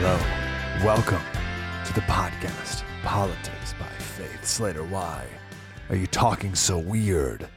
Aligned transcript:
Hello. 0.00 0.86
Welcome 0.86 1.22
to 1.84 1.92
the 1.92 2.02
podcast 2.02 2.84
Politics 3.02 3.74
by 3.80 3.88
Faith 3.98 4.44
Slater. 4.44 4.84
Why 4.84 5.26
are 5.90 5.96
you 5.96 6.06
talking 6.06 6.54
so 6.54 6.78
weird 6.78 7.48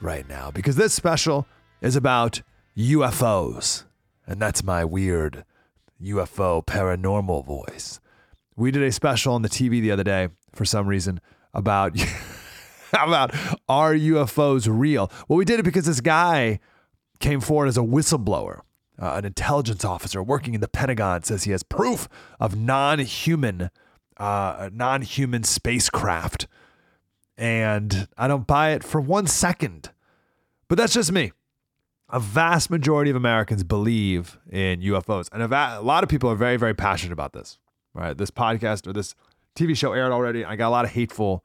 right 0.00 0.26
now? 0.26 0.50
Because 0.50 0.76
this 0.76 0.94
special 0.94 1.46
is 1.82 1.96
about 1.96 2.40
UFOs. 2.74 3.84
And 4.26 4.40
that's 4.40 4.64
my 4.64 4.82
weird 4.82 5.44
UFO 6.02 6.64
paranormal 6.64 7.44
voice. 7.44 8.00
We 8.56 8.70
did 8.70 8.82
a 8.82 8.92
special 8.92 9.34
on 9.34 9.42
the 9.42 9.50
TV 9.50 9.82
the 9.82 9.90
other 9.90 10.02
day 10.02 10.30
for 10.54 10.64
some 10.64 10.86
reason 10.86 11.20
about 11.52 12.00
how 12.92 13.08
about 13.08 13.34
are 13.68 13.92
UFOs 13.92 14.66
real? 14.70 15.12
Well, 15.28 15.36
we 15.36 15.44
did 15.44 15.60
it 15.60 15.64
because 15.64 15.84
this 15.84 16.00
guy 16.00 16.60
came 17.18 17.40
forward 17.40 17.66
as 17.66 17.76
a 17.76 17.82
whistleblower. 17.82 18.62
Uh, 19.00 19.14
an 19.14 19.24
intelligence 19.24 19.84
officer 19.84 20.22
working 20.22 20.54
in 20.54 20.60
the 20.60 20.68
Pentagon 20.68 21.22
says 21.22 21.44
he 21.44 21.52
has 21.52 21.62
proof 21.62 22.06
of 22.38 22.54
non-human, 22.54 23.70
uh, 24.18 24.68
non-human 24.72 25.42
spacecraft, 25.42 26.46
and 27.38 28.08
I 28.18 28.28
don't 28.28 28.46
buy 28.46 28.72
it 28.72 28.84
for 28.84 29.00
one 29.00 29.26
second. 29.26 29.90
But 30.68 30.76
that's 30.76 30.92
just 30.92 31.10
me. 31.10 31.32
A 32.10 32.20
vast 32.20 32.68
majority 32.68 33.10
of 33.10 33.16
Americans 33.16 33.64
believe 33.64 34.38
in 34.50 34.80
UFOs, 34.82 35.28
and 35.32 35.42
a, 35.42 35.48
va- 35.48 35.76
a 35.78 35.82
lot 35.82 36.02
of 36.02 36.10
people 36.10 36.28
are 36.28 36.36
very, 36.36 36.58
very 36.58 36.74
passionate 36.74 37.12
about 37.12 37.32
this. 37.32 37.58
Right, 37.92 38.16
this 38.16 38.30
podcast 38.30 38.86
or 38.86 38.92
this 38.92 39.16
TV 39.56 39.76
show 39.76 39.92
aired 39.92 40.12
already. 40.12 40.44
I 40.44 40.54
got 40.54 40.68
a 40.68 40.70
lot 40.70 40.84
of 40.84 40.92
hateful 40.92 41.44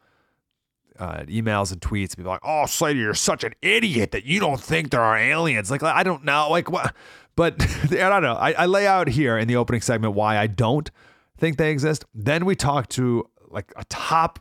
uh, 0.99 1.23
emails 1.23 1.71
and 1.71 1.81
tweets. 1.81 2.15
People 2.15 2.31
like, 2.31 2.41
"Oh, 2.43 2.65
Slater, 2.67 2.99
you're 2.99 3.13
such 3.13 3.43
an 3.43 3.53
idiot 3.61 4.11
that 4.11 4.25
you 4.25 4.39
don't 4.39 4.59
think 4.59 4.91
there 4.91 5.01
are 5.01 5.17
aliens." 5.17 5.71
Like, 5.71 5.81
I 5.81 6.03
don't 6.03 6.23
know, 6.23 6.49
like 6.49 6.69
what, 6.69 6.93
but 7.35 7.55
I 7.91 8.09
don't 8.09 8.23
know. 8.23 8.35
I, 8.35 8.51
I 8.53 8.65
lay 8.65 8.87
out 8.87 9.07
here 9.07 9.37
in 9.37 9.47
the 9.47 9.55
opening 9.55 9.81
segment 9.81 10.13
why 10.13 10.37
I 10.37 10.47
don't 10.47 10.89
think 11.37 11.57
they 11.57 11.71
exist. 11.71 12.05
Then 12.13 12.45
we 12.45 12.55
talk 12.55 12.89
to 12.89 13.29
like 13.49 13.71
a 13.75 13.85
top 13.85 14.39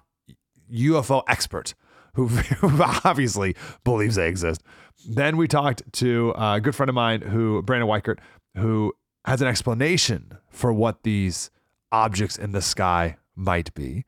UFO 0.73 1.22
expert 1.28 1.75
who, 2.15 2.31
obviously 3.05 3.56
believes 3.83 4.15
they 4.15 4.28
exist. 4.28 4.62
Then 5.09 5.37
we 5.37 5.48
talked 5.48 5.83
to 5.95 6.33
a 6.37 6.61
good 6.61 6.75
friend 6.75 6.89
of 6.89 6.95
mine 6.95 7.22
who 7.22 7.61
Brandon 7.62 7.89
Weichert, 7.89 8.19
who 8.56 8.92
has 9.25 9.42
an 9.42 9.48
explanation 9.48 10.39
for 10.48 10.72
what 10.72 11.03
these 11.03 11.50
objects 11.91 12.37
in 12.37 12.53
the 12.53 12.62
sky 12.62 13.17
might 13.34 13.75
be. 13.75 14.05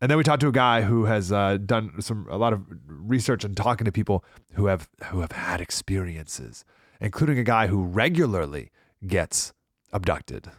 And 0.00 0.10
then 0.10 0.18
we 0.18 0.24
talked 0.24 0.40
to 0.40 0.48
a 0.48 0.52
guy 0.52 0.82
who 0.82 1.04
has 1.04 1.30
uh, 1.30 1.58
done 1.58 2.00
some 2.00 2.26
a 2.30 2.36
lot 2.36 2.52
of 2.52 2.64
research 2.86 3.44
and 3.44 3.56
talking 3.56 3.84
to 3.84 3.92
people 3.92 4.24
who 4.54 4.66
have 4.66 4.88
who 5.06 5.20
have 5.20 5.32
had 5.32 5.60
experiences, 5.60 6.64
including 7.02 7.36
a 7.38 7.44
guy 7.44 7.66
who 7.66 7.82
regularly 7.82 8.70
gets 9.06 9.52
abducted. 9.92 10.50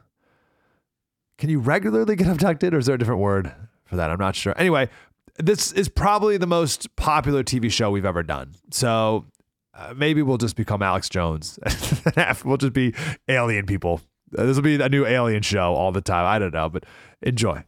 Can 1.37 1.49
you 1.49 1.59
regularly 1.59 2.15
get 2.15 2.27
abducted, 2.35 2.73
or 2.73 2.77
is 2.77 2.85
there 2.85 2.95
a 2.95 2.99
different 2.99 3.21
word 3.21 3.51
for 3.85 3.95
that? 3.95 4.11
I'm 4.11 4.19
not 4.19 4.35
sure. 4.35 4.53
Anyway, 4.57 4.89
this 5.37 5.71
is 5.71 5.89
probably 5.89 6.37
the 6.37 6.45
most 6.45 6.95
popular 6.95 7.43
TV 7.43 7.71
show 7.71 7.89
we've 7.89 8.05
ever 8.05 8.21
done. 8.21 8.53
So 8.71 9.25
uh, 9.73 9.93
maybe 9.95 10.21
we'll 10.21 10.37
just 10.37 10.55
become 10.55 10.83
Alex 10.83 11.09
Jones. 11.09 11.57
we'll 12.45 12.57
just 12.57 12.73
be 12.73 12.93
alien 13.27 13.65
people. 13.65 14.01
Uh, 14.37 14.45
This 14.45 14.57
will 14.57 14.63
be 14.63 14.75
a 14.75 14.89
new 14.89 15.05
alien 15.05 15.41
show 15.41 15.73
all 15.73 15.91
the 15.91 16.01
time. 16.01 16.25
I 16.25 16.37
don't 16.39 16.53
know, 16.53 16.69
but 16.69 16.85
enjoy. 17.21 17.63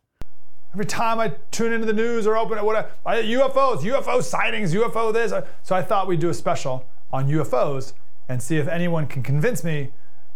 Every 0.73 0.85
time 0.85 1.21
I 1.21 1.29
tune 1.51 1.71
into 1.71 1.85
the 1.85 1.93
news 1.93 2.27
or 2.27 2.35
open 2.35 2.57
it, 2.57 2.65
what 2.65 3.01
UFOs, 3.05 3.77
UFO 3.79 4.21
sightings, 4.21 4.73
UFO 4.73 5.13
this. 5.13 5.31
So 5.63 5.73
I 5.73 5.81
thought 5.81 6.05
we'd 6.07 6.19
do 6.19 6.29
a 6.29 6.33
special 6.33 6.85
on 7.13 7.29
UFOs 7.29 7.93
and 8.27 8.41
see 8.41 8.57
if 8.57 8.67
anyone 8.67 9.07
can 9.07 9.23
convince 9.23 9.63
me 9.63 9.91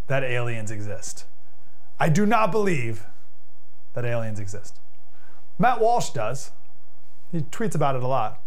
that 0.07 0.23
aliens 0.23 0.71
exist. 0.71 1.25
I 1.99 2.09
do 2.09 2.25
not 2.25 2.51
believe 2.51 3.05
that 3.93 4.05
aliens 4.05 4.39
exist. 4.39 4.79
Matt 5.57 5.79
Walsh 5.81 6.11
does. 6.11 6.51
He 7.31 7.41
tweets 7.41 7.75
about 7.75 7.95
it 7.95 8.03
a 8.03 8.07
lot. 8.07 8.41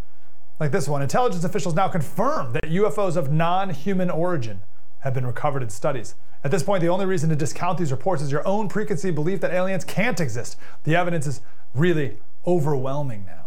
Like 0.59 0.71
this 0.71 0.89
one 0.89 1.03
intelligence 1.03 1.45
officials 1.45 1.75
now 1.75 1.89
confirm 1.89 2.53
that 2.53 2.65
UFOs 2.65 3.17
of 3.17 3.33
non 3.33 3.71
human 3.71 4.11
origin 4.11 4.61
have 5.01 5.15
been 5.15 5.27
recovered 5.27 5.63
in 5.63 5.71
studies. 5.71 6.15
At 6.45 6.51
this 6.51 6.63
point, 6.63 6.81
the 6.81 6.89
only 6.89 7.07
reason 7.07 7.29
to 7.31 7.37
discount 7.37 7.79
these 7.79 7.93
reports 7.93 8.23
is 8.23 8.33
your 8.33 8.47
own 8.47 8.69
preconceived 8.69 9.15
belief 9.15 9.41
that 9.41 9.53
aliens 9.53 9.85
can't 9.85 10.21
exist. 10.21 10.57
The 10.85 10.97
evidence 10.97 11.27
is 11.27 11.41
really 11.75 12.19
overwhelming 12.47 13.25
now. 13.27 13.42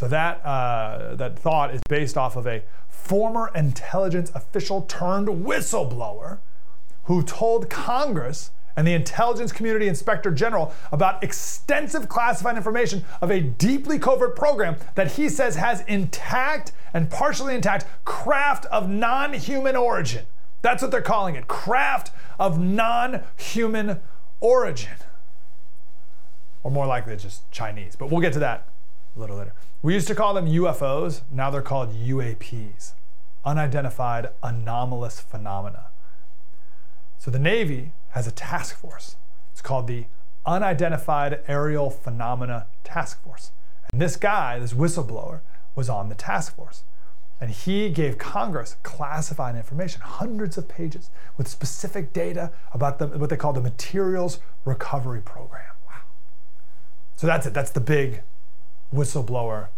So 0.00 0.08
that 0.08 0.42
uh, 0.46 1.14
that 1.16 1.38
thought 1.38 1.74
is 1.74 1.82
based 1.86 2.16
off 2.16 2.34
of 2.34 2.46
a 2.46 2.62
former 2.88 3.50
intelligence 3.54 4.32
official 4.34 4.80
turned 4.80 5.28
whistleblower 5.28 6.38
who 7.04 7.22
told 7.22 7.68
Congress 7.68 8.50
and 8.74 8.86
the 8.86 8.94
intelligence 8.94 9.52
community 9.52 9.88
inspector 9.88 10.30
general 10.30 10.72
about 10.90 11.22
extensive 11.22 12.08
classified 12.08 12.56
information 12.56 13.04
of 13.20 13.30
a 13.30 13.42
deeply 13.42 13.98
covert 13.98 14.36
program 14.36 14.76
that 14.94 15.12
he 15.12 15.28
says 15.28 15.56
has 15.56 15.82
intact 15.82 16.72
and 16.94 17.10
partially 17.10 17.54
intact 17.54 17.84
craft 18.06 18.64
of 18.72 18.88
non 18.88 19.34
human 19.34 19.76
origin. 19.76 20.24
That's 20.62 20.80
what 20.80 20.92
they're 20.92 21.02
calling 21.02 21.34
it 21.34 21.46
craft 21.46 22.10
of 22.38 22.58
non 22.58 23.22
human 23.36 24.00
origin. 24.40 24.96
Or 26.62 26.70
more 26.70 26.86
likely, 26.86 27.12
it's 27.12 27.22
just 27.22 27.50
Chinese. 27.50 27.96
But 27.96 28.10
we'll 28.10 28.22
get 28.22 28.32
to 28.32 28.38
that 28.38 28.69
little 29.20 29.36
later. 29.36 29.54
We 29.82 29.94
used 29.94 30.08
to 30.08 30.14
call 30.14 30.34
them 30.34 30.46
UFOs, 30.46 31.22
now 31.30 31.50
they're 31.50 31.62
called 31.62 31.94
UAPs 31.94 32.92
unidentified 33.44 34.28
anomalous 34.42 35.20
phenomena. 35.20 35.86
So 37.18 37.30
the 37.30 37.38
Navy 37.38 37.92
has 38.10 38.26
a 38.26 38.32
task 38.32 38.76
force. 38.76 39.16
It's 39.52 39.62
called 39.62 39.86
the 39.86 40.06
Unidentified 40.46 41.40
Aerial 41.48 41.90
Phenomena 41.90 42.66
Task 42.82 43.22
Force. 43.22 43.50
And 43.92 44.00
this 44.00 44.16
guy, 44.16 44.58
this 44.58 44.72
whistleblower, 44.72 45.40
was 45.74 45.88
on 45.88 46.08
the 46.08 46.14
task 46.14 46.56
force. 46.56 46.84
And 47.40 47.50
he 47.50 47.88
gave 47.90 48.18
Congress 48.18 48.76
classified 48.82 49.56
information, 49.56 50.02
hundreds 50.02 50.58
of 50.58 50.68
pages, 50.68 51.10
with 51.36 51.48
specific 51.48 52.12
data 52.12 52.52
about 52.72 52.98
the, 52.98 53.06
what 53.06 53.30
they 53.30 53.36
call 53.36 53.52
the 53.52 53.60
Materials 53.60 54.40
Recovery 54.64 55.20
Program. 55.20 55.62
Wow. 55.86 56.00
So 57.16 57.26
that's 57.26 57.46
it. 57.46 57.54
That's 57.54 57.70
the 57.70 57.80
big 57.80 58.22
whistleblower 58.94 59.68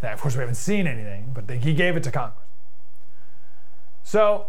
thing. 0.00 0.12
Of 0.12 0.20
course, 0.20 0.34
we 0.34 0.40
haven't 0.40 0.54
seen 0.56 0.86
anything, 0.86 1.32
but 1.34 1.46
they, 1.46 1.58
he 1.58 1.74
gave 1.74 1.96
it 1.96 2.02
to 2.04 2.10
Congress. 2.10 2.46
So, 4.02 4.46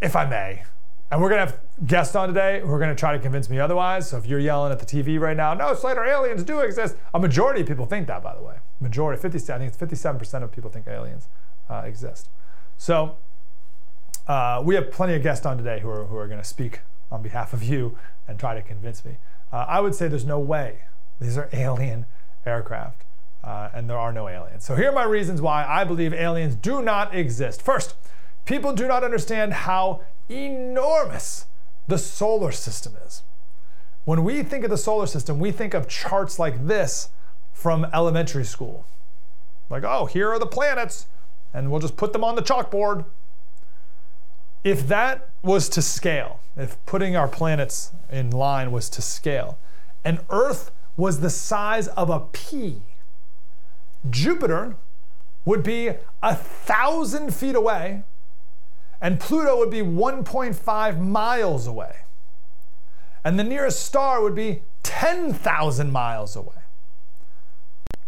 if 0.00 0.14
I 0.16 0.26
may, 0.26 0.62
and 1.10 1.22
we're 1.22 1.28
going 1.28 1.46
to 1.46 1.52
have 1.52 1.60
guests 1.86 2.16
on 2.16 2.28
today 2.28 2.60
who 2.60 2.70
are 2.72 2.78
going 2.78 2.90
to 2.90 2.98
try 2.98 3.12
to 3.12 3.18
convince 3.18 3.48
me 3.48 3.60
otherwise. 3.60 4.08
So 4.08 4.16
if 4.16 4.26
you're 4.26 4.40
yelling 4.40 4.72
at 4.72 4.80
the 4.80 4.86
TV 4.86 5.20
right 5.20 5.36
now, 5.36 5.54
no, 5.54 5.72
Slater, 5.74 6.04
aliens 6.04 6.42
do 6.42 6.58
exist. 6.60 6.96
A 7.14 7.18
majority 7.20 7.60
of 7.60 7.68
people 7.68 7.86
think 7.86 8.08
that, 8.08 8.22
by 8.22 8.34
the 8.34 8.42
way. 8.42 8.56
Majority, 8.80 9.20
50, 9.22 9.52
I 9.52 9.58
think 9.58 9.72
it's 9.72 9.76
57% 9.76 10.42
of 10.42 10.50
people 10.50 10.68
think 10.68 10.88
aliens 10.88 11.28
uh, 11.70 11.82
exist. 11.84 12.28
So 12.76 13.18
uh, 14.26 14.62
we 14.64 14.74
have 14.74 14.90
plenty 14.90 15.14
of 15.14 15.22
guests 15.22 15.46
on 15.46 15.56
today 15.56 15.78
who 15.80 15.88
are, 15.88 16.06
who 16.06 16.16
are 16.16 16.26
going 16.26 16.40
to 16.40 16.46
speak 16.46 16.80
on 17.12 17.22
behalf 17.22 17.52
of 17.52 17.62
you 17.62 17.96
and 18.26 18.38
try 18.38 18.54
to 18.54 18.62
convince 18.62 19.04
me. 19.04 19.18
Uh, 19.52 19.64
I 19.68 19.80
would 19.80 19.94
say 19.94 20.08
there's 20.08 20.24
no 20.24 20.40
way 20.40 20.80
these 21.20 21.38
are 21.38 21.48
alien 21.52 22.04
aircraft. 22.46 23.02
Uh, 23.42 23.68
and 23.72 23.88
there 23.88 23.98
are 23.98 24.12
no 24.12 24.28
aliens. 24.28 24.64
So 24.64 24.74
here 24.74 24.88
are 24.88 24.94
my 24.94 25.04
reasons 25.04 25.40
why 25.40 25.64
I 25.64 25.84
believe 25.84 26.12
aliens 26.12 26.56
do 26.56 26.82
not 26.82 27.14
exist. 27.14 27.62
First, 27.62 27.94
people 28.44 28.72
do 28.72 28.88
not 28.88 29.04
understand 29.04 29.52
how 29.52 30.00
enormous 30.28 31.46
the 31.86 31.98
solar 31.98 32.50
system 32.50 32.94
is. 33.04 33.22
When 34.04 34.24
we 34.24 34.42
think 34.42 34.64
of 34.64 34.70
the 34.70 34.78
solar 34.78 35.06
system, 35.06 35.38
we 35.38 35.52
think 35.52 35.74
of 35.74 35.88
charts 35.88 36.38
like 36.38 36.66
this 36.66 37.10
from 37.52 37.86
elementary 37.92 38.44
school. 38.44 38.84
Like, 39.70 39.84
oh, 39.84 40.06
here 40.06 40.30
are 40.30 40.38
the 40.38 40.46
planets, 40.46 41.06
and 41.52 41.70
we'll 41.70 41.80
just 41.80 41.96
put 41.96 42.12
them 42.12 42.22
on 42.22 42.36
the 42.36 42.42
chalkboard. 42.42 43.04
If 44.62 44.86
that 44.88 45.30
was 45.42 45.68
to 45.70 45.82
scale, 45.82 46.40
if 46.56 46.84
putting 46.86 47.16
our 47.16 47.28
planets 47.28 47.92
in 48.10 48.30
line 48.30 48.72
was 48.72 48.88
to 48.90 49.02
scale, 49.02 49.58
and 50.04 50.20
Earth 50.30 50.70
was 50.96 51.20
the 51.20 51.30
size 51.30 51.88
of 51.88 52.10
a 52.10 52.20
pea, 52.20 52.80
Jupiter 54.08 54.76
would 55.44 55.62
be 55.62 55.92
a 56.22 56.34
thousand 56.34 57.34
feet 57.34 57.54
away, 57.54 58.02
and 59.00 59.20
Pluto 59.20 59.56
would 59.58 59.70
be 59.70 59.80
1.5 59.80 61.00
miles 61.00 61.66
away. 61.66 61.96
And 63.24 63.38
the 63.38 63.44
nearest 63.44 63.84
star 63.84 64.22
would 64.22 64.34
be 64.34 64.62
10,000 64.82 65.90
miles 65.90 66.36
away. 66.36 66.54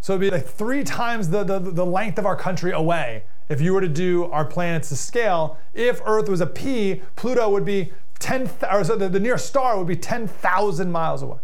So 0.00 0.14
it'd 0.14 0.20
be 0.20 0.30
like 0.30 0.46
three 0.46 0.84
times 0.84 1.28
the, 1.28 1.44
the, 1.44 1.58
the 1.58 1.84
length 1.84 2.18
of 2.18 2.24
our 2.24 2.36
country 2.36 2.72
away 2.72 3.24
if 3.48 3.60
you 3.60 3.74
were 3.74 3.80
to 3.80 3.88
do 3.88 4.24
our 4.26 4.44
planets 4.44 4.88
to 4.90 4.96
scale. 4.96 5.58
If 5.74 6.00
Earth 6.06 6.28
was 6.28 6.40
a 6.40 6.46
pea, 6.46 7.02
Pluto 7.16 7.50
would 7.50 7.64
be 7.64 7.92
10, 8.20 8.50
or 8.70 8.84
so 8.84 8.96
the, 8.96 9.08
the 9.08 9.20
nearest 9.20 9.46
star 9.46 9.76
would 9.76 9.86
be 9.86 9.96
10,000 9.96 10.90
miles 10.90 11.22
away. 11.22 11.38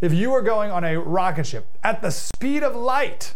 If 0.00 0.12
you 0.12 0.30
were 0.30 0.42
going 0.42 0.70
on 0.70 0.84
a 0.84 0.98
rocket 0.98 1.46
ship 1.46 1.66
at 1.82 2.02
the 2.02 2.10
speed 2.10 2.62
of 2.62 2.76
light, 2.76 3.34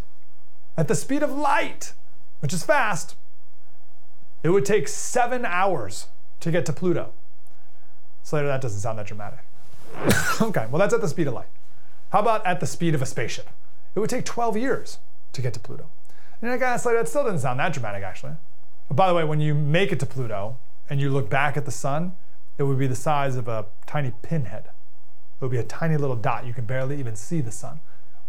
at 0.76 0.88
the 0.88 0.94
speed 0.94 1.22
of 1.22 1.32
light, 1.32 1.94
which 2.40 2.52
is 2.52 2.62
fast, 2.62 3.16
it 4.42 4.50
would 4.50 4.64
take 4.64 4.88
seven 4.88 5.44
hours 5.44 6.08
to 6.40 6.50
get 6.50 6.66
to 6.66 6.72
Pluto. 6.72 7.12
So 8.22 8.30
Slater, 8.30 8.48
that 8.48 8.60
doesn't 8.60 8.80
sound 8.80 8.98
that 8.98 9.06
dramatic. 9.06 9.40
okay, 10.40 10.66
well, 10.70 10.78
that's 10.78 10.94
at 10.94 11.00
the 11.00 11.08
speed 11.08 11.26
of 11.26 11.34
light. 11.34 11.48
How 12.10 12.20
about 12.20 12.44
at 12.46 12.60
the 12.60 12.66
speed 12.66 12.94
of 12.94 13.02
a 13.02 13.06
spaceship? 13.06 13.48
It 13.94 14.00
would 14.00 14.10
take 14.10 14.24
12 14.24 14.56
years 14.56 14.98
to 15.32 15.42
get 15.42 15.54
to 15.54 15.60
Pluto. 15.60 15.88
And 16.40 16.48
you're 16.48 16.58
like, 16.58 16.66
ah, 16.66 16.76
Slater, 16.76 16.98
that 16.98 17.08
still 17.08 17.24
doesn't 17.24 17.40
sound 17.40 17.60
that 17.60 17.72
dramatic, 17.72 18.02
actually. 18.02 18.32
But 18.88 18.94
by 18.94 19.08
the 19.08 19.14
way, 19.14 19.24
when 19.24 19.40
you 19.40 19.54
make 19.54 19.92
it 19.92 20.00
to 20.00 20.06
Pluto 20.06 20.58
and 20.90 21.00
you 21.00 21.10
look 21.10 21.30
back 21.30 21.56
at 21.56 21.64
the 21.64 21.70
sun, 21.70 22.16
it 22.58 22.64
would 22.64 22.78
be 22.78 22.86
the 22.86 22.96
size 22.96 23.36
of 23.36 23.48
a 23.48 23.66
tiny 23.86 24.12
pinhead. 24.22 24.68
It 25.42 25.46
would 25.46 25.50
be 25.50 25.58
a 25.58 25.64
tiny 25.64 25.96
little 25.96 26.14
dot. 26.14 26.46
You 26.46 26.54
can 26.54 26.66
barely 26.66 27.00
even 27.00 27.16
see 27.16 27.40
the 27.40 27.50
sun 27.50 27.80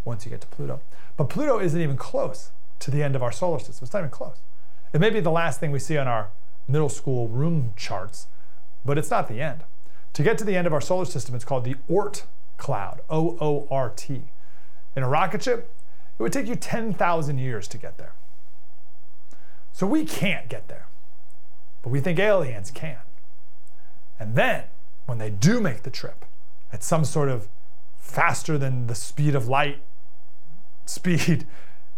once 0.03 0.25
you 0.25 0.31
get 0.31 0.41
to 0.41 0.47
Pluto. 0.47 0.81
But 1.15 1.29
Pluto 1.29 1.59
isn't 1.59 1.79
even 1.79 1.95
close 1.95 2.49
to 2.79 2.89
the 2.89 3.03
end 3.03 3.15
of 3.15 3.21
our 3.21 3.31
solar 3.31 3.59
system. 3.59 3.85
It's 3.85 3.93
not 3.93 3.99
even 3.99 4.09
close. 4.09 4.37
It 4.93 4.99
may 4.99 5.11
be 5.11 5.19
the 5.19 5.29
last 5.29 5.59
thing 5.59 5.71
we 5.71 5.77
see 5.77 5.95
on 5.95 6.07
our 6.07 6.31
middle 6.67 6.89
school 6.89 7.27
room 7.27 7.73
charts, 7.75 8.25
but 8.83 8.97
it's 8.97 9.11
not 9.11 9.27
the 9.27 9.41
end. 9.41 9.63
To 10.13 10.23
get 10.23 10.39
to 10.39 10.43
the 10.43 10.55
end 10.55 10.65
of 10.65 10.73
our 10.73 10.81
solar 10.81 11.05
system, 11.05 11.35
it's 11.35 11.45
called 11.45 11.65
the 11.65 11.75
Oort 11.87 12.23
cloud, 12.57 13.01
O 13.11 13.37
O 13.39 13.67
R 13.69 13.91
T. 13.95 14.23
In 14.95 15.03
a 15.03 15.07
rocket 15.07 15.43
ship, 15.43 15.71
it 16.17 16.23
would 16.23 16.33
take 16.33 16.47
you 16.47 16.55
10,000 16.55 17.37
years 17.37 17.67
to 17.67 17.77
get 17.77 17.99
there. 17.99 18.13
So 19.71 19.85
we 19.85 20.03
can't 20.03 20.49
get 20.49 20.67
there, 20.67 20.87
but 21.83 21.91
we 21.91 21.99
think 21.99 22.17
aliens 22.17 22.71
can. 22.71 22.97
And 24.19 24.33
then, 24.33 24.63
when 25.05 25.19
they 25.19 25.29
do 25.29 25.61
make 25.61 25.83
the 25.83 25.91
trip 25.91 26.25
at 26.73 26.83
some 26.83 27.05
sort 27.05 27.29
of 27.29 27.47
faster 27.95 28.57
than 28.57 28.87
the 28.87 28.95
speed 28.95 29.35
of 29.35 29.47
light 29.47 29.81
speed, 30.85 31.47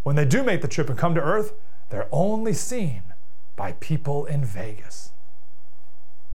when 0.03 0.15
they 0.15 0.25
do 0.25 0.43
make 0.43 0.61
the 0.61 0.67
trip 0.67 0.89
and 0.89 0.99
come 0.99 1.15
to 1.15 1.21
Earth, 1.21 1.53
they're 1.89 2.09
only 2.11 2.53
seen 2.53 3.01
by 3.55 3.71
people 3.73 4.25
in 4.25 4.45
Vegas. 4.45 5.11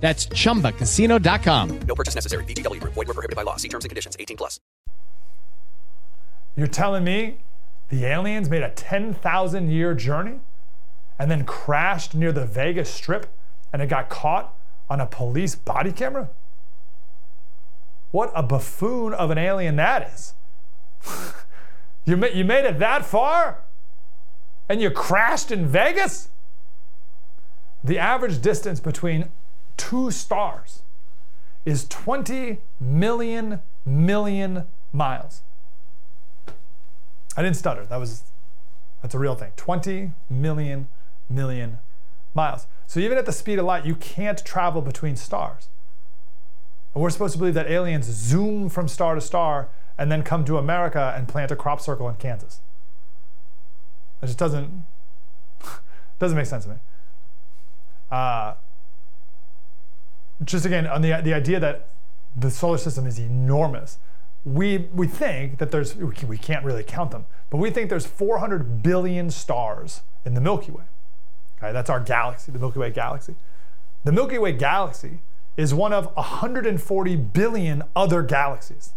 That's 0.00 0.26
chumbacasino.com. 0.26 1.78
No 1.80 1.94
purchase 1.94 2.14
necessary. 2.14 2.44
VGW 2.44 2.80
Group. 2.80 2.94
Void 2.94 3.08
were 3.08 3.14
prohibited 3.14 3.36
by 3.36 3.42
law. 3.42 3.56
See 3.56 3.68
terms 3.68 3.84
and 3.84 3.90
conditions. 3.90 4.16
18 4.20 4.36
plus. 4.36 4.60
You're 6.56 6.66
telling 6.66 7.04
me 7.04 7.38
the 7.88 8.04
aliens 8.04 8.48
made 8.48 8.62
a 8.62 8.70
10,000 8.70 9.70
year 9.70 9.94
journey 9.94 10.40
and 11.18 11.30
then 11.30 11.44
crashed 11.44 12.14
near 12.14 12.32
the 12.32 12.46
Vegas 12.46 12.90
Strip 12.90 13.26
and 13.72 13.82
it 13.82 13.88
got 13.88 14.08
caught 14.08 14.54
on 14.88 15.00
a 15.00 15.06
police 15.06 15.54
body 15.54 15.92
camera? 15.92 16.30
What 18.10 18.32
a 18.34 18.42
buffoon 18.42 19.12
of 19.12 19.30
an 19.30 19.38
alien 19.38 19.76
that 19.76 20.10
is. 20.14 20.34
you, 22.04 22.16
ma- 22.16 22.28
you 22.28 22.44
made 22.44 22.64
it 22.64 22.78
that 22.78 23.04
far 23.04 23.64
and 24.68 24.80
you 24.80 24.90
crashed 24.90 25.50
in 25.50 25.66
Vegas? 25.66 26.28
The 27.84 27.98
average 27.98 28.40
distance 28.40 28.80
between 28.80 29.28
two 29.76 30.10
stars 30.10 30.82
is 31.64 31.86
20 31.88 32.58
million 32.80 33.60
million 33.84 34.64
miles. 34.92 35.42
I 37.36 37.42
didn't 37.42 37.56
stutter. 37.56 37.84
That 37.84 37.98
was 37.98 38.24
that's 39.02 39.14
a 39.14 39.18
real 39.18 39.34
thing. 39.34 39.52
20 39.56 40.12
million 40.30 40.88
million 41.28 41.78
miles. 42.34 42.66
So 42.86 43.00
even 43.00 43.18
at 43.18 43.26
the 43.26 43.32
speed 43.32 43.58
of 43.58 43.64
light, 43.64 43.84
you 43.84 43.94
can't 43.94 44.42
travel 44.44 44.80
between 44.80 45.16
stars. 45.16 45.68
And 46.94 47.02
we're 47.02 47.10
supposed 47.10 47.32
to 47.32 47.38
believe 47.38 47.54
that 47.54 47.70
aliens 47.70 48.06
zoom 48.06 48.68
from 48.68 48.88
star 48.88 49.14
to 49.14 49.20
star 49.20 49.68
and 49.98 50.10
then 50.10 50.22
come 50.22 50.44
to 50.46 50.56
America 50.56 51.12
and 51.16 51.28
plant 51.28 51.50
a 51.50 51.56
crop 51.56 51.80
circle 51.80 52.08
in 52.08 52.14
Kansas. 52.16 52.60
It 54.22 54.26
just 54.26 54.38
doesn't 54.38 54.84
doesn't 56.18 56.36
make 56.36 56.46
sense 56.46 56.64
to 56.64 56.70
me. 56.70 56.76
Uh, 58.10 58.54
just 60.44 60.66
again 60.66 60.86
on 60.86 61.02
the 61.02 61.20
the 61.22 61.34
idea 61.34 61.60
that 61.60 61.90
the 62.36 62.50
solar 62.50 62.78
system 62.78 63.06
is 63.06 63.18
enormous. 63.18 63.98
We 64.44 64.88
we 64.92 65.06
think 65.06 65.58
that 65.58 65.70
there's 65.70 65.96
we 65.96 66.38
can't 66.38 66.64
really 66.64 66.84
count 66.84 67.10
them, 67.10 67.26
but 67.50 67.58
we 67.58 67.70
think 67.70 67.90
there's 67.90 68.06
400 68.06 68.82
billion 68.82 69.30
stars 69.30 70.02
in 70.24 70.34
the 70.34 70.40
Milky 70.40 70.70
Way. 70.70 70.84
Okay, 71.58 71.72
that's 71.72 71.88
our 71.88 72.00
galaxy, 72.00 72.52
the 72.52 72.58
Milky 72.58 72.78
Way 72.78 72.90
galaxy. 72.90 73.34
The 74.04 74.12
Milky 74.12 74.38
Way 74.38 74.52
galaxy 74.52 75.20
is 75.56 75.72
one 75.72 75.92
of 75.92 76.14
140 76.14 77.16
billion 77.16 77.82
other 77.94 78.22
galaxies. 78.22 78.92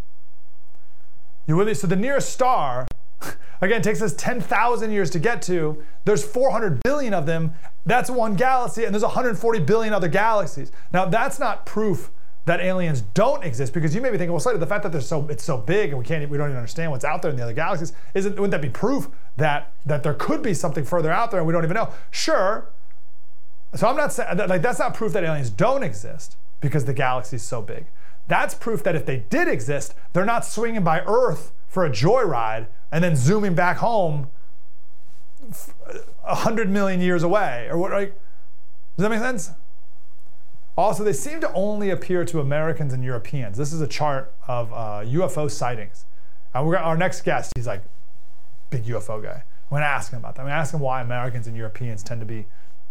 You 1.47 1.55
with 1.55 1.67
me? 1.67 1.73
So 1.73 1.87
the 1.87 1.95
nearest 1.95 2.29
star, 2.29 2.85
again, 3.61 3.81
it 3.81 3.83
takes 3.83 4.01
us 4.01 4.13
10,000 4.13 4.91
years 4.91 5.09
to 5.11 5.19
get 5.19 5.41
to. 5.43 5.83
There's 6.05 6.23
400 6.25 6.81
billion 6.83 7.13
of 7.13 7.25
them. 7.25 7.53
That's 7.85 8.09
one 8.09 8.35
galaxy, 8.35 8.85
and 8.85 8.93
there's 8.93 9.03
140 9.03 9.59
billion 9.59 9.93
other 9.93 10.07
galaxies. 10.07 10.71
Now, 10.93 11.05
that's 11.05 11.39
not 11.39 11.65
proof 11.65 12.11
that 12.45 12.61
aliens 12.61 13.01
don't 13.01 13.43
exist 13.43 13.73
because 13.73 13.93
you 13.93 14.01
may 14.01 14.09
be 14.09 14.17
thinking, 14.17 14.31
well, 14.31 14.39
Slater, 14.39 14.57
the 14.57 14.65
fact 14.65 14.81
that 14.81 14.91
they're 14.91 15.01
so 15.01 15.27
it's 15.27 15.43
so 15.43 15.55
big 15.55 15.89
and 15.89 15.99
we 15.99 16.03
can't 16.03 16.27
we 16.29 16.37
don't 16.37 16.47
even 16.47 16.57
understand 16.57 16.89
what's 16.89 17.05
out 17.05 17.21
there 17.21 17.29
in 17.29 17.37
the 17.37 17.43
other 17.43 17.53
galaxies 17.53 17.93
isn't 18.15 18.31
wouldn't 18.31 18.51
that 18.51 18.61
be 18.61 18.69
proof 18.69 19.07
that 19.37 19.71
that 19.85 20.01
there 20.01 20.15
could 20.15 20.41
be 20.41 20.55
something 20.55 20.83
further 20.83 21.11
out 21.11 21.29
there 21.29 21.41
and 21.41 21.47
we 21.47 21.53
don't 21.53 21.63
even 21.63 21.75
know? 21.75 21.93
Sure. 22.09 22.69
So 23.75 23.87
I'm 23.87 23.95
not 23.95 24.11
saying 24.11 24.37
like 24.37 24.63
that's 24.63 24.79
not 24.79 24.95
proof 24.95 25.13
that 25.13 25.23
aliens 25.23 25.51
don't 25.51 25.83
exist 25.83 26.37
because 26.59 26.85
the 26.85 26.93
galaxy 26.93 27.35
is 27.35 27.43
so 27.43 27.61
big. 27.61 27.85
That's 28.27 28.55
proof 28.55 28.83
that 28.83 28.95
if 28.95 29.05
they 29.05 29.17
did 29.17 29.47
exist, 29.47 29.93
they're 30.13 30.25
not 30.25 30.43
swinging 30.43 30.83
by 30.83 31.01
Earth 31.01 31.51
for 31.67 31.85
a 31.85 31.89
joyride 31.89 32.67
and 32.91 33.03
then 33.03 33.15
zooming 33.15 33.55
back 33.55 33.77
home 33.77 34.29
a 36.23 36.35
hundred 36.35 36.69
million 36.69 37.01
years 37.01 37.23
away 37.23 37.67
or 37.71 37.77
what 37.77 37.91
like 37.91 38.13
Does 38.97 39.03
that 39.03 39.09
make 39.09 39.19
sense? 39.19 39.51
Also, 40.77 41.03
they 41.03 41.13
seem 41.13 41.41
to 41.41 41.51
only 41.53 41.89
appear 41.89 42.23
to 42.23 42.39
Americans 42.39 42.93
and 42.93 43.03
Europeans. 43.03 43.57
This 43.57 43.73
is 43.73 43.81
a 43.81 43.87
chart 43.87 44.33
of 44.47 44.71
uh, 44.71 45.03
UFO 45.05 45.51
sightings. 45.51 46.05
And 46.53 46.65
we're, 46.65 46.77
our 46.77 46.95
next 46.95 47.21
guest, 47.23 47.51
he's 47.55 47.67
like 47.67 47.83
big 48.69 48.85
UFO 48.85 49.21
guy. 49.21 49.43
I'm 49.43 49.69
going 49.69 49.81
to 49.81 49.87
ask 49.87 50.13
him 50.13 50.19
about 50.19 50.35
that. 50.35 50.41
I'm 50.41 50.45
going 50.45 50.55
to 50.55 50.59
ask 50.59 50.73
him 50.73 50.79
why 50.79 51.01
Americans 51.01 51.47
and 51.47 51.57
Europeans 51.57 52.01
tend 52.01 52.21
to 52.21 52.25
be. 52.25 52.45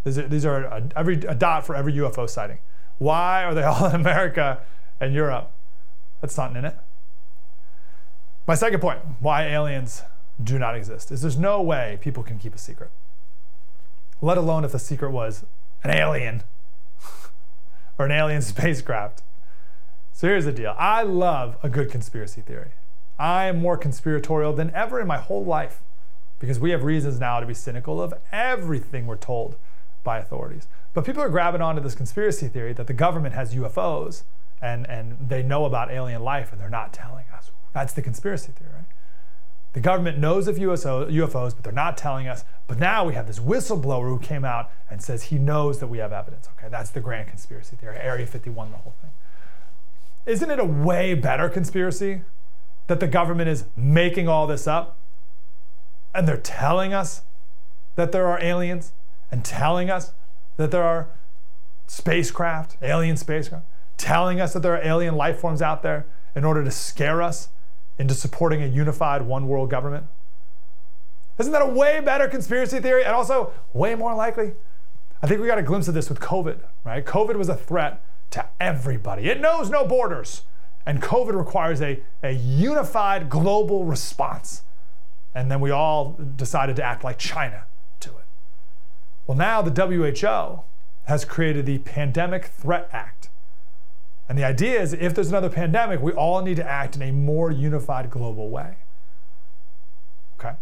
These 0.05 0.19
are, 0.19 0.29
these 0.29 0.45
are 0.45 0.65
a, 0.65 0.89
every 0.97 1.15
a 1.15 1.35
dot 1.35 1.65
for 1.65 1.75
every 1.75 1.95
UFO 1.95 2.29
sighting. 2.29 2.59
Why 2.99 3.45
are 3.45 3.55
they 3.55 3.63
all 3.65 3.87
in 3.87 3.95
America 3.95 4.61
and 5.01 5.15
Europe? 5.15 5.51
That's 6.21 6.37
not 6.37 6.55
in 6.57 6.65
it. 6.65 6.77
My 8.49 8.55
second 8.55 8.81
point: 8.81 9.01
why 9.21 9.45
aliens 9.45 10.03
do 10.43 10.59
not 10.59 10.75
exist 10.75 11.13
is 11.13 11.21
there's 11.21 11.37
no 11.37 11.61
way 11.61 11.99
people 12.01 12.23
can 12.23 12.39
keep 12.39 12.55
a 12.55 12.59
secret. 12.59 12.91
Let 14.23 14.39
alone 14.39 14.65
if 14.65 14.73
the 14.73 14.79
secret 14.79 15.11
was 15.11 15.45
an 15.85 15.91
alien 15.91 16.43
or 17.99 18.07
an 18.07 18.11
alien 18.11 18.41
spacecraft. 18.55 19.23
So 20.15 20.29
here's 20.29 20.47
the 20.47 20.53
deal 20.53 20.75
I 20.79 21.03
love 21.03 21.59
a 21.63 21.69
good 21.69 21.91
conspiracy 21.91 22.41
theory. 22.41 22.71
I 23.19 23.45
am 23.45 23.61
more 23.61 23.77
conspiratorial 23.77 24.55
than 24.55 24.71
ever 24.75 24.99
in 24.99 25.07
my 25.07 25.19
whole 25.19 25.45
life 25.45 25.83
because 26.39 26.59
we 26.59 26.71
have 26.71 26.85
reasons 26.85 27.21
now 27.21 27.41
to 27.41 27.47
be 27.47 27.53
cynical 27.53 28.01
of 28.01 28.15
everything 28.33 29.07
we're 29.07 29.17
told 29.17 29.57
by 30.05 30.19
authorities. 30.19 30.69
But 30.95 31.05
people 31.05 31.23
are 31.23 31.29
grabbing 31.29 31.61
onto 31.61 31.83
this 31.83 31.95
conspiracy 31.95 32.49
theory 32.49 32.73
that 32.73 32.87
the 32.87 32.95
government 32.95 33.35
has 33.35 33.55
UFOs 33.55 34.23
and, 34.63 34.89
and 34.89 35.19
they 35.29 35.43
know 35.43 35.67
about 35.67 35.91
alien 35.91 36.23
life 36.23 36.51
and 36.51 36.59
they're 36.59 36.71
not 36.71 36.95
telling. 36.95 37.27
That's 37.79 37.93
the 37.93 38.03
conspiracy 38.03 38.51
theory, 38.51 38.73
right? 38.75 38.87
The 39.73 39.79
government 39.79 40.19
knows 40.19 40.49
of 40.49 40.57
UFOs, 40.57 41.55
but 41.55 41.63
they're 41.63 41.73
not 41.73 41.97
telling 41.97 42.27
us. 42.27 42.45
But 42.67 42.81
now 42.81 43.05
we 43.05 43.15
have 43.15 43.29
this 43.29 43.39
whistleblower 43.39 44.09
who 44.09 44.19
came 44.19 44.45
out 44.45 44.73
and 44.91 45.01
says 45.01 45.25
he 45.25 45.39
knows 45.39 45.79
that 45.79 45.87
we 45.87 45.99
have 45.99 46.13
evidence. 46.13 46.49
Okay, 46.59 46.69
that's 46.69 46.91
the 46.91 46.99
grand 46.99 47.29
conspiracy 47.29 47.77
theory, 47.77 47.97
Area 47.97 48.27
51, 48.27 48.73
the 48.73 48.79
whole 48.79 48.95
thing. 49.01 49.13
Isn't 50.27 50.51
it 50.51 50.59
a 50.59 50.65
way 50.65 51.15
better 51.15 51.49
conspiracy 51.49 52.23
that 52.89 52.99
the 52.99 53.07
government 53.07 53.49
is 53.49 53.67
making 53.77 54.27
all 54.27 54.49
this 54.49 54.67
up 54.67 54.99
and 56.13 56.27
they're 56.27 56.37
telling 56.37 56.93
us 56.93 57.23
that 57.95 58.11
there 58.11 58.27
are 58.27 58.43
aliens 58.43 58.91
and 59.31 59.45
telling 59.45 59.89
us 59.89 60.15
that 60.57 60.73
there 60.73 60.83
are 60.83 61.11
spacecraft, 61.87 62.77
alien 62.83 63.17
spacecraft, 63.17 63.67
telling 63.97 64.41
us 64.41 64.53
that 64.53 64.65
there 64.65 64.75
are 64.75 64.83
alien 64.83 65.15
life 65.15 65.39
forms 65.39 65.63
out 65.63 65.85
there 65.85 66.07
in 66.35 66.45
order 66.45 66.65
to 66.65 66.73
scare 66.73 67.23
us 67.23 67.51
into 67.99 68.15
supporting 68.15 68.63
a 68.63 68.67
unified 68.67 69.23
one 69.23 69.49
world 69.49 69.71
government? 69.71 70.07
Isn't 71.39 71.53
that 71.53 71.63
a 71.63 71.67
way 71.67 72.01
better 72.01 72.29
conspiracy 72.29 72.81
theory 72.81 73.05
and 73.05 73.15
also 73.15 73.53
way 73.73 73.95
more 73.95 74.15
likely? 74.15 74.53
I 75.23 75.27
think 75.27 75.41
we 75.41 75.47
got 75.47 75.59
a 75.59 75.63
glimpse 75.63 75.89
of 75.89 75.95
this 75.95 76.09
with 76.09 76.21
COVID, 76.21 76.61
right? 76.85 77.05
COVID 77.05 77.37
was 77.37 77.49
a 77.49 77.57
threat 77.57 78.03
to 78.31 78.47
everybody. 78.61 79.29
It 79.29 79.41
knows 79.41 79.71
no 79.71 79.85
borders. 79.85 80.43
And 80.87 81.03
COVID 81.03 81.37
requires 81.37 81.83
a, 81.83 82.01
a 82.23 82.33
unified 82.33 83.29
global 83.29 83.85
response. 83.85 84.63
And 85.35 85.51
then 85.51 85.61
we 85.61 85.71
all 85.71 86.17
decided 86.37 86.77
to 86.77 86.83
act 86.83 87.05
like 87.05 87.19
China 87.19 87.65
to 88.01 88.11
it. 88.11 88.25
Well, 89.27 89.37
now 89.37 89.61
the 89.61 89.71
WHO 89.71 90.63
has 91.05 91.25
created 91.25 91.67
the 91.67 91.79
Pandemic 91.79 92.47
Threat 92.47 92.89
Act. 92.93 93.18
And 94.29 94.37
the 94.37 94.45
idea 94.45 94.81
is 94.81 94.93
if 94.93 95.15
there's 95.15 95.31
another 95.31 95.49
pandemic, 95.49 96.03
we 96.03 96.13
all 96.13 96.43
need 96.43 96.57
to 96.57 96.69
act 96.69 96.97
in 96.97 97.03
a 97.03 97.13
more 97.13 97.51
unified 97.51 98.11
global 98.11 98.51
way. 98.51 98.77
Okay? 100.39 100.55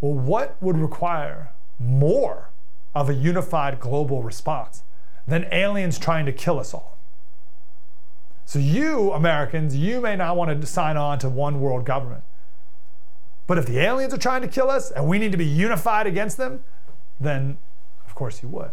Well, 0.00 0.14
what 0.14 0.60
would 0.60 0.76
require 0.76 1.50
more 1.78 2.50
of 2.94 3.08
a 3.08 3.14
unified 3.14 3.78
global 3.78 4.22
response 4.22 4.82
than 5.26 5.46
aliens 5.52 5.98
trying 5.98 6.26
to 6.26 6.32
kill 6.32 6.58
us 6.58 6.74
all? 6.74 6.98
So, 8.44 8.58
you, 8.58 9.12
Americans, 9.12 9.76
you 9.76 10.00
may 10.00 10.16
not 10.16 10.36
want 10.36 10.60
to 10.60 10.66
sign 10.66 10.96
on 10.96 11.18
to 11.20 11.30
one 11.30 11.60
world 11.60 11.86
government. 11.86 12.24
But 13.46 13.58
if 13.58 13.66
the 13.66 13.78
aliens 13.78 14.12
are 14.12 14.18
trying 14.18 14.42
to 14.42 14.48
kill 14.48 14.70
us 14.70 14.90
and 14.90 15.06
we 15.06 15.18
need 15.18 15.32
to 15.32 15.38
be 15.38 15.46
unified 15.46 16.06
against 16.06 16.36
them, 16.36 16.64
then 17.20 17.58
of 18.06 18.14
course 18.14 18.42
you 18.42 18.48
would. 18.48 18.70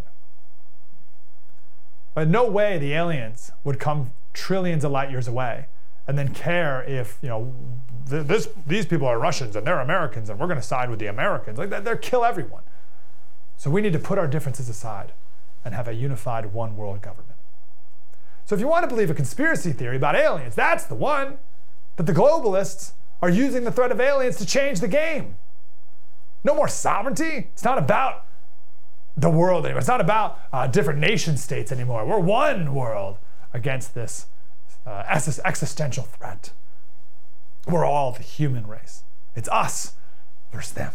But 2.13 2.27
no 2.27 2.50
way 2.50 2.77
the 2.77 2.93
aliens 2.93 3.51
would 3.63 3.79
come 3.79 4.12
trillions 4.33 4.83
of 4.83 4.91
light 4.91 5.11
years 5.11 5.27
away 5.27 5.67
and 6.07 6.17
then 6.17 6.33
care 6.33 6.83
if, 6.83 7.17
you 7.21 7.29
know, 7.29 7.53
this, 8.05 8.50
these 8.65 8.85
people 8.85 9.07
are 9.07 9.19
Russians 9.19 9.55
and 9.55 9.65
they're 9.65 9.79
Americans 9.79 10.29
and 10.29 10.39
we're 10.39 10.47
going 10.47 10.59
to 10.59 10.65
side 10.65 10.89
with 10.89 11.00
the 11.00 11.07
Americans. 11.07 11.57
Like, 11.57 11.69
they'll 11.69 11.97
kill 11.97 12.25
everyone. 12.25 12.63
So 13.57 13.69
we 13.69 13.81
need 13.81 13.93
to 13.93 14.00
put 14.00 14.17
our 14.17 14.27
differences 14.27 14.69
aside 14.69 15.13
and 15.63 15.75
have 15.75 15.88
a 15.88 15.93
unified 15.93 16.53
one 16.53 16.75
world 16.75 17.01
government. 17.01 17.38
So 18.45 18.55
if 18.55 18.59
you 18.59 18.67
want 18.67 18.83
to 18.83 18.88
believe 18.88 19.09
a 19.09 19.13
conspiracy 19.13 19.71
theory 19.71 19.97
about 19.97 20.15
aliens, 20.15 20.55
that's 20.55 20.85
the 20.85 20.95
one 20.95 21.38
that 21.95 22.05
the 22.05 22.13
globalists 22.13 22.93
are 23.21 23.29
using 23.29 23.63
the 23.63 23.71
threat 23.71 23.91
of 23.91 24.01
aliens 24.01 24.38
to 24.38 24.45
change 24.45 24.79
the 24.79 24.88
game. 24.88 25.35
No 26.43 26.55
more 26.55 26.67
sovereignty. 26.67 27.50
It's 27.53 27.63
not 27.63 27.77
about 27.77 28.25
the 29.15 29.29
world 29.29 29.65
anymore. 29.65 29.79
It's 29.79 29.88
not 29.88 30.01
about 30.01 30.39
uh, 30.51 30.67
different 30.67 31.00
nation 31.00 31.38
states 31.38 31.71
anymore. 31.71 32.05
We're 32.05 32.19
one 32.19 32.73
world 32.73 33.19
against 33.53 33.93
this 33.93 34.27
uh, 34.86 35.03
existential 35.08 36.03
threat. 36.03 36.51
We're 37.67 37.86
all 37.86 38.12
the 38.12 38.24
human 38.24 38.67
race. 38.67 39.03
It's 39.36 39.50
us 39.50 39.93
versus 40.51 40.74
them. 40.74 40.93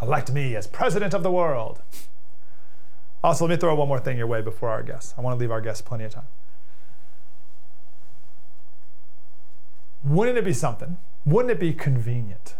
Elect 0.00 0.32
me 0.32 0.56
as 0.56 0.66
president 0.66 1.14
of 1.14 1.22
the 1.22 1.30
world. 1.30 1.82
Also, 3.22 3.46
let 3.46 3.54
me 3.54 3.56
throw 3.56 3.74
one 3.74 3.88
more 3.88 4.00
thing 4.00 4.18
your 4.18 4.26
way 4.26 4.42
before 4.42 4.68
our 4.68 4.82
guests. 4.82 5.14
I 5.16 5.20
want 5.20 5.34
to 5.36 5.40
leave 5.40 5.50
our 5.50 5.60
guests 5.60 5.80
plenty 5.80 6.04
of 6.04 6.12
time. 6.12 6.26
Wouldn't 10.04 10.36
it 10.36 10.44
be 10.44 10.52
something? 10.52 10.98
Wouldn't 11.24 11.50
it 11.50 11.58
be 11.58 11.72
convenient 11.72 12.56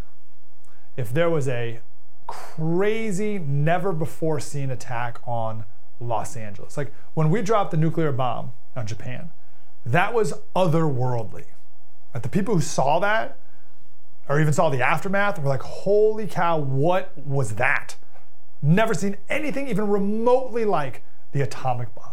if 0.97 1.13
there 1.13 1.29
was 1.29 1.47
a 1.49 1.81
crazy, 2.27 3.39
never 3.39 3.93
before 3.93 4.41
seen 4.41 4.71
attack 4.71 5.19
on 5.27 5.67
Los 6.01 6.37
Angeles? 6.37 6.79
Like 6.79 6.93
when 7.13 7.29
we 7.29 7.43
dropped 7.43 7.71
the 7.71 7.77
nuclear 7.77 8.13
bomb 8.13 8.53
on 8.77 8.87
Japan, 8.87 9.31
that 9.85 10.15
was 10.15 10.35
otherworldly. 10.55 11.47
Like 12.13 12.23
the 12.23 12.29
people 12.29 12.55
who 12.55 12.61
saw 12.61 12.99
that 13.01 13.39
or 14.29 14.41
even 14.41 14.53
saw 14.53 14.71
the 14.71 14.83
aftermath 14.83 15.39
were 15.39 15.49
like, 15.49 15.63
holy 15.63 16.27
cow, 16.27 16.59
what 16.59 17.17
was 17.19 17.57
that? 17.57 17.97
Never 18.63 18.95
seen 18.95 19.17
anything 19.29 19.69
even 19.69 19.89
remotely 19.89 20.65
like 20.65 21.05
the 21.33 21.43
atomic 21.43 21.95
bomb. 21.95 22.13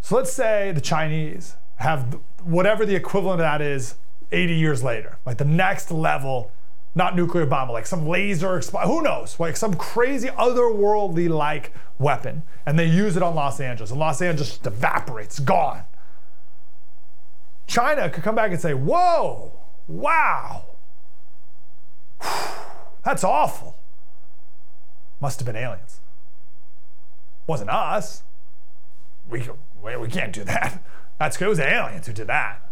So 0.00 0.16
let's 0.16 0.32
say 0.32 0.72
the 0.72 0.80
Chinese 0.80 1.56
have 1.76 2.18
whatever 2.42 2.84
the 2.84 2.94
equivalent 2.94 3.40
of 3.40 3.44
that 3.44 3.62
is 3.62 3.94
80 4.32 4.54
years 4.54 4.82
later, 4.82 5.18
like 5.24 5.38
the 5.38 5.44
next 5.44 5.90
level, 5.90 6.50
not 6.94 7.14
nuclear 7.14 7.46
bomb, 7.46 7.70
like 7.70 7.86
some 7.86 8.06
laser, 8.06 8.58
expl- 8.58 8.84
who 8.84 9.02
knows, 9.02 9.38
like 9.38 9.56
some 9.56 9.74
crazy 9.74 10.28
otherworldly 10.28 11.28
like 11.28 11.72
weapon, 11.98 12.42
and 12.66 12.78
they 12.78 12.86
use 12.86 13.16
it 13.16 13.22
on 13.22 13.34
Los 13.34 13.60
Angeles, 13.60 13.90
and 13.90 14.00
Los 14.00 14.20
Angeles 14.20 14.50
just 14.50 14.66
evaporates, 14.66 15.38
gone. 15.38 15.84
China 17.66 18.10
could 18.10 18.24
come 18.24 18.34
back 18.34 18.50
and 18.50 18.60
say, 18.60 18.74
whoa, 18.74 19.52
wow, 19.86 20.64
that's 23.04 23.22
awful. 23.22 23.76
Must 25.20 25.38
have 25.38 25.46
been 25.46 25.56
aliens. 25.56 26.00
Wasn't 27.46 27.70
us. 27.70 28.22
We, 29.28 29.46
we 29.82 30.08
can't 30.08 30.32
do 30.32 30.44
that. 30.44 30.82
That's 31.18 31.36
good. 31.36 31.44
It 31.44 31.48
was 31.48 31.60
aliens 31.60 32.06
who 32.06 32.12
did 32.12 32.26
that. 32.28 32.62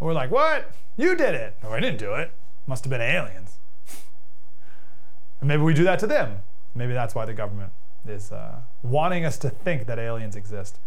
And 0.00 0.06
we're 0.06 0.12
like, 0.12 0.30
what? 0.30 0.74
You 0.96 1.14
did 1.14 1.34
it. 1.34 1.56
No, 1.62 1.70
I 1.70 1.80
didn't 1.80 1.98
do 1.98 2.14
it. 2.14 2.32
Must 2.66 2.84
have 2.84 2.90
been 2.90 3.00
aliens. 3.00 3.58
and 5.40 5.48
maybe 5.48 5.62
we 5.62 5.74
do 5.74 5.84
that 5.84 5.98
to 6.00 6.06
them. 6.06 6.40
Maybe 6.74 6.92
that's 6.92 7.14
why 7.14 7.24
the 7.24 7.34
government 7.34 7.72
is 8.06 8.32
uh, 8.32 8.60
wanting 8.82 9.24
us 9.24 9.38
to 9.38 9.50
think 9.50 9.86
that 9.86 9.98
aliens 9.98 10.36
exist. 10.36 10.78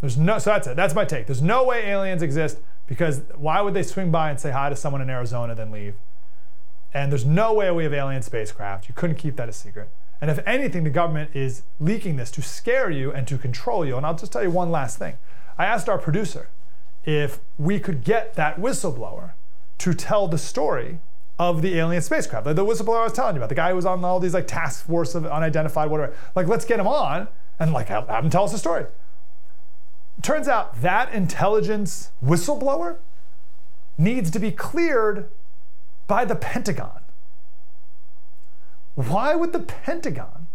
There's 0.00 0.16
no, 0.16 0.38
so 0.38 0.50
that's 0.50 0.66
it. 0.66 0.76
That's 0.76 0.94
my 0.94 1.04
take. 1.04 1.26
There's 1.26 1.42
no 1.42 1.64
way 1.64 1.86
aliens 1.86 2.22
exist 2.22 2.58
because 2.86 3.22
why 3.36 3.60
would 3.60 3.74
they 3.74 3.82
swing 3.82 4.10
by 4.10 4.30
and 4.30 4.38
say 4.38 4.50
hi 4.50 4.68
to 4.68 4.76
someone 4.76 5.02
in 5.02 5.10
Arizona 5.10 5.54
then 5.54 5.70
leave? 5.70 5.94
And 6.94 7.12
there's 7.12 7.24
no 7.24 7.52
way 7.52 7.70
we 7.70 7.84
have 7.84 7.92
alien 7.92 8.22
spacecraft. 8.22 8.88
You 8.88 8.94
couldn't 8.94 9.16
keep 9.16 9.36
that 9.36 9.48
a 9.48 9.52
secret. 9.52 9.90
And 10.20 10.30
if 10.30 10.40
anything, 10.46 10.84
the 10.84 10.90
government 10.90 11.30
is 11.34 11.62
leaking 11.78 12.16
this 12.16 12.30
to 12.32 12.42
scare 12.42 12.90
you 12.90 13.12
and 13.12 13.26
to 13.28 13.38
control 13.38 13.84
you. 13.84 13.96
And 13.96 14.06
I'll 14.06 14.16
just 14.16 14.32
tell 14.32 14.42
you 14.42 14.50
one 14.50 14.70
last 14.70 14.98
thing. 14.98 15.18
I 15.56 15.66
asked 15.66 15.88
our 15.88 15.98
producer 15.98 16.48
if 17.04 17.40
we 17.56 17.78
could 17.78 18.04
get 18.04 18.34
that 18.34 18.58
whistleblower 18.58 19.32
to 19.78 19.94
tell 19.94 20.28
the 20.28 20.38
story 20.38 21.00
of 21.38 21.62
the 21.62 21.78
alien 21.78 22.02
spacecraft. 22.02 22.46
Like 22.46 22.56
the 22.56 22.64
whistleblower 22.64 23.00
I 23.00 23.04
was 23.04 23.12
telling 23.12 23.36
you 23.36 23.40
about, 23.40 23.48
the 23.48 23.54
guy 23.54 23.70
who 23.70 23.76
was 23.76 23.86
on 23.86 24.04
all 24.04 24.18
these 24.18 24.34
like 24.34 24.46
task 24.46 24.84
force 24.86 25.14
of 25.14 25.24
unidentified, 25.24 25.90
whatever. 25.90 26.14
Like, 26.34 26.48
let's 26.48 26.64
get 26.64 26.80
him 26.80 26.86
on 26.86 27.28
and 27.58 27.72
like 27.72 27.88
have, 27.88 28.08
have 28.08 28.24
him 28.24 28.30
tell 28.30 28.44
us 28.44 28.52
the 28.52 28.58
story. 28.58 28.86
Turns 30.20 30.48
out 30.48 30.82
that 30.82 31.12
intelligence 31.12 32.10
whistleblower 32.24 32.98
needs 33.96 34.30
to 34.32 34.38
be 34.40 34.50
cleared 34.50 35.30
by 36.08 36.24
the 36.24 36.34
Pentagon. 36.34 37.02
Why 38.96 39.36
would 39.36 39.52
the 39.52 39.60
Pentagon 39.60 40.48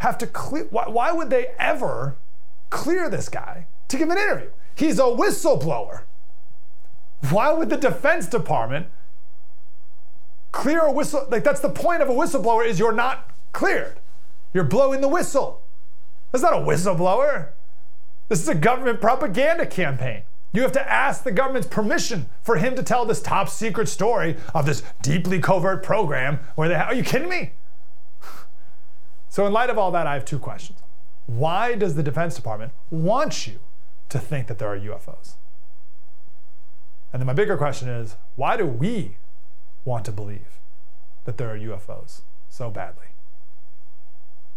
have 0.00 0.18
to 0.18 0.26
clear? 0.26 0.66
Why, 0.70 0.88
why 0.88 1.12
would 1.12 1.30
they 1.30 1.54
ever 1.58 2.18
clear 2.68 3.08
this 3.08 3.30
guy 3.30 3.66
to 3.88 3.96
give 3.96 4.10
an 4.10 4.18
interview? 4.18 4.50
He's 4.74 4.98
a 4.98 5.04
whistleblower. 5.04 6.02
Why 7.30 7.52
would 7.52 7.70
the 7.70 7.76
Defense 7.76 8.26
Department 8.26 8.86
clear 10.50 10.80
a 10.80 10.92
whistle? 10.92 11.26
Like 11.30 11.44
that's 11.44 11.60
the 11.60 11.70
point 11.70 12.02
of 12.02 12.08
a 12.08 12.12
whistleblower 12.12 12.66
is 12.66 12.78
you're 12.78 12.92
not 12.92 13.30
cleared. 13.52 14.00
You're 14.52 14.64
blowing 14.64 15.00
the 15.00 15.08
whistle. 15.08 15.62
That's 16.30 16.42
not 16.42 16.54
a 16.54 16.56
whistleblower. 16.56 17.50
This 18.28 18.40
is 18.40 18.48
a 18.48 18.54
government 18.54 19.00
propaganda 19.00 19.66
campaign. 19.66 20.22
You 20.52 20.62
have 20.62 20.72
to 20.72 20.90
ask 20.90 21.22
the 21.24 21.32
government's 21.32 21.68
permission 21.68 22.26
for 22.42 22.56
him 22.56 22.74
to 22.76 22.82
tell 22.82 23.06
this 23.06 23.22
top 23.22 23.48
secret 23.48 23.88
story 23.88 24.36
of 24.54 24.66
this 24.66 24.82
deeply 25.00 25.40
covert 25.40 25.82
program 25.82 26.40
where 26.54 26.68
they 26.68 26.74
ha- 26.74 26.84
are 26.84 26.94
you 26.94 27.02
kidding 27.02 27.28
me? 27.28 27.52
So 29.30 29.46
in 29.46 29.52
light 29.52 29.70
of 29.70 29.78
all 29.78 29.90
that, 29.92 30.06
I 30.06 30.12
have 30.12 30.26
two 30.26 30.38
questions. 30.38 30.80
Why 31.24 31.74
does 31.74 31.94
the 31.94 32.02
Defense 32.02 32.34
Department 32.34 32.72
want 32.90 33.46
you 33.46 33.60
to 34.10 34.18
think 34.18 34.46
that 34.48 34.58
there 34.58 34.68
are 34.68 34.78
UFOs? 34.78 35.36
And 37.12 37.20
then 37.20 37.26
my 37.26 37.34
bigger 37.34 37.56
question 37.56 37.88
is, 37.88 38.16
why 38.36 38.56
do 38.56 38.64
we 38.66 39.18
want 39.84 40.04
to 40.06 40.12
believe 40.12 40.60
that 41.24 41.36
there 41.36 41.50
are 41.50 41.58
UFOs 41.58 42.22
so 42.48 42.70
badly? 42.70 43.08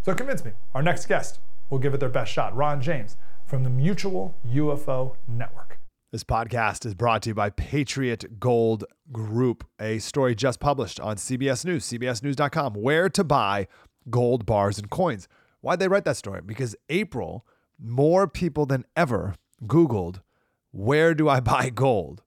So 0.03 0.13
convince 0.13 0.45
me. 0.45 0.51
Our 0.73 0.81
next 0.81 1.07
guest 1.07 1.39
will 1.69 1.79
give 1.79 1.93
it 1.93 1.99
their 1.99 2.09
best 2.09 2.31
shot. 2.31 2.55
Ron 2.55 2.81
James 2.81 3.17
from 3.45 3.63
the 3.63 3.69
Mutual 3.69 4.35
UFO 4.47 5.15
Network. 5.27 5.79
This 6.11 6.23
podcast 6.23 6.85
is 6.85 6.93
brought 6.93 7.23
to 7.23 7.31
you 7.31 7.33
by 7.33 7.49
Patriot 7.49 8.39
Gold 8.39 8.85
Group, 9.11 9.67
a 9.81 9.99
story 9.99 10.33
just 10.33 10.61
published 10.61 10.99
on 11.01 11.17
CBS 11.17 11.65
News, 11.65 11.85
cbsnews.com, 11.87 12.75
where 12.75 13.09
to 13.09 13.23
buy 13.23 13.67
gold 14.09 14.45
bars 14.45 14.79
and 14.79 14.89
coins. 14.89 15.27
Why'd 15.59 15.79
they 15.79 15.89
write 15.89 16.05
that 16.05 16.15
story? 16.15 16.39
Because 16.45 16.73
April, 16.87 17.45
more 17.77 18.27
people 18.27 18.65
than 18.65 18.85
ever 18.95 19.35
Googled, 19.63 20.21
where 20.71 21.13
do 21.13 21.27
I 21.27 21.39
buy 21.41 21.69
gold? 21.69 22.21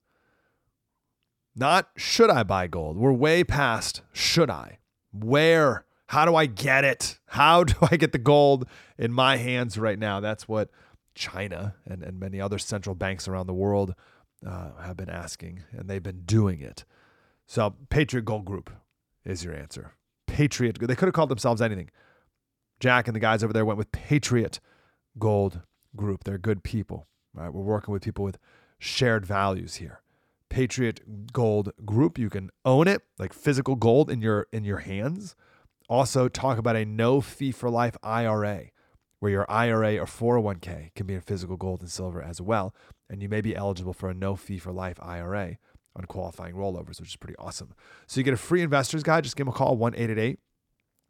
Not 1.58 1.88
should 1.96 2.30
I 2.30 2.44
buy 2.44 2.68
gold? 2.68 2.96
We're 2.96 3.12
way 3.12 3.42
past 3.42 4.02
should 4.12 4.48
I. 4.48 4.78
Where? 5.12 5.84
How 6.06 6.24
do 6.24 6.36
I 6.36 6.46
get 6.46 6.84
it? 6.84 7.18
How 7.26 7.64
do 7.64 7.74
I 7.90 7.96
get 7.96 8.12
the 8.12 8.18
gold 8.18 8.66
in 8.96 9.12
my 9.12 9.36
hands 9.36 9.76
right 9.76 9.98
now? 9.98 10.20
That's 10.20 10.46
what 10.46 10.70
China 11.16 11.74
and, 11.84 12.04
and 12.04 12.20
many 12.20 12.40
other 12.40 12.58
central 12.58 12.94
banks 12.94 13.26
around 13.26 13.48
the 13.48 13.54
world 13.54 13.96
uh, 14.46 14.70
have 14.80 14.96
been 14.96 15.10
asking, 15.10 15.64
and 15.72 15.88
they've 15.88 16.02
been 16.02 16.22
doing 16.24 16.60
it. 16.60 16.84
So, 17.46 17.74
Patriot 17.90 18.24
Gold 18.24 18.44
Group 18.44 18.70
is 19.24 19.42
your 19.42 19.54
answer. 19.54 19.94
Patriot, 20.28 20.78
they 20.78 20.94
could 20.94 21.08
have 21.08 21.14
called 21.14 21.30
themselves 21.30 21.60
anything. 21.60 21.90
Jack 22.78 23.08
and 23.08 23.16
the 23.16 23.20
guys 23.20 23.42
over 23.42 23.52
there 23.52 23.64
went 23.64 23.78
with 23.78 23.90
Patriot 23.90 24.60
Gold 25.18 25.62
Group. 25.96 26.22
They're 26.22 26.38
good 26.38 26.62
people. 26.62 27.08
Right? 27.34 27.52
We're 27.52 27.62
working 27.62 27.92
with 27.92 28.02
people 28.02 28.24
with 28.24 28.38
shared 28.78 29.26
values 29.26 29.76
here. 29.76 30.02
Patriot 30.48 31.32
Gold 31.32 31.72
Group. 31.84 32.18
You 32.18 32.30
can 32.30 32.50
own 32.64 32.88
it, 32.88 33.02
like 33.18 33.32
physical 33.32 33.76
gold 33.76 34.10
in 34.10 34.20
your 34.20 34.46
in 34.52 34.64
your 34.64 34.78
hands. 34.78 35.34
Also, 35.88 36.28
talk 36.28 36.58
about 36.58 36.76
a 36.76 36.84
no 36.84 37.20
fee 37.20 37.52
for 37.52 37.70
life 37.70 37.96
IRA, 38.02 38.66
where 39.20 39.32
your 39.32 39.50
IRA 39.50 39.96
or 39.96 40.04
401k 40.04 40.94
can 40.94 41.06
be 41.06 41.14
in 41.14 41.20
physical 41.20 41.56
gold 41.56 41.80
and 41.80 41.90
silver 41.90 42.22
as 42.22 42.40
well, 42.40 42.74
and 43.08 43.22
you 43.22 43.28
may 43.28 43.40
be 43.40 43.56
eligible 43.56 43.94
for 43.94 44.10
a 44.10 44.14
no 44.14 44.36
fee 44.36 44.58
for 44.58 44.72
life 44.72 44.98
IRA 45.00 45.56
on 45.96 46.04
qualifying 46.04 46.54
rollovers, 46.54 47.00
which 47.00 47.10
is 47.10 47.16
pretty 47.16 47.36
awesome. 47.38 47.74
So 48.06 48.20
you 48.20 48.24
get 48.24 48.34
a 48.34 48.38
free 48.38 48.62
investors 48.62 49.02
guide. 49.02 49.24
Just 49.24 49.36
give 49.36 49.46
them 49.46 49.54
a 49.54 49.56
call 49.56 49.76
1 49.76 49.94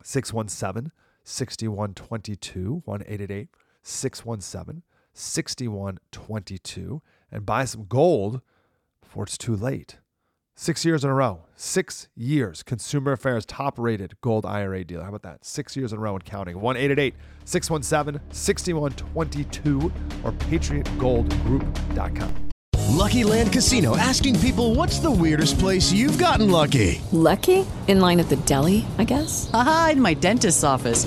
617 0.02 0.92
6122 1.24 2.82
1 2.84 3.02
617 3.82 4.82
6122 5.12 7.02
and 7.30 7.44
buy 7.44 7.64
some 7.64 7.84
gold 7.84 8.40
before 9.08 9.24
it's 9.24 9.38
too 9.38 9.56
late. 9.56 9.96
Six 10.54 10.84
years 10.84 11.02
in 11.02 11.10
a 11.10 11.14
row. 11.14 11.40
Six 11.56 12.08
years. 12.14 12.62
Consumer 12.62 13.12
Affairs 13.12 13.46
top 13.46 13.78
rated 13.78 14.20
gold 14.20 14.44
IRA 14.44 14.84
dealer. 14.84 15.04
How 15.04 15.08
about 15.08 15.22
that? 15.22 15.44
Six 15.44 15.76
years 15.76 15.92
in 15.92 15.98
a 15.98 16.00
row 16.00 16.14
and 16.14 16.24
counting. 16.24 16.60
1 16.60 16.76
617 16.76 18.20
6122 18.30 19.92
or 20.24 20.32
patriotgoldgroup.com. 20.32 22.48
Lucky 22.90 23.22
Land 23.22 23.52
Casino 23.52 23.96
asking 23.96 24.40
people 24.40 24.74
what's 24.74 24.98
the 24.98 25.10
weirdest 25.10 25.58
place 25.58 25.92
you've 25.92 26.18
gotten 26.18 26.50
lucky? 26.50 27.00
Lucky? 27.12 27.64
In 27.86 28.00
line 28.00 28.20
at 28.20 28.28
the 28.28 28.36
deli, 28.36 28.84
I 28.98 29.04
guess? 29.04 29.48
Aha, 29.54 29.90
in 29.92 30.00
my 30.00 30.14
dentist's 30.14 30.64
office. 30.64 31.06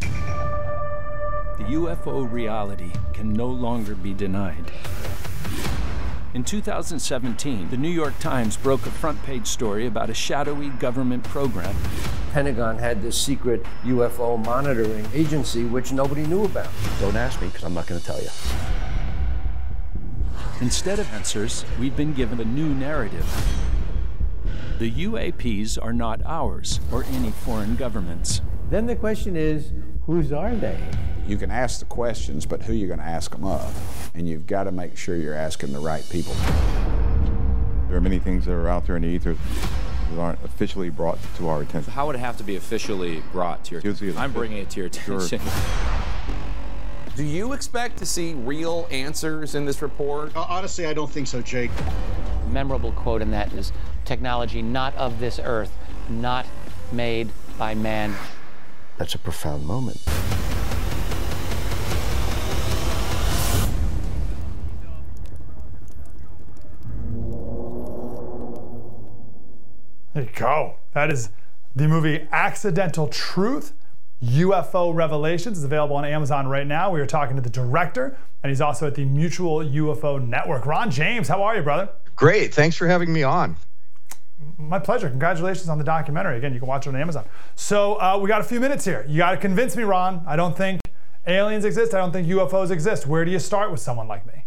The 0.00 1.64
UFO 1.72 2.30
reality 2.30 2.92
can 3.12 3.32
no 3.32 3.46
longer 3.46 3.94
be 3.94 4.12
denied. 4.14 4.72
In 6.34 6.44
2017, 6.44 7.70
the 7.70 7.78
New 7.78 7.88
York 7.88 8.18
Times 8.18 8.58
broke 8.58 8.84
a 8.84 8.90
front 8.90 9.22
page 9.22 9.46
story 9.46 9.86
about 9.86 10.10
a 10.10 10.14
shadowy 10.14 10.68
government 10.68 11.24
program. 11.24 11.74
Pentagon 12.32 12.78
had 12.78 13.00
this 13.00 13.16
secret 13.16 13.64
UFO 13.84 14.44
monitoring 14.44 15.06
agency 15.14 15.64
which 15.64 15.92
nobody 15.92 16.26
knew 16.26 16.44
about. 16.44 16.68
Don't 17.00 17.16
ask 17.16 17.40
me 17.40 17.48
because 17.48 17.64
I'm 17.64 17.72
not 17.72 17.86
going 17.86 17.98
to 18.00 18.06
tell 18.06 18.20
you. 18.20 18.28
Instead 20.60 20.98
of 20.98 21.10
answers, 21.14 21.64
we've 21.80 21.96
been 21.96 22.12
given 22.12 22.38
a 22.40 22.44
new 22.44 22.74
narrative. 22.74 23.26
The 24.78 24.90
UAPs 24.90 25.82
are 25.82 25.94
not 25.94 26.20
ours 26.26 26.80
or 26.92 27.04
any 27.04 27.30
foreign 27.30 27.76
governments. 27.76 28.42
Then 28.68 28.86
the 28.86 28.96
question 28.96 29.36
is, 29.36 29.70
whose 30.06 30.32
are 30.32 30.54
they? 30.54 30.76
You 31.28 31.36
can 31.36 31.50
ask 31.50 31.78
the 31.78 31.84
questions, 31.84 32.46
but 32.46 32.62
who 32.62 32.72
are 32.72 32.74
you're 32.74 32.88
going 32.88 33.00
to 33.00 33.04
ask 33.04 33.30
them 33.30 33.44
of, 33.44 34.10
and 34.14 34.28
you've 34.28 34.46
got 34.46 34.64
to 34.64 34.72
make 34.72 34.96
sure 34.96 35.16
you're 35.16 35.34
asking 35.34 35.72
the 35.72 35.78
right 35.78 36.04
people. 36.10 36.34
There 37.88 37.96
are 37.96 38.00
many 38.00 38.18
things 38.18 38.44
that 38.46 38.52
are 38.52 38.68
out 38.68 38.86
there 38.86 38.96
in 38.96 39.02
the 39.02 39.08
ether 39.08 39.36
that 40.10 40.20
aren't 40.20 40.42
officially 40.44 40.90
brought 40.90 41.18
to 41.36 41.48
our 41.48 41.62
attention. 41.62 41.92
How 41.92 42.06
would 42.06 42.16
it 42.16 42.20
have 42.20 42.36
to 42.38 42.44
be 42.44 42.56
officially 42.56 43.22
brought 43.32 43.64
to 43.66 43.72
your 43.72 43.80
attention? 43.80 44.18
I'm 44.18 44.32
bringing 44.32 44.58
it 44.58 44.70
to 44.70 44.80
your 44.80 44.86
attention. 44.86 45.38
Sure. 45.38 45.56
Do 47.14 47.24
you 47.24 47.52
expect 47.52 47.98
to 47.98 48.06
see 48.06 48.34
real 48.34 48.88
answers 48.90 49.54
in 49.54 49.64
this 49.64 49.80
report? 49.80 50.36
Uh, 50.36 50.44
honestly, 50.48 50.86
I 50.86 50.92
don't 50.92 51.10
think 51.10 51.28
so, 51.28 51.40
Jake. 51.40 51.70
A 52.44 52.48
memorable 52.50 52.92
quote 52.92 53.22
in 53.22 53.30
that 53.30 53.52
is 53.52 53.72
technology 54.04 54.60
not 54.60 54.94
of 54.96 55.18
this 55.18 55.40
earth, 55.42 55.72
not 56.08 56.46
made 56.92 57.30
by 57.58 57.74
man. 57.74 58.14
That's 58.98 59.14
a 59.14 59.18
profound 59.18 59.66
moment. 59.66 60.00
There 70.14 70.24
you 70.24 70.30
go. 70.34 70.76
That 70.94 71.12
is 71.12 71.28
the 71.74 71.86
movie 71.88 72.26
Accidental 72.32 73.06
Truth. 73.08 73.74
UFO 74.24 74.94
Revelations 74.94 75.58
is 75.58 75.64
available 75.64 75.96
on 75.96 76.06
Amazon 76.06 76.48
right 76.48 76.66
now. 76.66 76.90
We 76.90 77.00
are 77.02 77.06
talking 77.06 77.36
to 77.36 77.42
the 77.42 77.50
director, 77.50 78.16
and 78.42 78.48
he's 78.48 78.62
also 78.62 78.86
at 78.86 78.94
the 78.94 79.04
Mutual 79.04 79.58
UFO 79.58 80.26
Network. 80.26 80.64
Ron 80.64 80.90
James, 80.90 81.28
how 81.28 81.42
are 81.42 81.54
you, 81.54 81.62
brother? 81.62 81.90
Great. 82.14 82.54
Thanks 82.54 82.76
for 82.76 82.86
having 82.86 83.12
me 83.12 83.24
on. 83.24 83.56
My 84.58 84.78
pleasure. 84.78 85.08
Congratulations 85.08 85.68
on 85.68 85.78
the 85.78 85.84
documentary. 85.84 86.36
Again, 86.36 86.52
you 86.52 86.58
can 86.58 86.68
watch 86.68 86.86
it 86.86 86.90
on 86.90 86.96
Amazon. 86.96 87.24
So 87.54 87.94
uh, 88.00 88.18
we 88.20 88.28
got 88.28 88.40
a 88.40 88.44
few 88.44 88.60
minutes 88.60 88.84
here. 88.84 89.04
You 89.08 89.18
got 89.18 89.30
to 89.30 89.36
convince 89.36 89.76
me, 89.76 89.82
Ron. 89.84 90.22
I 90.26 90.36
don't 90.36 90.56
think 90.56 90.80
aliens 91.26 91.64
exist. 91.64 91.94
I 91.94 91.98
don't 91.98 92.12
think 92.12 92.28
UFOs 92.28 92.70
exist. 92.70 93.06
Where 93.06 93.24
do 93.24 93.30
you 93.30 93.38
start 93.38 93.70
with 93.70 93.80
someone 93.80 94.08
like 94.08 94.26
me? 94.26 94.44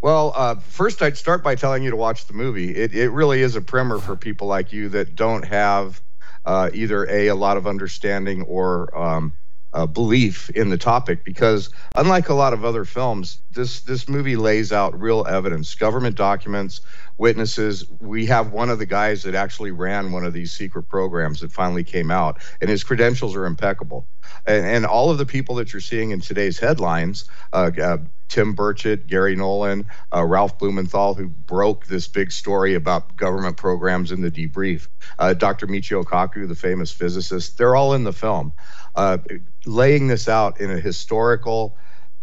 Well, 0.00 0.32
uh, 0.36 0.54
first 0.56 1.02
I'd 1.02 1.16
start 1.16 1.42
by 1.42 1.56
telling 1.56 1.82
you 1.82 1.90
to 1.90 1.96
watch 1.96 2.26
the 2.26 2.32
movie. 2.32 2.74
It, 2.74 2.94
it 2.94 3.10
really 3.10 3.42
is 3.42 3.56
a 3.56 3.60
primer 3.60 3.98
for 3.98 4.16
people 4.16 4.46
like 4.46 4.72
you 4.72 4.88
that 4.90 5.16
don't 5.16 5.44
have 5.44 6.00
uh, 6.44 6.70
either 6.72 7.04
a 7.10 7.28
a 7.28 7.34
lot 7.34 7.56
of 7.56 7.66
understanding 7.66 8.42
or 8.42 8.96
um, 8.96 9.32
uh, 9.78 9.86
belief 9.86 10.50
in 10.50 10.70
the 10.70 10.76
topic 10.76 11.24
because 11.24 11.70
unlike 11.94 12.28
a 12.28 12.34
lot 12.34 12.52
of 12.52 12.64
other 12.64 12.84
films 12.84 13.40
this 13.52 13.82
this 13.82 14.08
movie 14.08 14.34
lays 14.34 14.72
out 14.72 15.00
real 15.00 15.24
evidence 15.28 15.72
government 15.76 16.16
documents 16.16 16.80
witnesses 17.16 17.84
we 18.00 18.26
have 18.26 18.50
one 18.50 18.70
of 18.70 18.80
the 18.80 18.86
guys 18.86 19.22
that 19.22 19.36
actually 19.36 19.70
ran 19.70 20.10
one 20.10 20.24
of 20.24 20.32
these 20.32 20.52
secret 20.52 20.82
programs 20.88 21.38
that 21.38 21.52
finally 21.52 21.84
came 21.84 22.10
out 22.10 22.42
and 22.60 22.68
his 22.68 22.82
credentials 22.82 23.36
are 23.36 23.46
impeccable 23.46 24.04
and, 24.46 24.66
and 24.66 24.84
all 24.84 25.10
of 25.10 25.18
the 25.18 25.26
people 25.26 25.54
that 25.54 25.72
you're 25.72 25.80
seeing 25.80 26.10
in 26.10 26.20
today's 26.20 26.58
headlines 26.58 27.30
uh, 27.52 27.70
uh, 27.80 27.98
Tim 28.28 28.54
Burchett, 28.54 29.06
Garry 29.06 29.34
Nolan, 29.34 29.86
uh, 30.14 30.22
Ralph 30.22 30.58
Blumenthal, 30.58 31.14
who 31.14 31.28
broke 31.28 31.86
this 31.86 32.08
big 32.08 32.30
story 32.30 32.74
about 32.74 33.16
government 33.16 33.56
programs 33.56 34.12
in 34.12 34.20
the 34.20 34.30
debrief, 34.30 34.88
uh, 35.18 35.32
Dr. 35.32 35.66
Michio 35.66 36.04
Kaku, 36.04 36.46
the 36.46 36.54
famous 36.54 36.92
physicist, 36.92 37.56
they're 37.56 37.74
all 37.74 37.94
in 37.94 38.04
the 38.04 38.12
film. 38.12 38.52
Uh, 38.98 39.18
laying 39.64 40.08
this 40.08 40.28
out 40.28 40.60
in 40.60 40.72
a 40.72 40.80
historical 40.80 41.76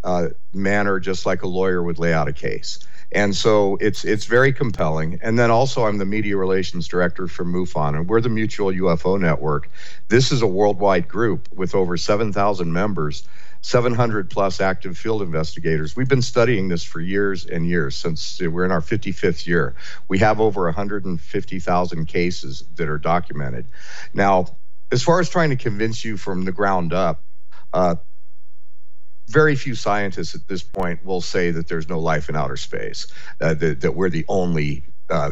uh, 0.04 0.28
manner, 0.54 1.00
just 1.00 1.26
like 1.26 1.42
a 1.42 1.48
lawyer 1.48 1.82
would 1.82 2.00
lay 2.00 2.12
out 2.12 2.28
a 2.28 2.34
case. 2.34 2.80
And 3.14 3.34
so 3.34 3.78
it's 3.80 4.04
it's 4.04 4.26
very 4.26 4.52
compelling. 4.52 5.18
And 5.22 5.40
then 5.40 5.52
also, 5.52 5.86
I'm 5.86 6.00
the 6.00 6.06
media 6.06 6.36
relations 6.36 6.90
director 6.90 7.30
for 7.30 7.46
MUFON, 7.46 7.96
and 7.96 8.10
we're 8.10 8.20
the 8.20 8.28
Mutual 8.28 8.74
UFO 8.74 9.18
Network. 9.18 9.70
This 10.10 10.34
is 10.34 10.42
a 10.42 10.48
worldwide 10.48 11.08
group 11.08 11.48
with 11.54 11.76
over 11.76 11.96
7,000 11.96 12.74
members, 12.74 13.26
700 13.62 14.30
plus 14.30 14.60
active 14.60 14.98
field 14.98 15.22
investigators. 15.22 15.96
We've 15.96 16.10
been 16.10 16.22
studying 16.22 16.68
this 16.68 16.84
for 16.84 17.00
years 17.00 17.46
and 17.46 17.66
years 17.66 17.96
since 17.96 18.42
we're 18.42 18.66
in 18.66 18.72
our 18.72 18.82
55th 18.82 19.48
year. 19.48 19.76
We 20.10 20.20
have 20.20 20.42
over 20.42 20.66
150,000 20.66 22.06
cases 22.06 22.66
that 22.76 22.90
are 22.90 22.98
documented. 22.98 23.66
Now, 24.14 24.58
as 24.92 25.04
far 25.04 25.20
as 25.20 25.30
trying 25.30 25.50
to 25.50 25.56
convince 25.56 26.06
you 26.06 26.18
from 26.18 26.46
the 26.46 26.52
ground 26.52 26.94
up, 26.94 27.24
uh, 27.74 27.96
very 29.28 29.56
few 29.56 29.76
scientists 29.76 30.36
at 30.36 30.48
this 30.48 30.64
point 30.64 31.04
will 31.04 31.22
say 31.22 31.52
that 31.52 31.68
there's 31.68 31.90
no 31.90 32.00
life 32.00 32.30
in 32.30 32.36
outer 32.36 32.58
space, 32.58 33.08
uh, 33.42 33.54
that, 33.56 33.82
that 33.82 33.96
we're 33.96 34.10
the 34.10 34.26
only 34.28 34.84
uh, 35.10 35.32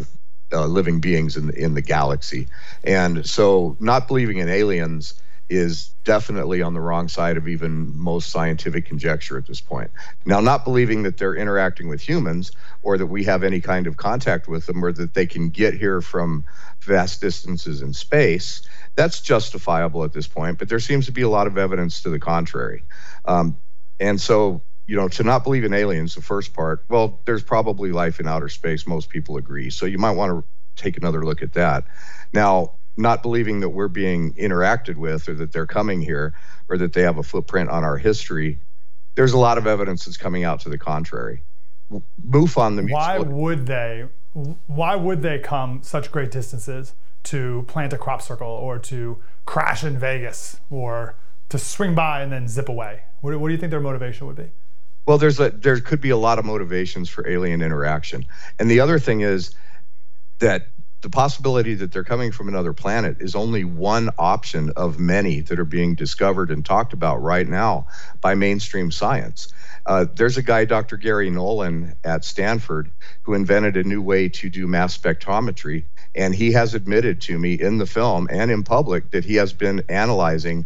uh, 0.52 0.66
living 0.66 1.00
beings 1.00 1.38
in 1.38 1.48
the, 1.48 1.56
in 1.56 1.74
the 1.74 1.82
galaxy. 1.82 2.48
And 2.84 3.26
so, 3.26 3.78
not 3.80 4.08
believing 4.08 4.38
in 4.38 4.50
aliens 4.50 5.22
is 5.50 5.90
definitely 6.04 6.62
on 6.62 6.74
the 6.74 6.80
wrong 6.80 7.08
side 7.08 7.38
of 7.38 7.48
even 7.48 7.96
most 7.98 8.30
scientific 8.30 8.86
conjecture 8.86 9.38
at 9.38 9.46
this 9.46 9.62
point. 9.62 9.92
Now, 10.26 10.40
not 10.40 10.64
believing 10.64 11.04
that 11.04 11.18
they're 11.18 11.36
interacting 11.36 11.88
with 11.88 12.02
humans 12.02 12.52
or 12.82 12.98
that 12.98 13.08
we 13.08 13.24
have 13.26 13.44
any 13.44 13.60
kind 13.60 13.86
of 13.86 13.98
contact 13.98 14.48
with 14.48 14.66
them 14.66 14.84
or 14.84 14.92
that 14.94 15.14
they 15.14 15.26
can 15.26 15.50
get 15.50 15.74
here 15.74 16.02
from 16.02 16.46
vast 16.82 17.22
distances 17.22 17.82
in 17.82 17.94
space, 17.94 18.62
that's 18.96 19.22
justifiable 19.22 20.04
at 20.04 20.14
this 20.14 20.28
point. 20.28 20.58
But 20.58 20.70
there 20.70 20.80
seems 20.80 21.06
to 21.08 21.12
be 21.12 21.22
a 21.22 21.30
lot 21.30 21.48
of 21.48 21.58
evidence 21.58 22.02
to 22.04 22.10
the 22.10 22.20
contrary. 22.20 22.84
Um, 23.26 23.58
and 24.00 24.20
so, 24.20 24.62
you 24.88 24.96
know, 24.96 25.08
to 25.10 25.24
not 25.24 25.44
believe 25.44 25.64
in 25.64 25.74
aliens, 25.74 26.16
the 26.16 26.22
first 26.22 26.54
part, 26.54 26.84
well, 26.90 27.22
there's 27.26 27.44
probably 27.44 27.92
life 27.92 28.20
in 28.20 28.28
outer 28.28 28.50
space. 28.50 28.88
Most 28.88 29.10
people 29.10 29.38
agree. 29.38 29.70
So 29.70 29.86
you 29.86 29.98
might 29.98 30.12
want 30.12 30.32
to 30.32 30.82
take 30.82 30.98
another 30.98 31.24
look 31.24 31.42
at 31.42 31.54
that. 31.54 31.86
Now, 32.34 32.74
not 32.98 33.24
believing 33.24 33.60
that 33.62 33.70
we're 33.70 33.88
being 33.88 34.34
interacted 34.34 34.96
with 34.96 35.28
or 35.28 35.34
that 35.34 35.52
they're 35.52 35.66
coming 35.66 36.02
here 36.02 36.34
or 36.70 36.78
that 36.78 36.94
they 36.94 37.02
have 37.02 37.18
a 37.18 37.24
footprint 37.24 37.70
on 37.70 37.84
our 37.84 37.98
history, 37.98 38.60
there's 39.16 39.34
a 39.34 39.38
lot 39.38 39.58
of 39.58 39.68
evidence 39.68 40.06
that's 40.06 40.18
coming 40.18 40.44
out 40.44 40.60
to 40.62 40.70
the 40.70 40.78
contrary. 40.78 41.42
MUFON 42.28 42.76
the 42.76 42.92
Why 42.92 43.20
would 43.20 43.66
they? 43.68 44.06
Why 44.68 44.96
would 44.96 45.22
they 45.22 45.38
come 45.38 45.84
such 45.84 46.12
great 46.12 46.32
distances 46.32 46.94
to 47.24 47.66
plant 47.68 47.94
a 47.94 47.98
crop 47.98 48.22
circle 48.22 48.48
or 48.48 48.80
to 48.80 49.18
crash 49.46 49.84
in 49.84 49.98
Vegas 49.98 50.60
or 50.72 51.16
to 51.50 51.60
swing 51.60 51.94
by 51.94 52.22
and 52.22 52.32
then 52.32 52.48
zip 52.48 52.68
away? 52.68 53.04
What, 53.22 53.40
what 53.40 53.48
do 53.50 53.54
you 53.54 53.60
think 53.60 53.70
their 53.70 53.80
motivation 53.80 54.26
would 54.28 54.36
be? 54.36 54.52
Well, 55.06 55.18
there's 55.18 55.40
a 55.40 55.50
there 55.50 55.80
could 55.82 56.02
be 56.02 56.10
a 56.10 56.18
lot 56.18 56.40
of 56.40 56.46
motivations 56.46 57.10
for 57.10 57.28
alien 57.28 57.62
interaction, 57.62 58.26
and 58.58 58.72
the 58.72 58.80
other 58.80 59.00
thing 59.00 59.22
is 59.22 59.54
that 60.40 60.70
the 61.04 61.10
possibility 61.10 61.76
that 61.76 61.92
they're 61.92 62.06
coming 62.06 62.32
from 62.32 62.48
another 62.48 62.72
planet 62.72 63.18
is 63.20 63.36
only 63.36 63.66
one 63.66 64.10
option 64.18 64.72
of 64.78 65.00
many 65.00 65.42
that 65.42 65.60
are 65.60 65.66
being 65.66 65.96
discovered 65.96 66.50
and 66.50 66.66
talked 66.66 66.94
about 66.94 67.22
right 67.22 67.48
now 67.48 67.88
by 68.22 68.36
mainstream 68.36 68.90
science. 68.90 69.54
Uh, 69.86 70.06
there's 70.16 70.38
a 70.38 70.42
guy, 70.42 70.64
Dr. 70.64 70.96
Garry 70.96 71.30
Nolan 71.30 71.94
at 72.06 72.24
Stanford, 72.24 72.90
who 73.24 73.34
invented 73.34 73.76
a 73.76 73.84
new 73.84 74.02
way 74.02 74.30
to 74.30 74.50
do 74.50 74.66
mass 74.66 74.98
spectrometry. 74.98 75.84
And 76.16 76.34
he 76.34 76.54
has 76.54 76.74
admitted 76.74 77.20
to 77.22 77.38
me 77.38 77.56
in 77.56 77.80
the 77.80 77.86
film 77.86 78.30
and 78.32 78.50
in 78.50 78.64
public 78.64 79.12
that 79.12 79.26
he 79.26 79.36
has 79.36 79.52
been 79.52 79.84
analyzing 79.90 80.66